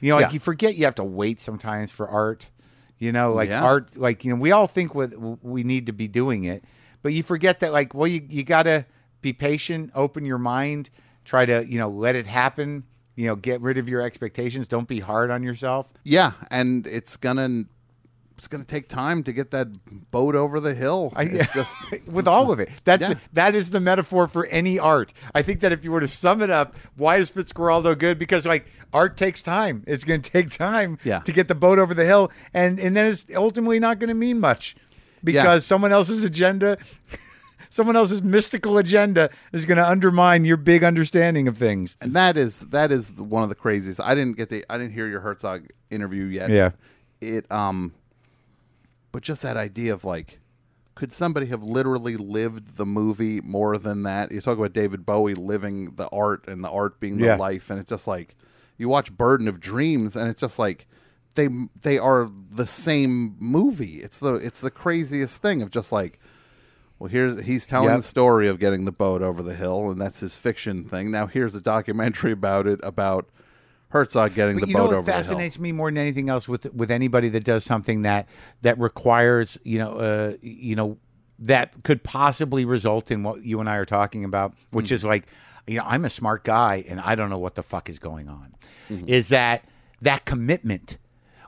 You 0.00 0.10
know, 0.10 0.16
like 0.16 0.28
Yeah. 0.28 0.32
you 0.34 0.40
forget 0.40 0.76
you 0.76 0.84
have 0.84 0.94
to 0.96 1.04
wait 1.04 1.40
sometimes 1.40 1.90
for 1.90 2.08
art. 2.08 2.50
You 2.98 3.10
know, 3.12 3.32
like 3.32 3.48
Yeah. 3.48 3.62
art, 3.64 3.96
like 3.96 4.24
you 4.24 4.34
know, 4.34 4.40
we 4.40 4.52
all 4.52 4.66
think 4.66 4.94
with 4.94 5.14
we 5.42 5.64
need 5.64 5.86
to 5.86 5.92
be 5.92 6.08
doing 6.08 6.44
it, 6.44 6.64
but 7.02 7.12
you 7.12 7.22
forget 7.22 7.60
that 7.60 7.72
like, 7.72 7.94
well, 7.94 8.06
you 8.08 8.22
you 8.28 8.44
gotta 8.44 8.86
be 9.22 9.32
patient, 9.32 9.90
open 9.94 10.24
your 10.26 10.38
mind, 10.38 10.90
try 11.24 11.46
to 11.46 11.64
you 11.66 11.78
know 11.78 11.88
let 11.88 12.14
it 12.14 12.26
happen. 12.26 12.84
You 13.16 13.28
know, 13.28 13.36
get 13.36 13.60
rid 13.60 13.78
of 13.78 13.88
your 13.88 14.00
expectations. 14.00 14.66
Don't 14.66 14.88
be 14.88 14.98
hard 15.00 15.30
on 15.30 15.42
yourself. 15.44 15.92
Yeah, 16.02 16.32
and 16.50 16.84
it's 16.86 17.16
gonna 17.16 17.64
it's 18.36 18.48
gonna 18.48 18.64
take 18.64 18.88
time 18.88 19.22
to 19.24 19.32
get 19.32 19.50
that 19.52 19.68
boat 20.10 20.34
over 20.34 20.60
the 20.60 20.74
hill. 20.74 21.12
I, 21.16 21.24
it's 21.24 21.52
just 21.52 21.76
with 22.06 22.26
all 22.26 22.50
of 22.50 22.60
it. 22.60 22.68
That's 22.84 23.08
Yeah. 23.08 23.14
that 23.32 23.54
is 23.54 23.70
the 23.70 23.80
metaphor 23.80 24.26
for 24.28 24.46
any 24.46 24.78
art. 24.78 25.12
I 25.34 25.42
think 25.42 25.60
that 25.60 25.72
if 25.72 25.84
you 25.84 25.92
were 25.92 26.00
to 26.00 26.08
sum 26.08 26.42
it 26.42 26.50
up, 26.50 26.76
why 26.96 27.16
is 27.16 27.30
Fitzcarraldo 27.30 27.96
good? 27.98 28.18
Because 28.18 28.46
like 28.46 28.66
art 28.92 29.16
takes 29.16 29.40
time. 29.42 29.84
It's 29.86 30.04
going 30.04 30.22
to 30.26 30.30
take 30.30 30.50
time 30.50 30.98
Yeah. 31.04 31.20
to 31.20 31.32
get 31.32 31.48
the 31.48 31.54
boat 31.54 31.78
over 31.78 31.94
the 31.94 32.04
hill, 32.04 32.30
and 32.52 32.78
and 32.80 32.96
then 32.96 33.06
it's 33.06 33.24
ultimately 33.34 33.78
not 33.78 33.98
going 33.98 34.08
to 34.08 34.14
mean 34.14 34.40
much 34.40 34.74
because 35.22 35.62
Yeah. 35.64 35.66
someone 35.68 35.92
else's 35.92 36.24
agenda. 36.24 36.78
Someone 37.70 37.96
else's 37.96 38.22
mystical 38.22 38.78
agenda 38.78 39.30
is 39.52 39.66
going 39.66 39.78
to 39.78 39.88
undermine 39.88 40.44
your 40.44 40.56
big 40.56 40.84
understanding 40.84 41.48
of 41.48 41.58
things. 41.58 41.96
and 42.00 42.12
that 42.14 42.36
is 42.36 42.60
that 42.70 42.92
is 42.92 43.10
one 43.14 43.42
of 43.42 43.48
the 43.48 43.56
craziest. 43.56 43.98
I 43.98 44.14
didn't 44.14 44.36
get 44.36 44.48
the 44.48 44.64
I 44.70 44.78
didn't 44.78 44.92
hear 44.92 45.08
your 45.08 45.18
Herzog 45.18 45.66
interview 45.90 46.26
yet. 46.26 46.50
Yeah. 46.50 46.70
It 47.20 47.50
um 47.50 47.92
but 49.14 49.22
just 49.22 49.42
that 49.42 49.56
idea 49.56 49.94
of 49.94 50.04
like 50.04 50.40
could 50.96 51.12
somebody 51.12 51.46
have 51.46 51.62
literally 51.62 52.16
lived 52.16 52.76
the 52.76 52.84
movie 52.86 53.40
more 53.40 53.78
than 53.78 54.02
that? 54.04 54.30
You 54.32 54.40
talk 54.40 54.58
about 54.58 54.72
David 54.72 55.06
Bowie 55.06 55.34
living 55.34 55.94
the 55.96 56.08
art 56.08 56.46
and 56.48 56.62
the 56.62 56.70
art 56.70 56.98
being 57.00 57.16
the 57.18 57.24
Yeah. 57.26 57.36
life 57.36 57.70
and 57.70 57.78
it's 57.80 57.88
just 57.90 58.06
like 58.08 58.34
you 58.76 58.88
watch 58.88 59.16
Burden 59.16 59.46
of 59.48 59.60
Dreams 59.60 60.16
and 60.16 60.28
it's 60.28 60.40
just 60.40 60.58
like 60.58 60.86
they 61.36 61.48
they 61.82 61.96
are 61.98 62.28
the 62.50 62.66
same 62.66 63.36
movie. 63.38 64.00
It's 64.02 64.18
the 64.18 64.34
it's 64.34 64.60
the 64.60 64.70
craziest 64.70 65.40
thing 65.40 65.62
of 65.62 65.70
just 65.70 65.90
like 65.92 66.18
well, 66.98 67.08
here's 67.08 67.42
he's 67.42 67.66
telling 67.66 67.88
Yep. 67.90 67.98
the 67.98 68.02
story 68.04 68.46
of 68.48 68.58
getting 68.60 68.84
the 68.84 68.92
boat 68.92 69.20
over 69.20 69.42
the 69.42 69.54
hill, 69.54 69.90
and 69.90 70.00
that's 70.00 70.20
his 70.20 70.36
fiction 70.36 70.84
thing. 70.84 71.10
Now 71.10 71.26
here's 71.26 71.54
a 71.56 71.60
documentary 71.60 72.32
about 72.40 72.66
it 72.68 72.78
about 72.84 73.28
Herzog 73.94 74.34
getting 74.34 74.56
But 74.56 74.62
the 74.64 74.68
you 74.68 74.74
boat 74.74 74.78
know 74.80 74.86
what 74.88 74.94
over 74.96 75.06
the 75.06 75.12
hill. 75.12 75.20
fascinates 75.22 75.58
me 75.58 75.72
more 75.72 75.88
than 75.90 75.96
anything 75.98 76.28
else 76.28 76.46
with 76.48 76.72
with 76.74 76.90
anybody 76.90 77.28
that 77.30 77.44
does 77.44 77.64
something 77.64 78.02
that 78.02 78.28
that 78.62 78.78
requires 78.78 79.56
you 79.64 79.78
know 79.78 79.92
uh, 79.94 80.32
you 80.42 80.76
know 80.76 80.98
that 81.38 81.82
could 81.84 82.02
possibly 82.04 82.64
result 82.64 83.10
in 83.10 83.22
what 83.22 83.42
you 83.44 83.58
and 83.60 83.68
I 83.68 83.76
are 83.76 83.84
talking 83.86 84.24
about, 84.24 84.54
which 84.70 84.86
Mm-hmm. 84.86 84.94
is 84.94 85.04
like 85.04 85.26
you 85.66 85.78
know 85.78 85.84
I'm 85.86 86.04
a 86.04 86.10
smart 86.10 86.44
guy 86.44 86.84
and 86.88 87.00
I 87.00 87.14
don't 87.14 87.30
know 87.30 87.38
what 87.38 87.54
the 87.54 87.62
fuck 87.62 87.88
is 87.88 87.98
going 87.98 88.28
on. 88.28 88.54
Mm-hmm. 88.90 89.08
Is 89.08 89.28
that 89.30 89.64
that 90.02 90.24
commitment? 90.26 90.98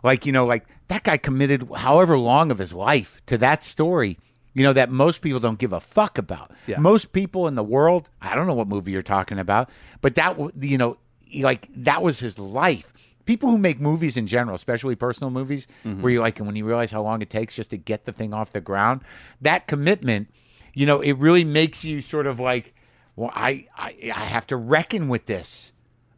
Like 0.03 0.25
you 0.25 0.33
know, 0.33 0.47
like 0.47 0.67
that 0.89 1.03
guy 1.03 1.17
committed 1.17 1.69
however 1.75 2.17
long 2.19 2.51
of 2.53 2.59
his 2.59 2.73
life 2.73 3.21
to 3.27 3.37
that 3.39 3.65
story. 3.65 4.19
You 4.55 4.63
know 4.63 4.73
that 4.73 4.89
most 4.91 5.21
people 5.21 5.39
don't 5.41 5.59
give 5.59 5.73
a 5.75 5.81
fuck 5.81 6.17
about. 6.17 6.51
Yeah. 6.67 6.79
Most 6.79 7.13
people 7.13 7.47
in 7.47 7.57
the 7.57 7.65
world, 7.65 8.09
I 8.23 8.35
don't 8.35 8.47
know 8.47 8.55
what 8.55 8.69
movie 8.69 8.91
you're 8.93 9.03
talking 9.03 9.39
about, 9.39 9.69
but 10.01 10.15
that 10.15 10.39
you 10.61 10.79
know, 10.79 10.97
like 11.41 11.69
that 11.75 12.03
was 12.03 12.21
his 12.21 12.39
life. 12.39 12.93
People 13.25 13.51
who 13.51 13.59
make 13.59 13.81
movies 13.81 14.17
in 14.17 14.27
general, 14.27 14.55
especially 14.55 14.95
personal 14.95 15.31
movies, 15.31 15.67
mm-hmm. 15.85 16.01
where 16.01 16.13
you 16.13 16.21
like, 16.21 16.39
and 16.39 16.47
when 16.47 16.55
you 16.55 16.65
realize 16.65 16.93
how 16.93 17.03
long 17.03 17.23
it 17.23 17.31
takes 17.31 17.55
just 17.55 17.71
to 17.71 17.77
get 17.77 18.05
the 18.05 18.13
thing 18.13 18.33
off 18.33 18.51
the 18.51 18.61
ground, 18.61 19.03
that 19.41 19.67
commitment, 19.67 20.29
you 20.75 20.87
know, 20.87 21.01
it 21.01 21.15
really 21.15 21.43
makes 21.43 21.85
you 21.85 22.01
sort 22.01 22.27
of 22.27 22.39
like, 22.39 22.75
well, 23.17 23.33
I, 23.35 23.67
I, 23.77 23.97
I 24.15 24.25
have 24.27 24.47
to 24.49 24.57
reckon 24.57 25.09
with 25.09 25.27
this. 25.27 25.73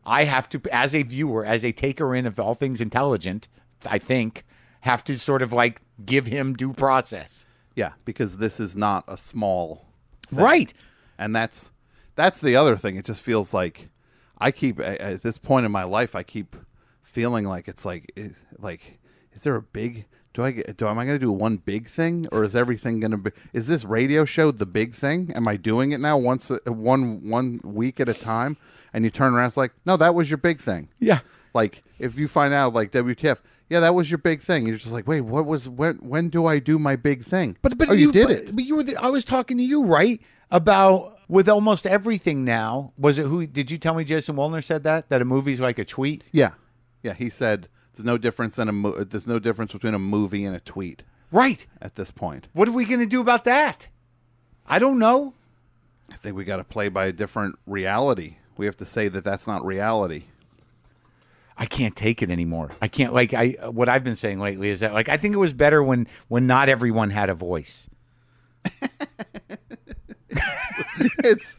I 0.05 0.25
have 0.25 0.49
to, 0.51 0.61
as 0.71 0.95
a 0.95 1.03
viewer, 1.03 1.45
as 1.45 1.65
a 1.65 1.73
taker 1.73 2.15
in 2.15 2.27
of 2.27 2.39
all 2.39 2.55
things 2.55 2.81
intelligent, 2.81 3.49
I 3.87 3.99
think, 3.99 4.45
have 4.83 5.03
to 5.05 5.19
sort 5.19 5.41
of 5.41 5.53
like 5.53 5.81
give 6.05 6.27
him 6.27 6.55
due 6.55 6.73
process. 6.73 7.47
yeah, 7.75 7.93
because 8.05 8.39
this 8.39 8.59
is 8.59 8.75
not 8.77 9.05
a 9.07 9.17
small 9.17 9.87
thing. 10.29 10.45
Right. 10.45 10.75
and 11.19 11.35
that's 11.35 11.71
that's 12.15 12.41
the 12.41 12.57
other 12.57 12.77
thing. 12.77 12.97
It 12.97 13.05
just 13.05 13.23
feels 13.23 13.55
like 13.55 13.89
I 14.39 14.51
keep 14.51 14.81
at, 14.81 15.23
this 15.23 15.39
point 15.39 15.67
in 15.67 15.73
my 15.73 15.85
life, 15.85 16.15
I 16.15 16.23
keep 16.23 16.57
feeling 17.03 17.45
like 17.45 17.69
it's 17.69 17.85
like 17.85 18.13
is, 18.17 18.35
like 18.59 18.99
is 19.33 19.43
there 19.43 19.57
a 19.57 19.63
big 19.63 20.07
do 20.35 20.45
I 20.45 20.51
get, 20.53 20.77
do 20.77 20.87
am 20.87 20.99
I 20.99 21.05
going 21.05 21.19
to 21.19 21.25
do 21.25 21.33
one 21.33 21.57
big 21.57 21.89
thing 21.89 22.29
or 22.31 22.45
is 22.45 22.55
everything 22.55 23.01
going 23.01 23.11
to 23.11 23.17
be 23.17 23.31
is 23.53 23.67
this 23.67 23.85
radio 23.85 24.25
show 24.25 24.51
the 24.51 24.67
big 24.67 24.95
thing? 24.95 25.33
Am 25.35 25.49
I 25.49 25.57
doing 25.57 25.93
it 25.93 26.01
now 26.01 26.17
once 26.17 26.51
uh, 26.51 26.59
one 26.67 27.29
one 27.29 27.61
week 27.65 27.99
at 27.99 28.09
a 28.09 28.15
time? 28.15 28.57
And 28.93 29.05
you 29.05 29.11
turn 29.11 29.35
around 29.35 29.47
it's 29.47 29.57
like, 29.57 29.73
"No, 29.85 29.97
that 29.97 30.15
was 30.15 30.31
your 30.31 30.39
big 30.39 30.61
thing." 30.61 30.89
Yeah. 30.99 31.21
Like 31.55 31.83
if 31.99 32.19
you 32.19 32.29
find 32.29 32.55
out 32.55 32.73
like 32.73 32.93
WTF, 32.93 33.39
yeah, 33.69 33.81
that 33.81 33.95
was 33.95 34.11
your 34.11 34.19
big 34.19 34.41
thing. 34.41 34.67
You're 34.67 34.77
just 34.77 34.93
like, 34.93 35.07
"Wait, 35.07 35.23
what 35.23 35.45
was 35.45 35.69
when 35.69 35.97
when 35.97 36.29
do 36.29 36.47
I 36.47 36.59
do 36.59 36.79
my 36.79 36.97
big 36.97 37.25
thing?" 37.25 37.57
But 37.63 37.77
but 37.77 37.91
oh, 37.91 37.93
you, 37.93 38.13
did 38.13 38.29
but, 38.29 38.37
it. 38.37 38.57
But 38.57 38.65
you 38.65 38.77
were. 38.77 38.83
The, 38.83 38.97
I 38.97 39.09
was 39.09 39.25
talking 39.25 39.57
to 39.59 39.63
you 39.63 39.85
right 39.85 40.21
about 40.51 41.18
with 41.29 41.49
almost 41.49 41.87
everything 41.87 42.45
now. 42.45 42.93
Was 42.99 43.19
it 43.19 43.27
who? 43.27 43.47
Did 43.47 43.71
you 43.71 43.79
tell 43.79 43.95
me 43.95 44.05
Jason 44.05 44.37
Woliner 44.37 44.65
said 44.65 44.83
that 44.85 45.09
that 45.11 45.23
a 45.23 45.25
movie's 45.25 45.61
like 45.61 45.79
a 45.79 45.85
tweet? 45.85 46.25
Yeah. 46.33 46.53
Yeah, 47.03 47.15
he 47.15 47.31
said 47.31 47.69
there's 47.95 48.05
no 48.05 48.19
difference 48.19 48.57
than 48.57 48.69
a 48.69 48.73
mo- 48.73 49.05
there's 49.05 49.27
no 49.27 49.39
difference 49.39 49.73
between 49.73 49.95
a 49.95 49.99
movie 49.99 50.45
and 50.45 50.55
a 50.57 50.61
tweet 50.61 51.03
Right. 51.31 51.67
at 51.81 51.95
this 51.97 52.11
point. 52.11 52.49
What 52.53 52.69
are 52.69 52.73
we 52.73 52.85
going 52.85 53.01
to 53.01 53.07
do 53.07 53.21
about 53.21 53.45
that? 53.45 53.89
I 54.67 54.79
don't 54.79 54.99
know. 54.99 55.35
I 56.11 56.17
think 56.17 56.37
we 56.37 56.45
got 56.45 56.57
to 56.57 56.65
play 56.65 56.89
by 56.89 57.07
a 57.07 57.13
different 57.13 57.57
reality. 57.67 58.37
We 58.57 58.67
have 58.67 58.77
to 58.79 58.85
say 58.87 59.09
that 59.09 59.25
that's 59.25 59.47
not 59.47 59.65
reality. 59.65 60.25
I 61.57 61.67
can't 61.67 61.95
take 61.97 62.23
it 62.23 62.31
anymore. 62.31 62.71
I 62.81 62.89
can't 62.89 63.13
like 63.13 63.35
I 63.35 63.49
what 63.71 63.89
I've 63.89 64.05
been 64.05 64.17
saying 64.17 64.39
lately 64.39 64.69
is 64.71 64.81
that 64.81 64.93
like 64.95 65.09
I 65.09 65.17
think 65.17 65.35
it 65.35 65.39
was 65.39 65.53
better 65.53 65.83
when 65.83 66.07
when 66.29 66.47
not 66.47 66.69
everyone 66.69 67.11
had 67.11 67.29
a 67.31 67.35
voice. 67.35 67.89
It's 71.25 71.59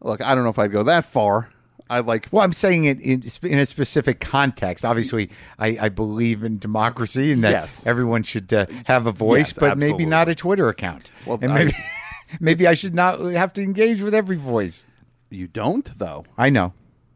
Look, 0.00 0.22
I 0.22 0.34
don't 0.34 0.44
know 0.44 0.50
if 0.50 0.58
I'd 0.58 0.72
go 0.72 0.82
that 0.84 1.04
far. 1.06 1.50
I 1.88 2.00
like 2.00 2.28
Well, 2.30 2.42
I'm 2.42 2.52
saying 2.52 2.84
it 2.86 3.00
in, 3.00 3.22
in 3.42 3.58
a 3.58 3.66
specific 3.66 4.20
context. 4.20 4.84
Obviously, 4.84 5.30
I, 5.58 5.78
I 5.82 5.88
believe 5.90 6.42
in 6.42 6.58
democracy 6.58 7.32
and 7.32 7.44
that 7.44 7.50
Yes. 7.50 7.86
everyone 7.86 8.22
should 8.22 8.52
uh, 8.52 8.66
have 8.86 9.06
a 9.06 9.12
voice, 9.12 9.48
Yes, 9.48 9.58
but 9.58 9.78
maybe 9.78 10.06
not 10.06 10.28
a 10.28 10.34
Twitter 10.34 10.68
account. 10.68 11.10
Well, 11.26 11.38
and 11.42 11.52
I- 11.52 11.56
maybe 11.64 11.72
maybe 12.40 12.66
I 12.66 12.74
should 12.74 12.94
not 12.94 13.20
have 13.20 13.52
to 13.54 13.62
engage 13.62 14.00
with 14.02 14.14
every 14.14 14.36
voice. 14.36 14.86
you 15.30 15.46
don't 15.46 15.96
though. 15.98 16.24
I 16.38 16.48
know. 16.50 16.72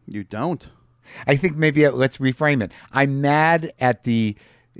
You 0.06 0.24
don't. 0.24 0.66
I 1.26 1.36
think 1.36 1.56
maybe 1.56 1.86
uh, 1.86 1.92
let's 1.92 2.18
reframe 2.18 2.62
it. 2.62 2.70
I'm 2.92 3.20
mad 3.22 3.72
at 3.80 4.04
the 4.04 4.36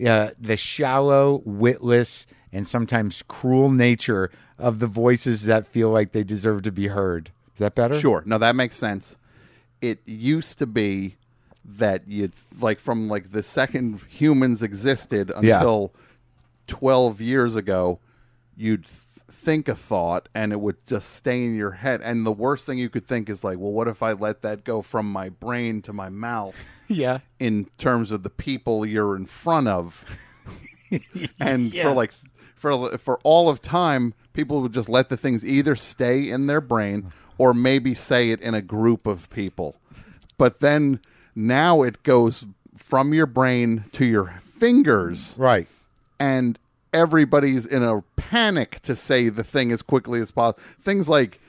uh, 0.06 0.30
the 0.38 0.56
shallow, 0.58 1.42
witless, 1.44 2.26
and 2.52 2.66
sometimes 2.66 3.22
cruel 3.26 3.70
nature 3.70 4.30
of 4.58 4.78
the 4.80 4.86
voices 4.86 5.44
that 5.44 5.66
feel 5.66 5.90
like 5.90 6.12
they 6.12 6.24
deserve 6.24 6.62
to 6.62 6.72
be 6.72 6.88
heard. 6.88 7.30
Is 7.54 7.60
that 7.60 7.74
better? 7.74 7.94
Sure. 7.98 8.22
No, 8.26 8.38
that 8.38 8.56
makes 8.56 8.76
sense. 8.76 9.16
It 9.80 10.00
used 10.06 10.58
to 10.58 10.66
be 10.66 11.16
that 11.64 12.08
you 12.08 12.30
like 12.60 12.80
from 12.80 13.08
like 13.08 13.30
the 13.32 13.42
second 13.42 14.00
humans 14.08 14.62
existed 14.62 15.30
Yeah. 15.40 15.56
until 15.58 15.92
12 16.66 17.20
years 17.20 17.56
ago, 17.56 17.98
you'd 18.56 18.84
th- 18.84 18.94
think 19.30 19.68
a 19.68 19.74
thought 19.74 20.28
and 20.34 20.52
it 20.52 20.60
would 20.60 20.84
just 20.86 21.10
stay 21.14 21.44
in 21.44 21.54
your 21.54 21.70
head. 21.72 22.00
And 22.02 22.26
the 22.26 22.32
worst 22.32 22.66
thing 22.66 22.78
you 22.78 22.88
could 22.88 23.06
think 23.06 23.28
is 23.28 23.44
like, 23.44 23.58
well, 23.58 23.70
what 23.72 23.86
if 23.86 24.02
I 24.02 24.12
let 24.12 24.42
that 24.42 24.64
go 24.64 24.82
from 24.82 25.10
my 25.10 25.28
brain 25.28 25.80
to 25.82 25.92
my 25.92 26.08
mouth 26.08 26.56
Yeah. 26.88 27.20
in 27.38 27.66
terms 27.78 28.10
of 28.10 28.22
the 28.22 28.30
people 28.30 28.84
you're 28.86 29.14
in 29.14 29.26
front 29.26 29.68
of? 29.68 30.04
and 31.40 31.72
Yeah. 31.72 31.82
for 31.84 31.92
like 31.92 32.12
for 32.58 32.98
for 32.98 33.18
all 33.22 33.48
of 33.48 33.60
time, 33.62 34.14
people 34.32 34.60
would 34.62 34.72
just 34.74 34.88
let 34.88 35.08
the 35.08 35.16
things 35.16 35.44
either 35.46 35.76
stay 35.76 36.28
in 36.28 36.46
their 36.46 36.60
brain 36.60 37.12
or 37.38 37.54
maybe 37.54 37.94
say 37.94 38.30
it 38.30 38.40
in 38.40 38.54
a 38.54 38.62
group 38.62 39.06
of 39.06 39.30
people. 39.30 39.76
But 40.36 40.60
then 40.60 41.00
now 41.34 41.82
it 41.82 42.02
goes 42.02 42.46
from 42.76 43.12
your 43.14 43.26
brain 43.26 43.84
to 43.92 44.04
your 44.04 44.40
fingers, 44.44 45.36
Right. 45.38 45.66
and 46.18 46.58
everybody's 46.92 47.66
in 47.66 47.82
a 47.82 48.02
panic 48.16 48.80
to 48.82 48.96
say 48.96 49.28
the 49.28 49.44
thing 49.44 49.70
as 49.72 49.82
quickly 49.82 50.20
as 50.20 50.30
possible. 50.30 50.62
Things 50.80 51.08
like 51.08 51.40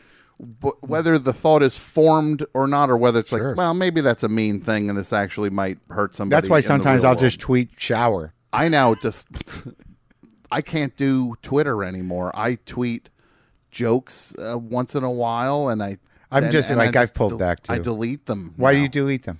w- 0.61 0.75
whether 0.81 1.17
the 1.17 1.33
thought 1.33 1.63
is 1.63 1.77
formed 1.77 2.45
or 2.53 2.67
not, 2.67 2.89
or 2.89 2.97
whether 2.97 3.19
it's 3.19 3.29
Sure. 3.29 3.49
like, 3.49 3.57
well, 3.57 3.73
maybe 3.73 4.01
that's 4.01 4.23
a 4.23 4.27
mean 4.29 4.59
thing, 4.61 4.89
and 4.89 4.97
this 4.97 5.13
actually 5.13 5.49
might 5.49 5.77
hurt 5.89 6.15
somebody. 6.15 6.37
That's 6.37 6.49
why 6.49 6.57
in 6.57 6.61
the 6.63 6.67
sometimes 6.67 7.01
real 7.03 7.07
I'll 7.09 7.13
world. 7.15 7.19
just 7.21 7.39
tweet 7.39 7.69
shower. 7.77 8.33
I 8.51 8.67
now 8.67 8.95
just 8.95 9.27
I 10.51 10.61
can't 10.61 10.95
do 10.97 11.35
Twitter 11.41 11.83
anymore. 11.83 12.31
I 12.35 12.55
tweet 12.55 13.09
jokes 13.71 14.35
uh, 14.37 14.57
once 14.57 14.95
in 14.95 15.03
a 15.03 15.11
while, 15.11 15.69
and 15.69 15.81
I. 15.83 15.97
I'm 16.31 16.43
and- 16.43 16.51
just- 16.51 16.69
and 16.69 16.77
like, 16.77 16.95
I 16.95 17.03
I've 17.03 17.13
pulled 17.13 17.39
back, 17.39 17.59
I 17.69 17.79
delete 17.79 18.25
them. 18.27 18.53
Why 18.55 18.73
do 18.73 18.79
you 18.79 18.87
delete 18.89 19.23
them? 19.23 19.39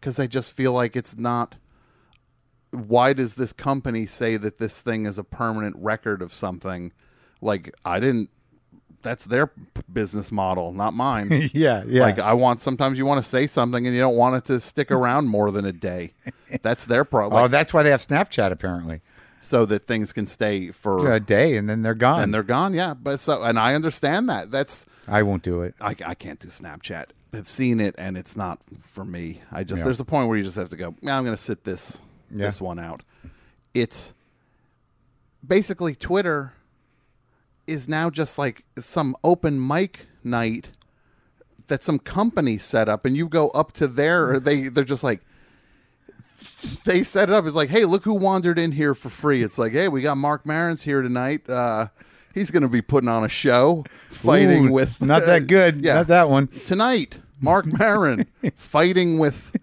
Because 0.00 0.18
I 0.18 0.26
just 0.26 0.52
feel 0.52 0.72
like 0.72 0.96
it's 0.96 1.16
not. 1.16 1.54
Why 2.70 3.12
does 3.12 3.34
this 3.36 3.52
company 3.52 4.06
say 4.06 4.36
that 4.36 4.58
this 4.58 4.82
thing 4.82 5.06
is 5.06 5.18
a 5.18 5.24
permanent 5.24 5.76
record 5.78 6.20
of 6.20 6.34
something? 6.34 6.92
Like 7.40 7.74
I 7.84 8.00
didn't. 8.00 8.30
That's 9.02 9.24
their 9.24 9.52
business 9.92 10.32
model, 10.32 10.72
not 10.72 10.92
mine. 10.92 11.28
yeah, 11.54 11.84
yeah. 11.86 12.02
Like 12.02 12.18
I 12.18 12.34
want. 12.34 12.60
Sometimes 12.60 12.98
you 12.98 13.06
want 13.06 13.22
to 13.22 13.28
say 13.28 13.46
something 13.46 13.86
and 13.86 13.94
you 13.94 14.00
don't 14.00 14.16
want 14.16 14.36
it 14.36 14.44
to 14.46 14.60
stick 14.60 14.90
around 14.90 15.28
more 15.28 15.50
than 15.50 15.64
a 15.64 15.72
day. 15.72 16.12
That's 16.62 16.84
their 16.84 17.04
problem. 17.04 17.42
oh, 17.42 17.48
that's 17.48 17.72
why 17.72 17.82
they 17.82 17.90
have 17.90 18.06
Snapchat 18.06 18.52
apparently. 18.52 19.00
So 19.40 19.64
that 19.66 19.86
things 19.86 20.12
can 20.12 20.26
stay 20.26 20.70
for 20.70 21.12
A 21.12 21.20
day 21.20 21.56
and 21.56 21.68
then 21.68 21.82
they're 21.82 21.94
gone. 21.94 22.22
and 22.22 22.34
they're 22.34 22.42
gone. 22.42 22.74
Yeah, 22.74 22.94
but 22.94 23.20
so 23.20 23.42
and 23.42 23.58
I 23.58 23.74
understand 23.74 24.28
that. 24.28 24.50
That's 24.50 24.86
I 25.08 25.22
won't 25.22 25.42
do 25.42 25.62
it. 25.62 25.74
I, 25.80 25.94
I 26.04 26.14
can't 26.14 26.40
do 26.40 26.48
Snapchat. 26.48 27.06
I've 27.32 27.48
seen 27.50 27.80
it 27.80 27.94
and 27.98 28.16
it's 28.16 28.36
not 28.36 28.58
for 28.82 29.04
me. 29.04 29.42
I 29.52 29.62
just 29.64 29.80
Yeah. 29.80 29.84
there's 29.84 30.00
a 30.00 30.04
point 30.04 30.28
where 30.28 30.36
you 30.38 30.44
just 30.44 30.56
have 30.56 30.70
to 30.70 30.76
go. 30.76 30.94
Yeah, 31.00 31.16
I'm 31.16 31.24
going 31.24 31.36
to 31.36 31.42
sit 31.42 31.64
this 31.64 32.00
Yeah. 32.30 32.46
this 32.46 32.60
one 32.60 32.78
out. 32.78 33.02
It's 33.74 34.14
basically 35.46 35.94
Twitter 35.94 36.52
is 37.66 37.88
now 37.88 38.10
just 38.10 38.38
like 38.38 38.64
some 38.78 39.14
open 39.22 39.64
mic 39.64 40.06
night 40.24 40.70
that 41.68 41.82
some 41.82 41.98
company 41.98 42.58
set 42.58 42.88
up, 42.88 43.04
and 43.04 43.16
you 43.16 43.28
go 43.28 43.48
up 43.48 43.72
to 43.72 43.88
their. 43.88 44.38
They 44.38 44.68
they're 44.68 44.84
just 44.84 45.02
like 45.02 45.20
they 46.84 47.02
set 47.02 47.28
it 47.28 47.32
up. 47.34 47.46
It's 47.46 47.54
like, 47.56 47.70
hey, 47.70 47.84
look 47.84 48.04
who 48.04 48.14
wandered 48.14 48.58
in 48.58 48.72
here 48.72 48.94
for 48.94 49.08
free. 49.10 49.42
It's 49.42 49.58
like, 49.58 49.72
hey, 49.72 49.88
we 49.88 50.02
got 50.02 50.16
Marc 50.16 50.44
Maron's 50.46 50.82
here 50.82 51.02
tonight. 51.02 51.48
Uh, 51.48 51.88
he's 52.34 52.50
going 52.50 52.62
to 52.62 52.68
be 52.68 52.82
putting 52.82 53.08
on 53.08 53.24
a 53.24 53.28
show, 53.28 53.84
fighting 54.10 54.68
Ooh, 54.68 54.72
with 54.72 55.00
not 55.00 55.26
that 55.26 55.46
good. 55.48 55.80
Yeah, 55.82 55.94
Not 55.96 56.06
that 56.08 56.28
one. 56.28 56.48
tonight. 56.66 57.18
Marc 57.38 57.66
Maron 57.66 58.26
fighting 58.56 59.18
with 59.18 59.54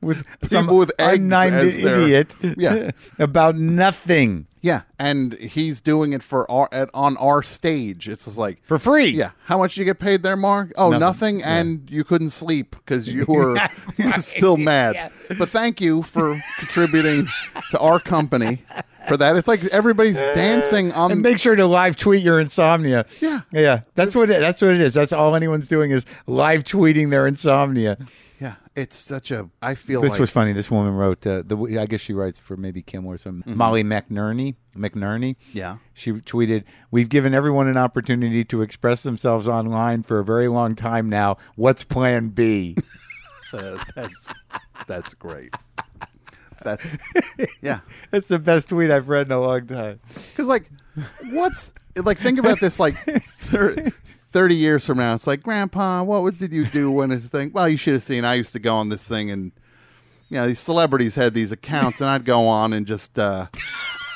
With 0.00 0.24
People 0.48 0.78
with 0.78 0.90
eggs 0.98 1.18
unnamed 1.20 1.54
idiot. 1.74 2.36
Yeah. 2.56 2.92
about 3.18 3.54
nothing 3.56 4.46
yeah, 4.60 4.82
and 4.98 5.34
he's 5.34 5.80
doing 5.80 6.12
it 6.12 6.22
for 6.22 6.50
our 6.50 6.68
at, 6.72 6.90
on 6.94 7.16
our 7.16 7.42
stage. 7.42 8.08
It's 8.08 8.26
just 8.26 8.38
like 8.38 8.62
for 8.64 8.78
free. 8.78 9.06
yeah. 9.08 9.30
How 9.44 9.58
much 9.58 9.76
you 9.76 9.84
get 9.84 9.98
paid 9.98 10.22
there, 10.22 10.36
Marc? 10.36 10.72
Oh, 10.76 10.90
Nothing. 10.90 11.38
nothing, 11.38 11.42
and 11.42 11.90
you 11.90 12.04
couldn't 12.04 12.30
sleep 12.30 12.70
because 12.76 13.08
you 13.12 13.24
were 13.26 13.56
still 14.20 14.56
mad. 14.56 15.10
But 15.38 15.48
thank 15.48 15.80
you 15.80 16.02
for 16.02 16.40
contributing 16.58 17.26
to 17.70 17.78
our 17.78 17.98
company 17.98 18.62
for 19.08 19.16
that. 19.16 19.36
It's 19.36 19.48
like 19.48 19.64
everybody's 19.66 20.20
dancing 20.34 20.92
on. 20.92 21.12
And 21.12 21.22
make 21.22 21.38
sure 21.38 21.56
to 21.56 21.66
live 21.66 21.96
tweet 21.96 22.22
your 22.22 22.38
insomnia. 22.38 23.06
Yeah. 23.20 23.40
yeah. 23.52 23.80
That's 23.94 24.14
what 24.14 24.30
it, 24.30 24.40
that's 24.40 24.60
what 24.62 24.74
it 24.74 24.80
is. 24.80 24.92
That's 24.94 25.12
all 25.12 25.34
anyone's 25.34 25.68
doing 25.68 25.90
is 25.90 26.04
live 26.26 26.64
tweeting 26.64 27.10
their 27.10 27.26
insomnia. 27.26 27.96
Yeah, 28.40 28.54
it's 28.74 28.96
such 28.96 29.30
a. 29.30 29.50
I 29.60 29.74
feel 29.74 30.00
This 30.00 30.12
like 30.12 30.20
was 30.20 30.30
funny. 30.30 30.52
This 30.52 30.70
woman 30.70 30.94
wrote. 30.94 31.26
Uh, 31.26 31.42
the 31.44 31.78
I 31.78 31.84
guess 31.84 32.00
she 32.00 32.14
writes 32.14 32.38
for 32.38 32.56
maybe 32.56 32.80
Kim 32.80 33.04
or 33.04 33.18
some 33.18 33.44
Molly 33.44 33.84
McNearney. 33.84 34.54
McNearney. 34.74 35.36
Yeah. 35.52 35.76
She 35.92 36.12
tweeted, 36.12 36.64
"We've 36.90 37.10
given 37.10 37.34
everyone 37.34 37.68
an 37.68 37.76
opportunity 37.76 38.42
to 38.46 38.62
express 38.62 39.02
themselves 39.02 39.46
online 39.46 40.04
for 40.04 40.20
a 40.20 40.24
very 40.24 40.48
long 40.48 40.74
time 40.74 41.10
now. 41.10 41.36
What's 41.56 41.84
Plan 41.84 42.28
B?" 42.28 42.78
uh, 43.52 43.84
that's 43.94 44.28
that's 44.86 45.12
great. 45.12 45.54
That's 46.62 46.96
yeah. 47.62 47.80
that's 48.10 48.28
the 48.28 48.38
best 48.38 48.70
tweet 48.70 48.90
I've 48.90 49.10
read 49.10 49.26
in 49.26 49.32
a 49.32 49.40
long 49.40 49.66
time. 49.66 50.00
Because 50.14 50.46
like, 50.46 50.70
what's 51.30 51.74
like? 51.96 52.18
Think 52.18 52.38
about 52.38 52.58
this. 52.60 52.80
Like, 52.80 52.94
thir- 54.30 54.40
thirty 54.40 54.54
years 54.56 54.86
from 54.86 54.98
now, 54.98 55.14
it's 55.14 55.26
like, 55.26 55.42
Grandpa, 55.42 56.02
what 56.02 56.38
did 56.38 56.52
you 56.52 56.66
do 56.66 56.90
when 56.90 57.10
this 57.10 57.28
thing? 57.28 57.50
Well, 57.52 57.68
you 57.68 57.76
should 57.76 57.94
have 57.94 58.02
seen. 58.02 58.24
I 58.24 58.34
used 58.34 58.52
to 58.52 58.58
go 58.58 58.74
on 58.76 58.88
this 58.88 59.06
thing, 59.06 59.30
and 59.30 59.52
you 60.28 60.38
know, 60.38 60.46
these 60.46 60.58
celebrities 60.60 61.14
had 61.14 61.34
these 61.34 61.52
accounts, 61.52 62.00
and 62.00 62.08
I'd 62.08 62.24
go 62.24 62.46
on 62.46 62.72
and 62.72 62.86
just 62.86 63.18
uh, 63.18 63.46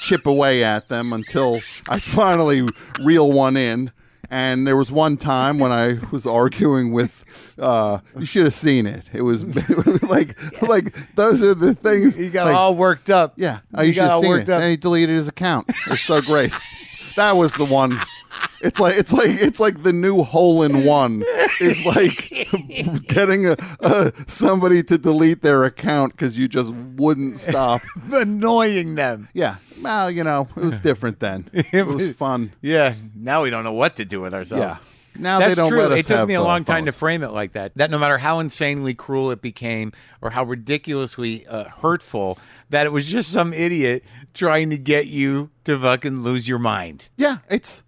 chip 0.00 0.26
away 0.26 0.62
at 0.64 0.88
them 0.88 1.12
until 1.12 1.60
I 1.88 1.98
finally 2.00 2.68
reel 3.00 3.30
one 3.32 3.56
in. 3.56 3.90
And 4.30 4.66
there 4.66 4.76
was 4.76 4.90
one 4.90 5.16
time 5.16 5.58
when 5.58 5.70
I 5.70 5.98
was 6.10 6.26
arguing 6.26 6.92
with, 6.92 7.24
uh, 7.58 7.98
you 8.18 8.24
should 8.24 8.44
have 8.44 8.54
seen 8.54 8.86
it. 8.86 9.02
It 9.12 9.22
was 9.22 9.44
like, 10.02 10.36
like 10.62 10.96
those 11.14 11.42
are 11.42 11.54
the 11.54 11.74
things. 11.74 12.16
He 12.16 12.30
got 12.30 12.46
like, 12.46 12.56
all 12.56 12.74
worked 12.74 13.10
up. 13.10 13.34
yeah, 13.36 13.60
oh, 13.74 13.82
he 13.82 13.88
you 13.88 13.92
should 13.94 14.04
have 14.04 14.20
seen 14.20 14.28
worked 14.30 14.48
it. 14.48 14.52
up. 14.52 14.62
And 14.62 14.70
he 14.70 14.76
deleted 14.76 15.14
his 15.14 15.28
account. 15.28 15.70
It's 15.88 16.00
so 16.00 16.20
great. 16.20 16.52
that 17.16 17.32
was 17.32 17.54
the 17.54 17.64
one. 17.66 18.00
It's 18.64 18.80
like 18.80 18.96
it's 18.96 19.12
like 19.12 19.30
it's 19.30 19.60
like 19.60 19.82
the 19.82 19.92
new 19.92 20.22
hole 20.22 20.62
in 20.62 20.84
one 20.84 21.22
is 21.60 21.84
like 21.84 22.48
getting 23.06 23.46
a, 23.46 23.56
a 23.80 24.12
somebody 24.26 24.82
to 24.84 24.96
delete 24.96 25.42
their 25.42 25.64
account 25.64 26.12
because 26.12 26.38
you 26.38 26.48
just 26.48 26.72
wouldn't 26.72 27.36
stop. 27.36 27.82
Annoying 28.12 28.94
them. 28.94 29.28
Yeah, 29.34 29.56
well, 29.82 30.10
you 30.10 30.24
know, 30.24 30.48
it 30.56 30.64
was 30.64 30.80
different 30.80 31.20
then. 31.20 31.50
It 31.74 31.86
was 31.86 32.12
fun. 32.12 32.52
Yeah. 32.62 32.94
Now 33.14 33.42
we 33.42 33.50
don't 33.50 33.64
know 33.64 33.72
what 33.72 33.96
to 33.96 34.04
do 34.04 34.20
with 34.20 34.32
ourselves. 34.32 34.60
Yeah. 34.60 34.78
Now 35.16 35.38
That's 35.38 35.50
they 35.50 35.54
don't 35.54 35.70
true. 35.70 35.82
let 35.82 35.92
us 35.92 35.98
it 35.98 36.06
took 36.06 36.28
me 36.28 36.34
a 36.34 36.42
long 36.42 36.64
time 36.64 36.86
to 36.86 36.92
frame 36.92 37.22
it 37.22 37.30
like 37.30 37.52
that. 37.52 37.72
That 37.76 37.90
no 37.90 37.98
matter 37.98 38.18
how 38.18 38.40
insanely 38.40 38.94
cruel 38.94 39.30
it 39.30 39.42
became 39.42 39.92
or 40.20 40.30
how 40.30 40.44
ridiculously 40.44 41.46
uh, 41.46 41.64
hurtful, 41.64 42.38
that 42.70 42.86
it 42.86 42.90
was 42.90 43.06
just 43.06 43.30
some 43.30 43.52
idiot 43.52 44.04
trying 44.32 44.70
to 44.70 44.78
get 44.78 45.06
you 45.06 45.50
to 45.64 45.78
fucking 45.78 46.22
lose 46.22 46.48
your 46.48 46.58
mind. 46.58 47.08
Yeah, 47.16 47.38
it's 47.48 47.84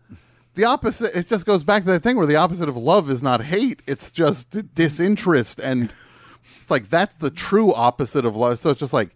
the 0.57 0.65
opposite. 0.65 1.15
It 1.17 1.29
just 1.29 1.47
goes 1.47 1.63
back 1.65 1.85
to 1.85 1.91
that 1.93 2.03
thing 2.03 2.17
where 2.17 2.27
the 2.27 2.37
opposite 2.37 2.69
of 2.69 2.77
love 2.77 3.09
is 3.11 3.23
not 3.23 3.43
hate; 3.43 3.81
it's 3.87 4.11
just 4.11 4.75
disinterest, 4.75 5.61
and 5.61 5.93
it's 6.61 6.71
like 6.71 6.91
that's 6.91 7.15
the 7.17 7.31
true 7.31 7.73
opposite 7.73 8.25
of 8.25 8.35
love. 8.37 8.59
So 8.59 8.71
it's 8.71 8.81
just 8.81 8.93
like, 8.93 9.11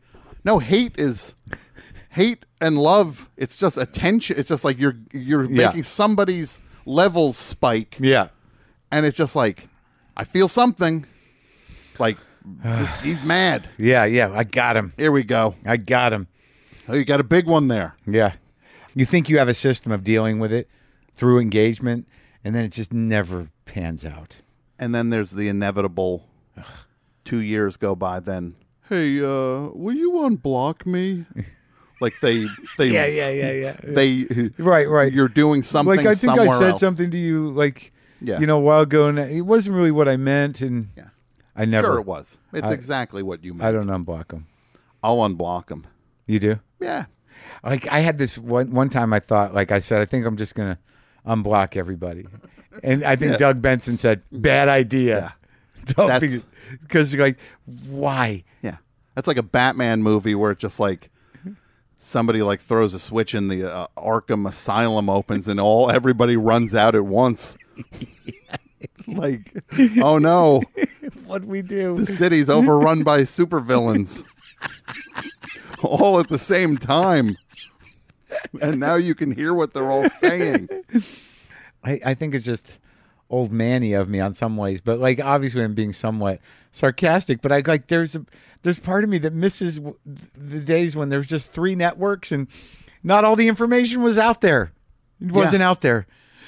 no, 0.45 0.59
hate 0.59 0.95
is 0.99 1.35
hate 2.11 2.45
and 2.61 2.79
love. 2.79 3.29
It's 3.37 3.57
just 3.57 3.77
attention. 3.77 4.39
It's 4.39 4.49
just 4.49 4.65
like 4.65 4.79
you're 4.79 4.97
you're 5.13 5.45
Yeah. 5.45 5.67
making 5.69 5.83
somebody's 5.85 6.61
levels 6.87 7.37
spike, 7.37 7.97
Yeah. 8.01 8.29
and 8.93 9.05
it's 9.05 9.17
just 9.17 9.35
like 9.35 9.69
I 10.17 10.25
feel 10.25 10.47
something. 10.49 11.07
Like 11.99 12.17
this, 12.63 13.01
he's 13.03 13.23
mad. 13.25 13.69
Yeah, 13.79 14.05
yeah. 14.05 14.31
I 14.35 14.45
got 14.45 14.77
him. 14.77 14.93
Here 14.97 15.13
we 15.13 15.23
go. 15.23 15.55
I 15.67 15.77
got 15.77 16.13
him. 16.13 16.29
Oh, 16.89 16.95
you 16.95 17.05
got 17.05 17.21
a 17.21 17.25
big 17.25 17.47
one 17.47 17.69
there. 17.69 17.95
Yeah. 18.07 18.33
You 18.95 19.05
think 19.07 19.29
you 19.29 19.39
have 19.39 19.49
a 19.49 19.55
system 19.55 19.93
of 19.93 20.03
dealing 20.03 20.39
with 20.41 20.53
it 20.53 20.69
through 21.21 21.39
engagement, 21.39 22.09
and 22.43 22.55
then 22.55 22.65
it 22.65 22.73
just 22.73 22.95
never 22.95 23.51
pans 23.67 24.07
out. 24.07 24.39
And 24.79 24.95
then 24.95 25.11
there's 25.11 25.33
the 25.33 25.49
inevitable 25.49 26.27
two 27.27 27.41
years 27.41 27.77
go 27.77 27.95
by 27.95 28.21
then. 28.21 28.55
Hey, 28.89 29.21
uh, 29.21 29.69
will 29.75 29.95
you 29.95 30.13
unblock 30.13 30.87
me? 30.87 31.27
like 32.01 32.15
they 32.23 32.47
they 32.79 32.87
yeah, 32.89 33.05
yeah. 33.05 33.29
Yeah, 33.29 33.53
yeah. 33.53 33.77
They 33.85 34.51
Right, 34.59 34.89
right. 34.89 35.13
You're 35.13 35.29
doing 35.29 35.63
something 35.63 35.95
like 35.95 36.07
I 36.07 36.15
think 36.15 36.33
I 36.39 36.59
said 36.59 36.71
else. 36.71 36.81
something 36.81 37.11
to 37.11 37.19
you 37.19 37.51
like 37.51 37.93
Yeah. 38.23 38.41
you 38.41 38.47
know 38.47 38.57
a 38.57 38.61
while 38.61 38.81
ago 38.81 39.05
and 39.07 39.19
it 39.19 39.43
wasn't 39.43 39.77
really 39.77 39.91
what 39.91 40.09
I 40.09 40.17
meant 40.17 40.63
and 40.63 40.89
Yeah. 40.97 41.09
I 41.55 41.67
never 41.67 41.89
Sure, 41.89 41.99
it 41.99 42.07
was. 42.07 42.39
It's 42.55 42.67
I- 42.69 42.73
exactly 42.73 43.23
what 43.23 43.45
you 43.45 43.53
meant. 43.53 43.65
I 43.69 43.73
don't 43.73 43.87
unblock 43.89 44.29
them. 44.29 44.47
I'll 45.03 45.19
unblock 45.19 45.67
them. 45.67 45.87
You 46.27 46.39
do? 46.41 46.61
Yeah. 46.81 47.05
Like 47.63 47.87
I 47.89 48.01
had 48.01 48.17
this 48.17 48.39
one 48.39 48.71
one 48.73 48.89
time 48.89 49.13
I 49.13 49.21
thought 49.21 49.53
like 49.55 49.71
I 49.71 49.79
said 49.81 50.01
I 50.01 50.07
think 50.07 50.25
I'm 50.25 50.39
just 50.39 50.55
going 50.55 50.75
to 50.75 50.79
unblock 51.27 51.77
everybody. 51.77 52.27
And 52.83 53.05
I 53.05 53.17
think 53.17 53.33
Yeah. 53.33 53.37
Doug 53.39 53.63
Benson 53.63 53.99
said 53.99 54.23
bad 54.33 54.69
idea. 54.69 55.35
Don't 55.87 56.09
That's- 56.09 56.45
because 56.83 57.15
like 57.17 57.37
why? 57.89 58.45
Yeah. 58.63 58.77
That's 59.15 59.27
like 59.29 59.37
a 59.39 59.43
Batman 59.43 60.03
movie 60.03 60.35
where 60.35 60.53
it's 60.53 60.61
just 60.61 60.79
like 60.81 61.11
somebody 61.99 62.43
like 62.43 62.61
throws 62.61 62.95
a 62.95 62.99
switch 62.99 63.35
and 63.35 63.51
the 63.51 63.71
uh, 63.71 63.87
Arkham 63.97 64.49
Asylum 64.49 65.11
opens 65.11 65.49
and 65.49 65.59
all 65.61 65.91
everybody 65.91 66.37
runs 66.37 66.75
out 66.75 66.95
at 66.95 67.05
once. 67.05 67.57
like, 69.07 69.53
oh 70.03 70.19
no, 70.19 70.63
What 71.27 71.45
we 71.45 71.63
do? 71.63 71.97
the 71.97 72.07
city's 72.07 72.49
overrun 72.49 73.03
by 73.03 73.23
supervillains. 73.23 74.25
all 75.83 76.21
at 76.21 76.29
the 76.29 76.39
same 76.39 76.77
time. 76.77 77.37
And 78.61 78.81
now 78.81 78.95
you 78.95 79.15
can 79.15 79.31
hear 79.33 79.55
what 79.55 79.73
they're 79.73 79.91
all 79.91 80.09
saying. 80.09 80.69
I, 81.85 82.01
I 82.05 82.15
think 82.15 82.35
it's 82.35 82.45
just 82.45 82.79
old 83.29 83.53
manny 83.53 83.93
of 83.93 84.09
me 84.09 84.21
on 84.21 84.35
some 84.35 84.57
ways, 84.57 84.81
but 84.81 84.99
like 84.99 85.21
obviously 85.21 85.63
I'm 85.63 85.75
being 85.75 85.93
somewhat 85.93 86.41
sarcastic. 86.73 87.41
But 87.41 87.53
I 87.53 87.63
like 87.65 87.87
there's 87.87 88.17
a 88.17 88.25
there's 88.63 88.79
part 88.79 89.05
of 89.05 89.11
me 89.11 89.19
that 89.19 89.33
misses 89.33 89.81
the 90.05 90.61
days 90.61 90.97
when 90.97 91.09
there's 91.09 91.27
just 91.27 91.53
three 91.53 91.75
networks 91.75 92.33
and 92.33 92.49
not 93.03 93.25
all 93.25 93.37
the 93.37 93.49
information 93.49 94.03
was 94.03 94.19
out 94.19 94.41
there. 94.41 94.73
It 95.21 95.33
wasn't 95.33 95.63
out 95.63 95.81
there, 95.81 96.07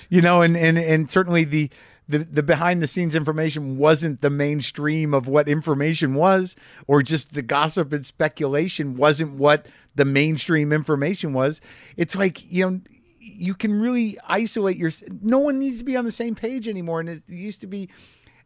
you 0.09 0.21
know, 0.21 0.43
and 0.43 0.57
and 0.57 0.79
and 0.79 1.11
certainly 1.11 1.45
the. 1.45 1.71
The, 2.09 2.19
the 2.19 2.43
behind 2.43 2.83
the 2.83 2.87
scenes 2.87 3.15
information 3.15 3.79
wasn't 3.79 4.21
the 4.21 4.31
mainstream 4.31 5.15
of 5.15 5.29
what 5.29 5.49
information 5.49 6.15
was, 6.15 6.57
or 6.87 7.03
just 7.03 7.33
the 7.33 7.43
gossip 7.43 7.93
and 7.93 8.05
speculation 8.05 8.97
wasn't 8.97 9.39
what 9.39 9.67
the 9.95 10.05
mainstream 10.05 10.73
information 10.73 11.33
was. 11.33 11.61
It's 11.97 12.17
like, 12.17 12.51
you 12.51 12.69
know, 12.69 12.81
you 13.19 13.55
can 13.55 13.81
really 13.81 14.19
isolate 14.27 14.77
your 14.77 14.91
no 15.23 15.39
one 15.39 15.59
needs 15.59 15.79
to 15.79 15.85
be 15.85 15.97
on 15.97 16.05
the 16.05 16.11
same 16.11 16.35
page 16.35 16.69
anymore. 16.69 17.01
And 17.01 17.09
it 17.09 17.23
used 17.29 17.61
to 17.61 17.67
be 17.67 17.89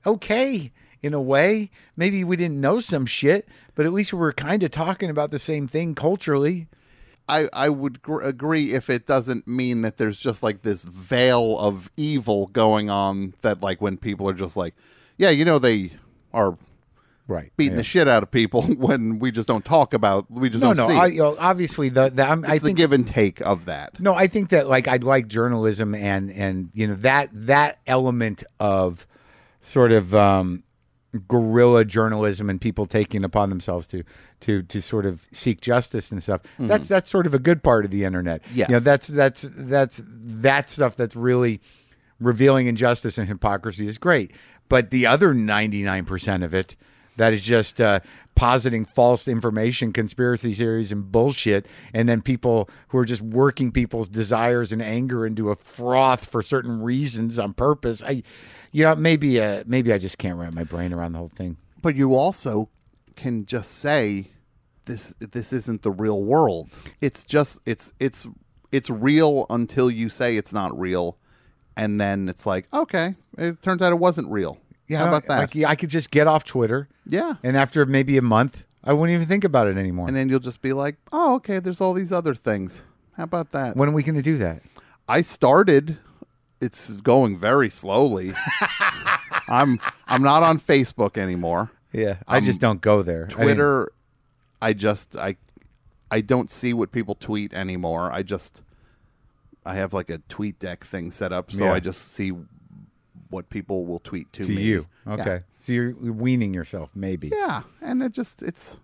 okay 0.04 0.70
in 1.02 1.14
a 1.14 1.20
way. 1.20 1.70
Maybe 1.96 2.24
we 2.24 2.36
didn't 2.36 2.60
know 2.60 2.80
some 2.80 3.06
shit 3.06 3.48
but 3.76 3.86
at 3.86 3.92
least 3.92 4.12
we 4.12 4.18
were 4.18 4.32
kind 4.32 4.64
of 4.64 4.72
talking 4.72 5.08
about 5.08 5.30
the 5.30 5.38
same 5.38 5.68
thing 5.68 5.94
culturally 5.94 6.66
I, 7.28 7.48
I 7.52 7.68
would 7.68 8.02
gr- 8.02 8.22
agree 8.22 8.72
if 8.72 8.88
it 8.88 9.06
doesn't 9.06 9.48
mean 9.48 9.82
that 9.82 9.96
there's 9.96 10.18
just 10.18 10.42
like 10.42 10.62
this 10.62 10.84
veil 10.84 11.58
of 11.58 11.90
evil 11.96 12.46
going 12.48 12.88
on 12.88 13.34
that 13.42 13.62
like 13.62 13.80
when 13.80 13.96
people 13.96 14.28
are 14.28 14.34
just 14.34 14.56
like, 14.56 14.74
yeah, 15.18 15.30
you 15.30 15.44
know, 15.44 15.58
they 15.58 15.92
are 16.32 16.56
right 17.28 17.50
beating 17.56 17.76
the 17.76 17.82
shit 17.82 18.06
out 18.06 18.22
of 18.22 18.30
people 18.30 18.62
when 18.62 19.18
we 19.18 19.32
just 19.32 19.48
don't 19.48 19.64
talk 19.64 19.92
about, 19.92 20.30
we 20.30 20.48
just 20.48 20.62
no 20.62 20.74
don't 20.74 20.88
no 20.88 20.88
see. 20.88 21.00
I, 21.00 21.06
you 21.06 21.18
know, 21.18 21.36
obviously 21.38 21.88
the, 21.88 22.10
the 22.10 22.24
I'm, 22.24 22.44
I 22.44 22.54
it's 22.54 22.62
the 22.62 22.68
think 22.68 22.78
give 22.78 22.92
and 22.92 23.06
take 23.06 23.40
of 23.40 23.64
that. 23.64 23.98
No, 23.98 24.14
I 24.14 24.28
think 24.28 24.50
that 24.50 24.68
like 24.68 24.86
I'd 24.86 25.04
like 25.04 25.26
journalism 25.26 25.94
and 25.94 26.30
and 26.30 26.70
you 26.74 26.86
know 26.86 26.94
that 26.94 27.30
that 27.32 27.80
element 27.86 28.44
of 28.60 29.06
sort 29.60 29.90
of 29.90 30.14
um, 30.14 30.62
guerrilla 31.18 31.84
journalism 31.84 32.48
and 32.50 32.60
people 32.60 32.86
taking 32.86 33.24
upon 33.24 33.50
themselves 33.50 33.86
to 33.88 34.02
to 34.40 34.62
to 34.62 34.80
sort 34.80 35.06
of 35.06 35.26
seek 35.32 35.60
justice 35.60 36.10
and 36.10 36.22
stuff. 36.22 36.42
That's 36.58 36.88
that's 36.88 37.10
sort 37.10 37.26
of 37.26 37.34
a 37.34 37.38
good 37.38 37.62
part 37.62 37.84
of 37.84 37.90
the 37.90 38.04
internet. 38.04 38.42
Yes. 38.54 38.68
you 38.68 38.74
know 38.74 38.80
that's 38.80 39.06
that's 39.08 39.42
that's 39.50 40.00
that 40.06 40.70
stuff 40.70 40.96
that's 40.96 41.16
really 41.16 41.60
revealing 42.20 42.66
injustice 42.66 43.18
and 43.18 43.28
hypocrisy 43.28 43.86
is 43.86 43.98
great. 43.98 44.32
But 44.68 44.90
the 44.90 45.06
other 45.06 45.34
ninety 45.34 45.82
nine 45.82 46.04
percent 46.04 46.42
of 46.42 46.54
it 46.54 46.76
that 47.16 47.32
is 47.32 47.42
just 47.42 47.80
uh, 47.80 48.00
positing 48.36 48.84
false 48.84 49.26
information, 49.26 49.92
conspiracy 49.92 50.54
theories, 50.54 50.92
and 50.92 51.10
bullshit, 51.10 51.66
and 51.92 52.08
then 52.08 52.22
people 52.22 52.70
who 52.88 52.98
are 52.98 53.04
just 53.04 53.22
working 53.22 53.72
people's 53.72 54.08
desires 54.08 54.70
and 54.70 54.80
anger 54.80 55.26
into 55.26 55.50
a 55.50 55.56
froth 55.56 56.24
for 56.24 56.42
certain 56.42 56.80
reasons 56.80 57.38
on 57.38 57.52
purpose. 57.52 58.02
I, 58.02 58.22
you 58.70 58.84
know, 58.84 58.94
maybe 58.94 59.40
uh, 59.40 59.64
maybe 59.66 59.92
I 59.92 59.98
just 59.98 60.18
can't 60.18 60.38
wrap 60.38 60.54
my 60.54 60.64
brain 60.64 60.92
around 60.92 61.12
the 61.12 61.18
whole 61.18 61.32
thing. 61.34 61.56
But 61.82 61.96
you 61.96 62.14
also 62.14 62.68
can 63.16 63.46
just 63.46 63.72
say 63.72 64.30
this 64.84 65.14
this 65.18 65.52
isn't 65.52 65.82
the 65.82 65.90
real 65.90 66.22
world. 66.22 66.68
It's 67.00 67.24
just 67.24 67.58
it's 67.66 67.92
it's 67.98 68.26
it's 68.70 68.90
real 68.90 69.46
until 69.50 69.90
you 69.90 70.08
say 70.08 70.36
it's 70.36 70.52
not 70.52 70.78
real. 70.78 71.18
And 71.78 72.00
then 72.00 72.28
it's 72.28 72.46
like, 72.46 72.66
okay, 72.72 73.16
it 73.36 73.60
turns 73.62 73.82
out 73.82 73.92
it 73.92 73.96
wasn't 73.96 74.30
real. 74.30 74.58
Yeah, 74.88 74.98
How 74.98 75.08
about 75.08 75.26
that? 75.26 75.54
Like, 75.54 75.64
I 75.64 75.74
could 75.74 75.90
just 75.90 76.10
get 76.10 76.26
off 76.26 76.44
Twitter, 76.44 76.88
yeah. 77.06 77.34
and 77.42 77.56
after 77.56 77.84
maybe 77.86 78.16
a 78.16 78.22
month, 78.22 78.64
I 78.84 78.92
wouldn't 78.92 79.14
even 79.14 79.26
think 79.26 79.42
about 79.42 79.66
it 79.66 79.76
anymore. 79.76 80.06
And 80.06 80.16
then 80.16 80.28
you'll 80.28 80.38
just 80.38 80.62
be 80.62 80.72
like, 80.72 80.96
oh, 81.12 81.34
okay, 81.36 81.58
there's 81.58 81.80
all 81.80 81.92
these 81.92 82.12
other 82.12 82.34
things. 82.34 82.84
How 83.16 83.24
about 83.24 83.50
that? 83.52 83.76
when 83.76 83.88
are 83.88 83.92
we 83.92 84.02
going 84.02 84.14
to 84.14 84.22
do 84.22 84.36
that? 84.38 84.62
I 85.08 85.22
started. 85.22 85.98
It's 86.60 86.96
going 86.96 87.36
very 87.38 87.68
slowly. 87.70 88.32
I'm 89.48 89.80
I'm 90.06 90.22
not 90.22 90.42
on 90.42 90.58
Facebook 90.58 91.16
anymore. 91.16 91.70
Yeah, 91.92 92.16
I 92.26 92.40
just 92.40 92.60
don't 92.60 92.80
go 92.80 93.02
there. 93.02 93.28
I 93.30 93.42
Twitter, 93.42 93.92
I, 94.60 94.72
just 94.72 95.16
I 95.16 95.36
I 96.10 96.20
don't 96.20 96.50
see 96.50 96.72
what 96.72 96.92
people 96.92 97.14
tweet 97.14 97.52
anymore. 97.54 98.10
I 98.12 98.22
just 98.22 98.62
I 99.64 99.74
have 99.74 99.92
like 99.92 100.10
a 100.10 100.18
TweetDeck 100.18 100.80
thing 100.84 101.10
set 101.10 101.32
up, 101.32 101.50
so 101.50 101.64
Yeah. 101.64 101.72
I 101.72 101.80
just 101.80 102.12
see 102.12 102.32
what 103.30 103.48
people 103.50 103.84
will 103.86 104.00
tweet 104.00 104.32
to, 104.34 104.44
to 104.44 104.52
me. 104.52 104.62
you. 104.62 104.86
Yeah. 105.06 105.12
Okay, 105.14 105.40
so 105.58 105.72
you're 105.72 105.92
weaning 105.92 106.54
yourself, 106.54 106.90
maybe. 106.94 107.28
Yeah, 107.28 107.62
and 107.80 108.02
it 108.02 108.12
just 108.12 108.42
it's 108.42 108.80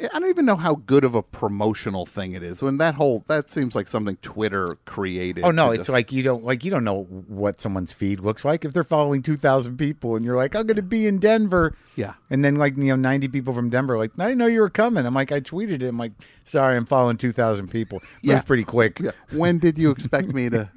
I 0.00 0.20
don't 0.20 0.28
even 0.28 0.44
know 0.46 0.54
how 0.56 0.76
good 0.76 1.02
of 1.02 1.14
a 1.16 1.22
promotional 1.22 2.06
thing 2.06 2.32
it 2.32 2.42
is. 2.44 2.62
When 2.62 2.78
that 2.78 2.94
whole 2.94 3.24
that 3.28 3.50
seems 3.50 3.74
like 3.74 3.88
something 3.88 4.16
Twitter 4.22 4.68
created. 4.84 5.42
Oh 5.44 5.50
no, 5.50 5.70
it's 5.70 5.78
just- 5.80 5.88
like 5.88 6.12
you 6.12 6.22
don't 6.22 6.44
like 6.44 6.64
you 6.64 6.70
don't 6.70 6.84
know 6.84 7.02
what 7.04 7.60
someone's 7.60 7.92
feed 7.92 8.20
looks 8.20 8.44
like 8.44 8.64
if 8.64 8.72
they're 8.72 8.84
following 8.84 9.22
two 9.22 9.36
thousand 9.36 9.76
people 9.76 10.14
and 10.14 10.24
you're 10.24 10.36
like 10.36 10.54
I'm 10.54 10.66
going 10.66 10.76
to 10.76 10.82
be 10.82 11.06
in 11.06 11.18
Denver. 11.18 11.74
Yeah. 11.96 12.14
and 12.30 12.44
then 12.44 12.54
like 12.56 12.76
you 12.76 12.84
know 12.84 12.96
ninety 12.96 13.26
people 13.26 13.52
from 13.52 13.70
Denver 13.70 13.94
are 13.94 13.98
like 13.98 14.12
I 14.18 14.26
didn't 14.26 14.38
know 14.38 14.46
you 14.46 14.60
were 14.60 14.70
coming. 14.70 15.04
I'm 15.04 15.14
like 15.14 15.32
I 15.32 15.40
tweeted 15.40 15.82
it. 15.82 15.88
I'm 15.88 15.98
like 15.98 16.12
sorry, 16.44 16.76
I'm 16.76 16.86
following 16.86 17.16
two 17.16 17.32
thousand 17.32 17.68
people. 17.68 17.98
It 17.98 18.04
Yeah. 18.28 18.34
was 18.34 18.44
pretty 18.44 18.64
quick. 18.64 19.00
Yeah. 19.00 19.10
When 19.32 19.58
did 19.58 19.78
you 19.78 19.90
expect 19.90 20.28
me 20.28 20.48
to 20.50 20.70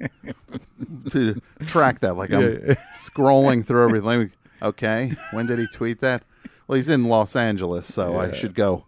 to 1.10 1.40
track 1.66 2.00
that? 2.00 2.16
Like 2.16 2.32
I'm 2.32 2.42
Yeah. 2.42 2.74
scrolling 2.96 3.64
through 3.64 3.84
everything. 3.84 4.32
Okay. 4.60 5.12
When 5.32 5.46
did 5.46 5.58
he 5.58 5.66
tweet 5.68 6.00
that? 6.00 6.22
Well, 6.66 6.76
he's 6.76 6.88
in 6.88 7.04
Los 7.04 7.34
Angeles, 7.36 7.92
so 7.92 8.18
I 8.18 8.32
should 8.32 8.54
go. 8.54 8.84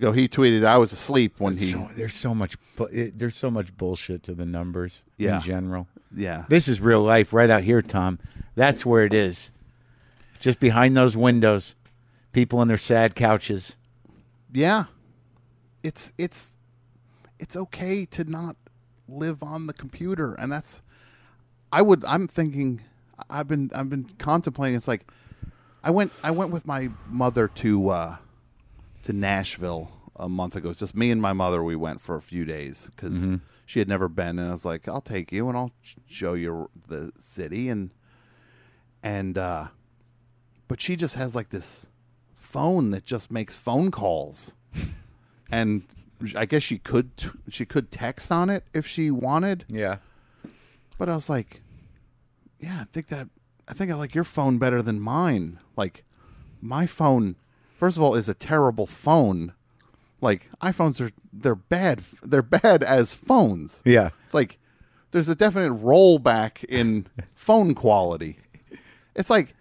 Go. 0.00 0.12
He 0.12 0.28
tweeted 0.28 0.64
I 0.64 0.78
was 0.78 0.92
asleep 0.92 1.38
when 1.40 1.56
he. 1.58 1.66
So, 1.66 1.90
there's 1.94 2.14
so 2.14 2.34
much 2.34 2.56
it, 2.90 3.18
there's 3.18 3.36
so 3.36 3.50
much 3.50 3.76
bullshit 3.76 4.22
to 4.24 4.34
the 4.34 4.46
numbers 4.46 5.02
Yeah. 5.18 5.36
in 5.36 5.42
general. 5.42 5.88
Yeah. 6.16 6.44
This 6.48 6.68
is 6.68 6.80
real 6.80 7.02
life 7.02 7.32
right 7.34 7.50
out 7.50 7.62
here, 7.64 7.82
Tom. 7.82 8.18
That's 8.54 8.86
where 8.86 9.04
it 9.04 9.12
is. 9.12 9.50
Just 10.40 10.58
behind 10.58 10.96
those 10.96 11.18
windows, 11.18 11.76
people 12.32 12.62
in 12.62 12.68
their 12.68 12.78
sad 12.78 13.14
couches. 13.14 13.76
yeah. 14.52 14.84
It's 15.82 16.12
it's 16.18 16.56
it's 17.38 17.56
okay 17.56 18.04
to 18.06 18.24
not 18.24 18.56
live 19.08 19.42
on 19.42 19.66
the 19.66 19.72
computer 19.72 20.34
and 20.34 20.50
that's 20.52 20.82
I 21.72 21.80
would 21.82 22.04
I'm 22.04 22.26
thinking 22.28 22.80
I've 23.30 23.48
been 23.48 23.70
I've 23.74 23.88
been 23.90 24.04
contemplating 24.18 24.76
it's 24.76 24.86
like 24.88 25.06
I 25.82 25.90
went 25.90 26.12
I 26.22 26.30
went 26.30 26.50
with 26.52 26.66
my 26.66 26.90
mother 27.08 27.48
to 27.48 27.88
uh 27.90 28.16
to 29.04 29.12
Nashville 29.12 29.90
a 30.16 30.28
month 30.28 30.56
ago. 30.56 30.70
It's 30.70 30.80
just 30.80 30.94
me 30.94 31.10
and 31.10 31.20
my 31.22 31.32
mother 31.32 31.62
we 31.64 31.76
went 31.76 32.00
for 32.00 32.16
a 32.16 32.22
few 32.22 32.44
days 32.44 32.90
cuz 32.96 33.24
she 33.66 33.78
had 33.78 33.88
never 33.88 34.08
been 34.08 34.38
and 34.38 34.48
I 34.48 34.50
was 34.50 34.64
like 34.64 34.86
I'll 34.88 35.00
take 35.00 35.32
you 35.32 35.48
and 35.48 35.56
I'll 35.56 35.72
show 36.06 36.34
you 36.34 36.68
the 36.88 37.12
city 37.18 37.68
and 37.68 37.90
and 39.02 39.38
uh 39.38 39.68
but 40.68 40.80
she 40.80 40.96
just 40.96 41.14
has 41.14 41.34
like 41.34 41.48
this 41.50 41.86
phone 42.34 42.90
that 42.90 43.04
just 43.04 43.30
makes 43.30 43.56
phone 43.58 43.90
calls 43.90 44.54
and 45.50 45.82
I 46.36 46.44
guess 46.44 46.62
she 46.62 46.76
could 46.78 47.16
t- 47.16 47.30
she 47.48 47.64
could 47.64 47.90
text 47.90 48.30
on 48.30 48.50
it 48.50 48.64
if 48.74 48.86
she 48.86 49.10
wanted 49.10 49.64
Yeah. 49.68 49.98
but 50.98 51.08
I 51.08 51.14
was 51.14 51.30
like, 51.30 51.62
yeah, 52.58 52.80
I 52.82 52.84
think 52.92 53.06
that 53.06 53.28
I 53.70 53.72
think 53.72 53.90
I 53.90 53.94
like 53.94 54.14
your 54.16 54.24
phone 54.24 54.58
better 54.58 54.82
than 54.82 55.00
mine. 55.00 55.60
Like 55.76 56.04
my 56.60 56.86
phone, 56.86 57.36
first 57.76 57.96
of 57.96 58.02
all, 58.02 58.16
is 58.16 58.28
a 58.28 58.34
terrible 58.34 58.86
phone. 58.86 59.54
Like 60.20 60.50
iPhones 60.60 61.00
are 61.00 61.12
they're 61.32 61.54
bad. 61.54 62.02
They're 62.22 62.42
bad 62.42 62.82
as 62.82 63.14
phones. 63.14 63.80
Yeah. 63.84 64.10
It's 64.24 64.34
like 64.34 64.58
there's 65.12 65.28
a 65.28 65.36
definite 65.36 65.72
rollback 65.72 66.64
in 66.64 67.06
phone 67.34 67.74
quality. 67.74 68.40
It's 69.14 69.30
like 69.30 69.50
You 69.50 69.54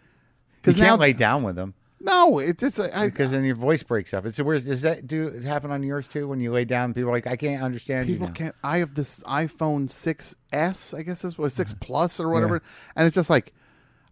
because 0.61 0.75
can't 0.75 0.87
now 0.87 0.95
lay 0.97 1.13
down 1.13 1.43
with 1.43 1.55
them 1.55 1.75
no, 2.01 2.39
it's 2.39 2.61
just 2.61 2.79
I, 2.79 3.07
because 3.07 3.31
then 3.31 3.43
your 3.43 3.55
voice 3.55 3.83
breaks 3.83 4.13
up. 4.13 4.25
It's 4.25 4.39
where's 4.39 4.65
does 4.65 4.83
that 4.83 5.05
do 5.05 5.27
it 5.27 5.43
happen 5.43 5.71
on 5.71 5.83
yours 5.83 6.07
too? 6.07 6.27
When 6.27 6.39
you 6.39 6.51
lay 6.51 6.63
down, 6.63 6.93
people 6.93 7.09
are 7.09 7.13
like, 7.13 7.27
I 7.27 7.35
can't 7.35 7.61
understand 7.61 8.07
people 8.07 8.27
you. 8.27 8.33
Now. 8.33 8.33
can't 8.33 8.55
i 8.63 8.77
have 8.77 8.95
this 8.95 9.19
iphone 9.21 9.89
6s 9.89 10.93
i 10.97 11.01
guess 11.01 11.21
this 11.21 11.37
was 11.37 11.53
6 11.53 11.71
uh-huh. 11.71 11.77
plus 11.81 12.19
or 12.19 12.29
whatever 12.29 12.61
and 12.95 13.05
it's 13.05 13.15
just 13.15 13.29
like 13.29 13.53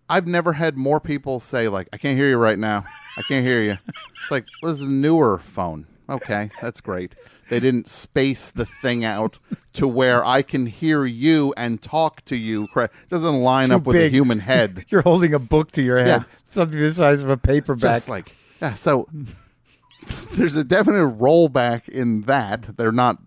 i've 0.09 0.27
never 0.27 0.53
had 0.53 0.77
more 0.77 0.99
people 0.99 1.39
say 1.39 1.67
like 1.67 1.87
i 1.93 1.97
can't 1.97 2.17
hear 2.17 2.27
you 2.29 2.37
right 2.37 2.59
now. 2.59 2.83
I 3.17 3.21
can't 3.23 3.43
hear 3.45 3.63
you. 3.63 3.77
It's 3.87 4.29
like 4.31 4.45
well, 4.61 4.71
this 4.71 4.81
is 4.81 4.87
a 4.87 4.91
newer 4.91 5.39
phone. 5.39 5.87
Okay 6.09 6.49
that's 6.61 6.81
great. 6.81 7.15
They 7.49 7.59
didn't 7.59 7.87
space 7.89 8.51
the 8.51 8.65
thing 8.65 9.03
out 9.05 9.39
to 9.73 9.87
where 9.87 10.25
i 10.25 10.41
can 10.41 10.65
hear 10.65 11.05
you 11.05 11.53
and 11.55 11.81
talk 11.81 12.23
to 12.25 12.35
you 12.35 12.67
it 12.75 12.91
doesn't 13.09 13.41
line 13.41 13.69
Too 13.69 13.75
up 13.75 13.83
with 13.85 13.95
a 13.97 14.09
human 14.09 14.39
head. 14.39 14.85
You're 14.89 15.01
holding 15.03 15.33
a 15.33 15.39
book 15.39 15.71
to 15.73 15.81
your 15.81 15.97
head, 15.99 16.07
Yeah. 16.07 16.23
something 16.49 16.79
the 16.79 16.93
size 16.93 17.21
of 17.23 17.29
a 17.29 17.37
paperback. 17.37 17.95
just 17.97 18.09
like 18.09 18.35
yeah 18.61 18.73
so 18.73 19.07
there's 20.33 20.55
a 20.55 20.63
definite 20.63 21.17
rollback 21.17 21.89
in 21.89 22.21
that. 22.23 22.77
They're 22.77 22.91
not 22.91 23.17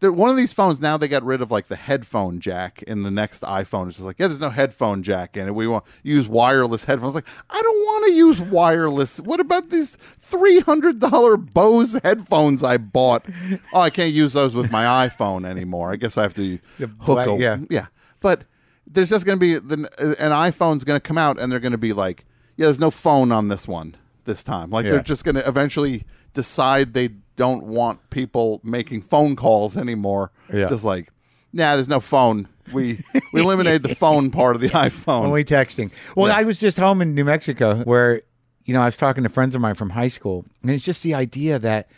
one 0.00 0.30
of 0.30 0.36
these 0.36 0.52
phones 0.52 0.80
now 0.80 0.96
they 0.96 1.08
got 1.08 1.24
rid 1.24 1.42
of 1.42 1.50
like 1.50 1.66
the 1.68 1.76
headphone 1.76 2.38
jack 2.40 2.82
in 2.84 3.02
the 3.02 3.10
next 3.10 3.42
iphone. 3.42 3.88
It's 3.88 3.96
just 3.96 4.06
like 4.06 4.16
yeah 4.18 4.28
there's 4.28 4.40
no 4.40 4.50
headphone 4.50 5.02
jack 5.02 5.36
in 5.36 5.48
it. 5.48 5.54
We 5.54 5.66
want 5.66 5.84
use 6.02 6.28
wireless 6.28 6.84
headphones. 6.84 7.14
Like 7.14 7.26
i 7.50 7.60
don't 7.60 7.78
want 7.84 8.06
to 8.06 8.12
use 8.12 8.40
wireless. 8.40 9.20
What 9.20 9.40
about 9.40 9.70
these 9.70 9.98
$300 10.30 11.52
bose 11.52 11.94
headphones 12.02 12.62
i 12.62 12.76
bought? 12.76 13.26
Oh 13.72 13.80
i 13.80 13.90
can't 13.90 14.12
use 14.12 14.32
those 14.32 14.54
with 14.54 14.70
my 14.70 15.08
iphone 15.08 15.46
anymore. 15.46 15.92
I 15.92 15.96
guess 15.96 16.16
i 16.16 16.22
have 16.22 16.34
to 16.34 16.58
hook 17.00 17.26
a, 17.26 17.36
yeah. 17.40 17.58
yeah. 17.70 17.86
But 18.20 18.44
there's 18.86 19.10
just 19.10 19.26
going 19.26 19.38
to 19.38 19.40
be 19.40 19.54
the, 19.58 19.88
uh, 19.98 20.14
an 20.18 20.32
iPhone's 20.32 20.84
going 20.84 20.96
to 20.96 21.00
come 21.00 21.18
out 21.18 21.38
and 21.38 21.52
they're 21.52 21.60
going 21.60 21.72
to 21.72 21.78
be 21.78 21.92
like, 21.92 22.24
yeah, 22.56 22.66
there's 22.66 22.80
no 22.80 22.90
phone 22.90 23.32
on 23.32 23.48
this 23.48 23.68
one 23.68 23.94
this 24.24 24.42
time. 24.42 24.70
Like 24.70 24.84
Yeah. 24.84 24.92
they're 24.92 25.00
just 25.02 25.24
going 25.24 25.34
to 25.34 25.46
eventually 25.46 26.04
decide 26.34 26.94
they 26.94 27.10
don't 27.38 27.64
want 27.64 28.10
people 28.10 28.60
making 28.62 29.00
phone 29.02 29.34
calls 29.36 29.76
anymore. 29.76 30.30
Yeah. 30.52 30.66
Just 30.66 30.84
like, 30.84 31.10
nah, 31.54 31.74
there's 31.76 31.88
no 31.88 32.00
phone. 32.00 32.48
We 32.72 33.02
we 33.32 33.40
eliminated 33.40 33.82
the 33.82 33.94
phone 33.94 34.30
part 34.30 34.54
of 34.56 34.60
the 34.60 34.68
iPhone. 34.86 35.24
Only 35.24 35.44
texting. 35.44 35.90
Well, 36.14 36.28
Yeah. 36.28 36.36
I 36.36 36.42
was 36.42 36.58
just 36.58 36.76
home 36.76 37.00
in 37.00 37.14
New 37.14 37.24
Mexico 37.24 37.76
where, 37.84 38.20
you 38.64 38.74
know, 38.74 38.82
I 38.82 38.84
was 38.84 38.98
talking 38.98 39.22
to 39.24 39.30
friends 39.30 39.54
of 39.54 39.62
mine 39.62 39.74
from 39.74 39.90
high 39.90 40.08
school, 40.08 40.44
and 40.60 40.70
it's 40.70 40.84
just 40.84 41.02
the 41.02 41.14
idea 41.14 41.58
that, 41.58 41.88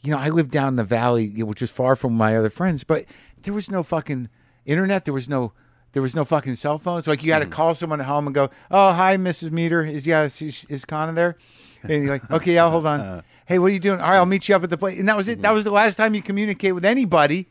you 0.00 0.10
know, 0.10 0.18
I 0.18 0.30
lived 0.30 0.50
down 0.50 0.68
in 0.68 0.76
the 0.76 0.84
valley, 0.84 1.28
which 1.42 1.60
was 1.60 1.70
far 1.70 1.94
from 1.96 2.14
my 2.14 2.34
other 2.36 2.48
friends, 2.48 2.84
but 2.84 3.04
there 3.42 3.52
was 3.52 3.70
no 3.70 3.82
fucking 3.82 4.30
internet. 4.64 5.04
There 5.04 5.12
was 5.14 5.28
no. 5.28 5.52
There 5.92 6.02
was 6.02 6.14
no 6.14 6.24
fucking 6.24 6.56
cell 6.56 6.78
phones. 6.78 7.06
Like 7.08 7.24
you 7.24 7.32
had 7.32 7.40
to 7.40 7.48
call 7.48 7.74
someone 7.74 8.00
at 8.00 8.06
home 8.06 8.26
and 8.26 8.34
go, 8.34 8.50
"Oh, 8.70 8.92
hi, 8.92 9.16
Mrs. 9.16 9.50
Meter. 9.50 9.82
Is 9.84 10.06
yeah, 10.06 10.22
is, 10.22 10.66
is 10.68 10.84
Connor 10.84 11.12
there?" 11.12 11.36
And 11.82 12.04
you're 12.04 12.12
like, 12.12 12.30
"Okay, 12.30 12.58
I'll 12.58 12.70
hold 12.70 12.86
on. 12.86 13.22
Hey, 13.46 13.58
what 13.58 13.66
are 13.66 13.74
you 13.74 13.80
doing? 13.80 14.00
All 14.00 14.08
right, 14.08 14.16
I'll 14.18 14.26
meet 14.26 14.48
you 14.48 14.54
up 14.54 14.62
at 14.62 14.70
the 14.70 14.78
place." 14.78 14.96
And 15.00 15.08
that 15.08 15.16
was 15.16 15.26
it. 15.26 15.42
That 15.42 15.50
was 15.50 15.64
the 15.64 15.72
last 15.72 15.96
time 15.96 16.14
you 16.14 16.22
communicate 16.22 16.72
with 16.72 16.84
anybody 16.84 17.48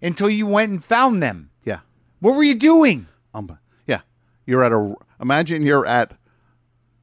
until 0.00 0.30
you 0.30 0.46
went 0.46 0.70
and 0.70 0.84
found 0.84 1.20
them. 1.20 1.50
yeah. 1.64 1.80
What 2.20 2.36
were 2.36 2.44
you 2.44 2.54
doing? 2.54 3.08
Um, 3.34 3.58
yeah. 3.88 4.02
You're 4.46 4.62
at 4.62 4.70
a 4.70 4.94
imagine 5.20 5.62
you're 5.62 5.84
at 5.84 6.12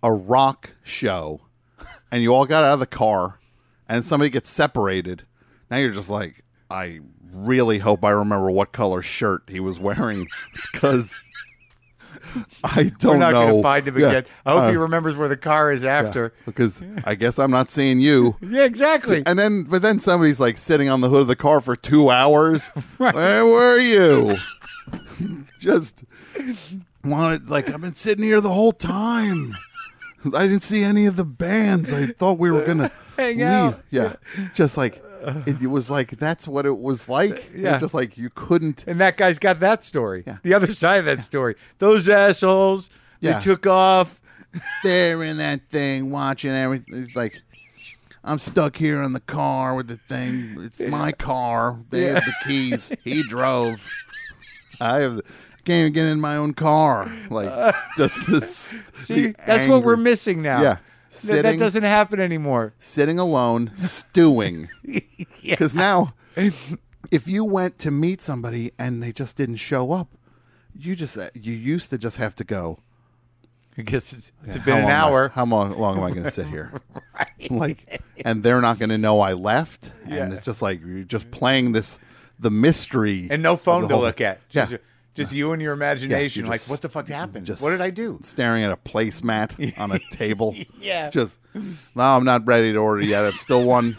a 0.01 0.09
rock 0.13 0.69
show 0.84 1.41
and 2.09 2.23
you 2.23 2.34
all 2.34 2.45
got 2.45 2.63
out 2.63 2.75
of 2.75 2.80
the 2.80 2.86
car 2.86 3.39
and 3.89 4.05
somebody 4.05 4.30
gets 4.30 4.49
separated. 4.49 5.25
Now 5.69 5.77
you're 5.77 5.91
just 5.91 6.09
like, 6.09 6.43
I 6.70 6.99
really 7.32 7.80
hope 7.80 8.03
I 8.03 8.09
remember 8.11 8.49
what 8.51 8.72
color 8.72 9.01
shirt 9.01 9.43
he 9.47 9.59
was 9.59 9.80
wearing 9.80 10.28
because 10.72 11.20
I 12.63 12.91
don't 12.99 13.03
know. 13.03 13.09
We're 13.09 13.17
not 13.17 13.32
know. 13.34 13.45
going 13.47 13.55
to 13.57 13.63
find 13.63 13.88
him 13.88 13.97
Yeah. 13.99 14.07
again. 14.09 14.26
I 14.45 14.51
hope 14.51 14.63
Uh, 14.63 14.70
he 14.72 14.76
remembers 14.78 15.15
where 15.15 15.28
the 15.28 15.38
car 15.38 15.72
is 15.72 15.84
after. 15.86 16.34
because 16.45 16.82
I 17.05 17.15
guess 17.15 17.39
I'm 17.39 17.51
not 17.51 17.70
seeing 17.70 17.99
you. 17.99 18.36
Yeah, 18.41 18.65
exactly. 18.65 19.24
And 19.26 19.38
then, 19.39 19.63
but 19.63 19.82
then 19.82 19.99
somebody's 19.99 20.39
like 20.39 20.57
sitting 20.57 20.89
on 20.89 21.01
the 21.01 21.09
hood 21.09 21.22
of 21.22 21.28
the 21.28 21.36
car 21.36 21.61
for 21.61 21.76
two 21.76 22.09
hours. 22.09 22.67
Where 22.97 23.45
were 23.45 23.78
you? 23.80 24.36
Just 25.59 26.03
wanted, 27.03 27.49
like, 27.49 27.70
I've 27.70 27.82
been 27.82 27.95
sitting 27.95 28.24
here 28.24 28.41
the 28.41 28.51
whole 28.53 28.72
time. 28.74 29.55
I 30.34 30.47
didn't 30.47 30.63
see 30.63 30.84
any 30.84 31.05
of 31.05 31.15
the 31.15 31.26
bands. 31.26 31.93
I 31.93 32.07
thought 32.07 32.38
we 32.39 32.51
were 32.51 32.63
gonna 32.65 32.91
Hang 33.17 33.38
leave. 33.38 33.45
out. 33.47 33.82
Yeah, 33.89 34.15
just 34.53 34.76
like 34.78 35.01
it, 35.45 35.61
it 35.61 35.67
was 35.67 35.89
like 35.89 36.11
that's 36.11 36.47
what 36.47 36.65
it 36.65 36.78
was 36.78 37.09
like. 37.09 37.49
Yeah. 37.55 37.74
was 37.74 37.82
just 37.82 37.93
like 37.93 38.17
you 38.17 38.30
couldn't. 38.30 38.84
And 38.88 38.99
that 39.01 39.17
guy's 39.17 39.39
got 39.39 39.59
that 39.61 39.84
story. 39.84 40.24
Yeah. 40.26 40.38
The 40.43 40.53
other 40.53 40.72
side 40.72 40.97
of 40.99 41.05
that 41.05 41.22
story. 41.24 41.55
Those 41.80 42.07
assholes, 42.09 42.89
Yeah. 43.20 43.34
they 43.34 43.39
took 43.41 43.67
off. 43.67 44.22
They're 44.84 45.22
in 45.24 45.38
that 45.38 45.70
thing 45.70 46.09
watching 46.09 46.51
everything. 46.51 47.09
Like 47.15 47.41
I'm 48.24 48.39
stuck 48.39 48.76
here 48.76 49.01
in 49.03 49.13
the 49.13 49.20
car 49.20 49.76
with 49.76 49.88
the 49.88 49.97
thing. 49.97 50.55
It's 50.59 50.80
my 50.82 51.11
car. 51.11 51.80
They 51.89 52.05
have 52.05 52.26
the 52.26 52.34
keys. 52.43 52.91
He 53.03 53.24
drove. 53.30 53.86
I 54.82 54.99
have. 54.99 55.17
The, 55.17 55.24
can't 55.65 55.82
even 55.82 55.93
get 55.93 56.05
in 56.05 56.20
my 56.20 56.36
own 56.38 56.53
car. 56.53 57.11
Like 57.30 57.49
uh, 57.49 57.74
just 57.95 58.26
this. 58.28 58.80
See, 58.95 59.34
that's 59.45 59.67
what 59.67 59.84
we're 59.84 59.97
missing 59.97 60.41
now. 60.41 60.61
Yeah. 60.63 60.78
Th- 61.12 61.41
that 61.43 61.57
doesn't 61.60 61.84
happen 61.84 62.20
anymore. 62.20 62.74
Sitting 62.80 63.20
alone, 63.20 63.72
stewing. 63.76 64.70
Because 65.41 65.74
now, 65.74 66.14
if 66.36 67.28
you 67.28 67.43
went 67.45 67.80
to 67.80 67.91
meet 67.91 68.22
somebody 68.22 68.72
and 68.78 69.01
they 69.01 69.12
just 69.12 69.36
didn't 69.38 69.55
show 69.57 69.91
up, 69.91 70.10
you 70.78 70.95
just 70.95 71.18
uh, 71.18 71.30
you 71.34 71.53
used 71.53 71.89
to 71.91 71.97
just 71.97 72.18
have 72.18 72.36
to 72.36 72.43
go. 72.43 72.80
I 73.78 73.82
guess 73.84 74.12
it's, 74.14 74.32
it's 74.45 74.57
How 74.57 74.66
been 74.66 74.78
an 74.80 74.84
am 74.84 74.88
I- 74.89 74.93
hour. 74.93 75.30
how 75.30 75.45
long, 75.45 75.72
long 75.78 75.97
am 75.97 76.03
I 76.03 76.10
going 76.12 76.24
to 76.24 76.32
sit 76.32 76.47
here? 76.47 76.72
Like, 77.49 78.01
and 78.26 78.43
they're 78.43 78.60
not 78.62 78.78
going 78.80 78.89
to 78.89 78.97
know 78.97 79.22
I 79.22 79.32
left. 79.34 79.93
And 80.05 80.34
it's 80.34 80.45
just 80.45 80.62
like 80.62 80.82
you're 80.86 81.03
just 81.03 81.32
playing 81.32 81.72
this 81.72 81.97
the 82.38 82.51
mystery 82.51 83.28
And 83.32 83.41
no 83.41 83.55
phone 83.55 83.88
to 83.88 83.95
whole- 83.95 84.03
look 84.03 84.20
at. 84.22 84.47
Just, 84.49 84.74
Yeah. 84.74 84.78
Just 85.20 85.34
you 85.34 85.51
and 85.51 85.61
your 85.61 85.74
imagination. 85.74 86.43
you're 86.43 86.49
like, 86.51 86.61
what 86.61 86.82
the 86.82 86.89
fuck 86.89 87.07
happened? 87.07 87.45
Just 87.45 87.61
what 87.61 87.72
did 87.72 87.82
I 87.82 87.89
do? 87.89 88.20
Staring 88.24 88.63
at 88.63 88.72
a 88.72 88.78
placemat 88.78 89.78
on 89.80 89.91
a 89.91 89.99
table. 90.11 90.55
Yeah. 90.80 91.09
Just 91.09 91.38
no, 91.53 92.03
I'm 92.03 92.24
not 92.26 92.45
ready 92.47 92.72
to 92.74 92.78
order 92.80 93.01
yet. 93.03 93.24
I'm 93.26 93.38
still 93.38 93.63
one 93.63 93.97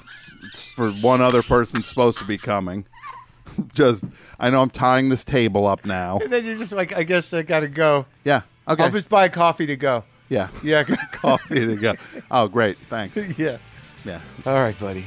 for 0.75 0.91
one 0.91 1.21
other 1.21 1.43
person 1.43 1.83
supposed 1.83 2.19
to 2.19 2.25
be 2.25 2.39
coming. 2.39 2.87
Just 3.73 4.05
I 4.39 4.51
know 4.51 4.63
I'm 4.63 4.71
tying 4.71 5.09
this 5.09 5.25
table 5.25 5.67
up 5.67 5.85
now. 5.85 6.19
And 6.19 6.33
then 6.33 6.45
you're 6.47 6.57
just 6.57 6.73
like, 6.73 6.97
I 6.97 7.03
guess 7.03 7.33
I 7.35 7.43
got 7.43 7.61
to 7.61 7.69
go. 7.69 8.07
Yeah. 8.25 8.43
Okay. 8.69 8.85
I'll 8.85 8.91
just 8.91 9.09
buy 9.09 9.29
coffee 9.29 9.67
to 9.67 9.77
go. 9.77 10.05
yeah. 10.29 10.49
Yeah. 10.63 10.85
Coffee 11.13 11.67
to 11.67 11.77
go. 11.77 11.95
Oh, 12.31 12.47
great. 12.47 12.79
Thanks. 12.79 13.17
yeah. 13.39 13.59
Yeah. 14.05 14.21
All 14.47 14.55
right, 14.55 14.79
buddy. 14.79 15.05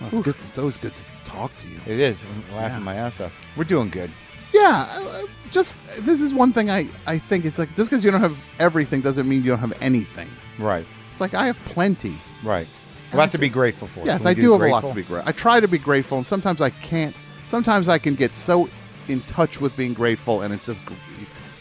Well, 0.00 0.10
it's 0.12 0.20
good. 0.22 0.34
It's 0.48 0.58
always 0.58 0.76
good 0.76 0.92
to 0.92 1.30
talk 1.30 1.50
to 1.58 1.68
you. 1.68 1.80
It 1.86 2.00
is. 2.00 2.24
I'm 2.24 2.56
laughing 2.56 2.78
Yeah. 2.78 2.84
my 2.84 2.94
ass 2.94 3.20
off. 3.20 3.32
We're 3.56 3.64
doing 3.64 3.88
good. 3.88 4.10
Yeah, 4.52 4.86
uh, 4.90 5.22
just 5.50 5.80
this 6.00 6.20
is 6.20 6.32
one 6.32 6.52
thing 6.52 6.70
I 6.70 6.88
I 7.06 7.18
think 7.18 7.44
it's 7.44 7.58
like 7.58 7.74
just 7.76 7.90
because 7.90 8.04
you 8.04 8.10
don't 8.10 8.20
have 8.20 8.38
everything 8.58 9.00
doesn't 9.00 9.28
mean 9.28 9.42
you 9.42 9.50
don't 9.50 9.58
have 9.58 9.74
anything. 9.80 10.28
Right. 10.58 10.86
It's 11.12 11.20
like 11.20 11.34
I 11.34 11.46
have 11.46 11.62
plenty. 11.64 12.14
Right. 12.42 12.66
A 13.12 13.16
lot 13.16 13.32
to 13.32 13.38
be 13.38 13.48
grateful 13.48 13.88
for. 13.88 14.04
Yes, 14.04 14.22
Can 14.22 14.26
we 14.26 14.30
I 14.32 14.34
do 14.34 14.52
have 14.52 14.60
a 14.60 14.64
lot 14.66 14.82
grateful? 14.82 14.90
to 14.90 14.94
be 14.96 15.02
grateful. 15.02 15.28
I 15.28 15.32
try 15.32 15.60
to 15.60 15.68
be 15.68 15.78
grateful, 15.78 16.18
and 16.18 16.26
sometimes 16.26 16.60
I 16.60 16.70
can't. 16.70 17.14
Sometimes 17.48 17.88
I 17.88 17.98
can 17.98 18.14
get 18.14 18.34
so 18.34 18.68
in 19.08 19.20
touch 19.22 19.60
with 19.60 19.76
being 19.76 19.94
grateful, 19.94 20.42
and 20.42 20.52
it's 20.52 20.66
just 20.66 20.84
gr- 20.84 20.94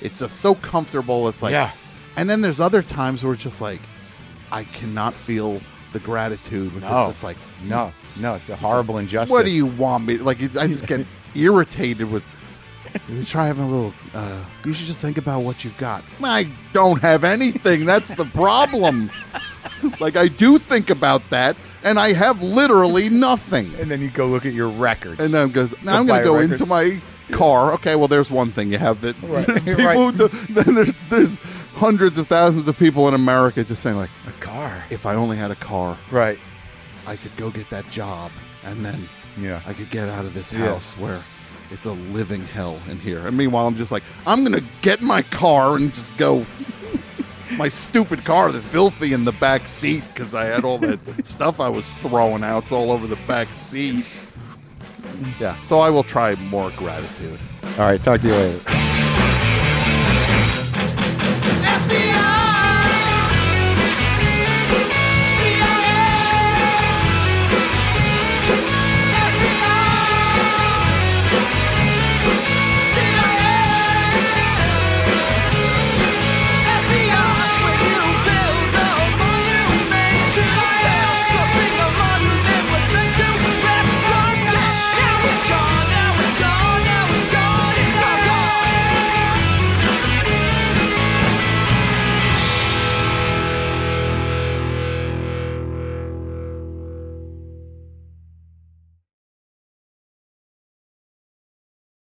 it's 0.01 0.19
just 0.19 0.38
so 0.41 0.55
comfortable. 0.55 1.27
It's 1.27 1.41
like 1.41 1.51
Yeah. 1.51 1.71
And 2.17 2.29
then 2.29 2.41
there's 2.41 2.59
other 2.59 2.81
times 2.81 3.23
where 3.23 3.33
it's 3.33 3.43
just 3.43 3.61
like 3.61 3.81
I 4.51 4.63
cannot 4.63 5.13
feel 5.13 5.61
the 5.93 5.99
gratitude 5.99 6.73
because 6.73 6.89
No. 6.89 7.09
it's 7.09 7.23
like 7.23 7.38
No, 7.63 7.93
no, 8.20 8.36
it's 8.36 8.49
a 8.49 8.55
horrible 8.55 8.97
injustice. 8.97 9.32
what 9.32 9.45
do 9.45 9.51
you 9.51 9.66
want 9.66 10.05
me? 10.05 10.18
Like, 10.18 10.41
I 10.55 10.68
just 10.68 10.86
get 10.88 11.05
irritated 11.36 12.11
with. 12.11 12.24
You 13.09 13.26
try 13.26 13.47
having 13.47 13.63
a 13.63 13.68
little. 13.68 13.93
Uh, 14.13 14.41
you 14.63 14.74
should 14.74 14.88
just 14.88 14.99
think 15.01 15.18
about 15.18 15.41
what 15.43 15.66
you've 15.66 15.78
got. 15.78 16.03
I 16.24 16.49
don't 16.72 17.01
have 17.01 17.26
anything. 17.26 17.86
That's 17.86 18.16
the 18.16 18.24
problem. 18.26 19.09
like, 19.99 20.16
I 20.16 20.30
do 20.30 20.57
think 20.57 20.89
about 20.89 21.30
that, 21.30 21.57
and 21.84 21.99
I 21.99 22.13
have 22.13 22.41
literally 22.41 23.09
nothing. 23.09 23.74
And 23.80 23.91
then 23.91 23.99
you 24.01 24.09
go 24.09 24.28
look 24.28 24.45
at 24.45 24.53
your 24.53 24.70
records. 24.70 25.20
And 25.20 25.34
then 25.34 25.41
I'm 25.41 25.51
going. 25.51 25.74
Now 25.84 25.97
I'm 25.97 26.05
going 26.05 26.20
to 26.22 26.26
go 26.26 26.36
record. 26.36 26.51
into 26.53 26.66
my 26.66 27.01
car. 27.32 27.74
Okay, 27.74 27.95
well, 27.95 28.07
there's 28.07 28.32
one 28.32 28.51
thing 28.53 28.72
you 28.72 28.78
have 28.78 29.01
that. 29.01 29.22
Right, 29.22 29.45
There's 29.45 29.63
people. 29.66 29.84
right. 29.86 30.18
do- 30.18 30.30
then 30.51 30.76
there's 30.76 30.93
there's 31.09 31.38
hundreds 31.76 32.18
of 32.18 32.28
thousands 32.28 32.70
of 32.70 32.78
people 32.80 33.09
in 33.09 33.13
America 33.13 33.61
just 33.66 33.84
saying 33.84 33.97
like, 33.97 34.09
a 34.26 34.32
car. 34.39 34.86
if 34.89 35.05
I 35.05 35.16
only 35.16 35.36
had 35.36 35.51
a 35.51 35.55
car, 35.55 35.97
Right. 36.11 36.39
I 37.08 37.16
could 37.16 37.36
go 37.38 37.49
get 37.49 37.70
that 37.70 37.89
job, 37.89 38.32
and 38.64 38.84
then 38.86 39.08
Yeah. 39.39 39.62
I 39.68 39.74
could 39.74 39.89
get 39.89 40.10
out 40.10 40.26
of 40.26 40.34
this 40.34 40.51
Yeah. 40.53 40.68
house 40.70 40.95
where 40.97 41.20
it's 41.72 41.86
a 41.86 41.91
living 41.91 42.45
hell 42.45 42.80
in 42.89 42.99
here. 42.99 43.28
And 43.28 43.36
meanwhile, 43.38 43.68
I'm 43.68 43.76
just 43.76 43.91
like, 43.91 44.03
I'm 44.26 44.43
gonna 44.43 44.62
get 44.82 45.01
in 45.01 45.08
my 45.08 45.22
car 45.24 45.76
and 45.76 45.93
just 45.93 46.16
go. 46.18 46.45
my 47.58 47.70
stupid 47.70 48.26
car 48.26 48.51
that's 48.51 48.66
filthy 48.66 49.14
in 49.14 49.24
the 49.24 49.32
back 49.34 49.68
seat 49.68 50.03
because 50.14 50.34
I 50.34 50.45
had 50.45 50.66
all 50.66 50.80
that 50.80 50.99
stuff 51.26 51.60
I 51.60 51.70
was 51.70 51.86
throwing 52.01 52.43
out 52.43 52.64
it's 52.64 52.72
all 52.72 52.91
over 52.91 53.06
the 53.08 53.18
back 53.28 53.53
seat. 53.53 54.06
Yeah, 55.39 55.56
so 55.66 55.80
I 55.80 55.89
will 55.91 56.03
try 56.03 56.36
more 56.36 56.72
gratitude. 56.72 57.39
All 57.78 57.86
right. 57.88 58.03
Talk 58.03 58.22
to 58.22 58.28
you 58.28 58.34
later. 58.34 59.34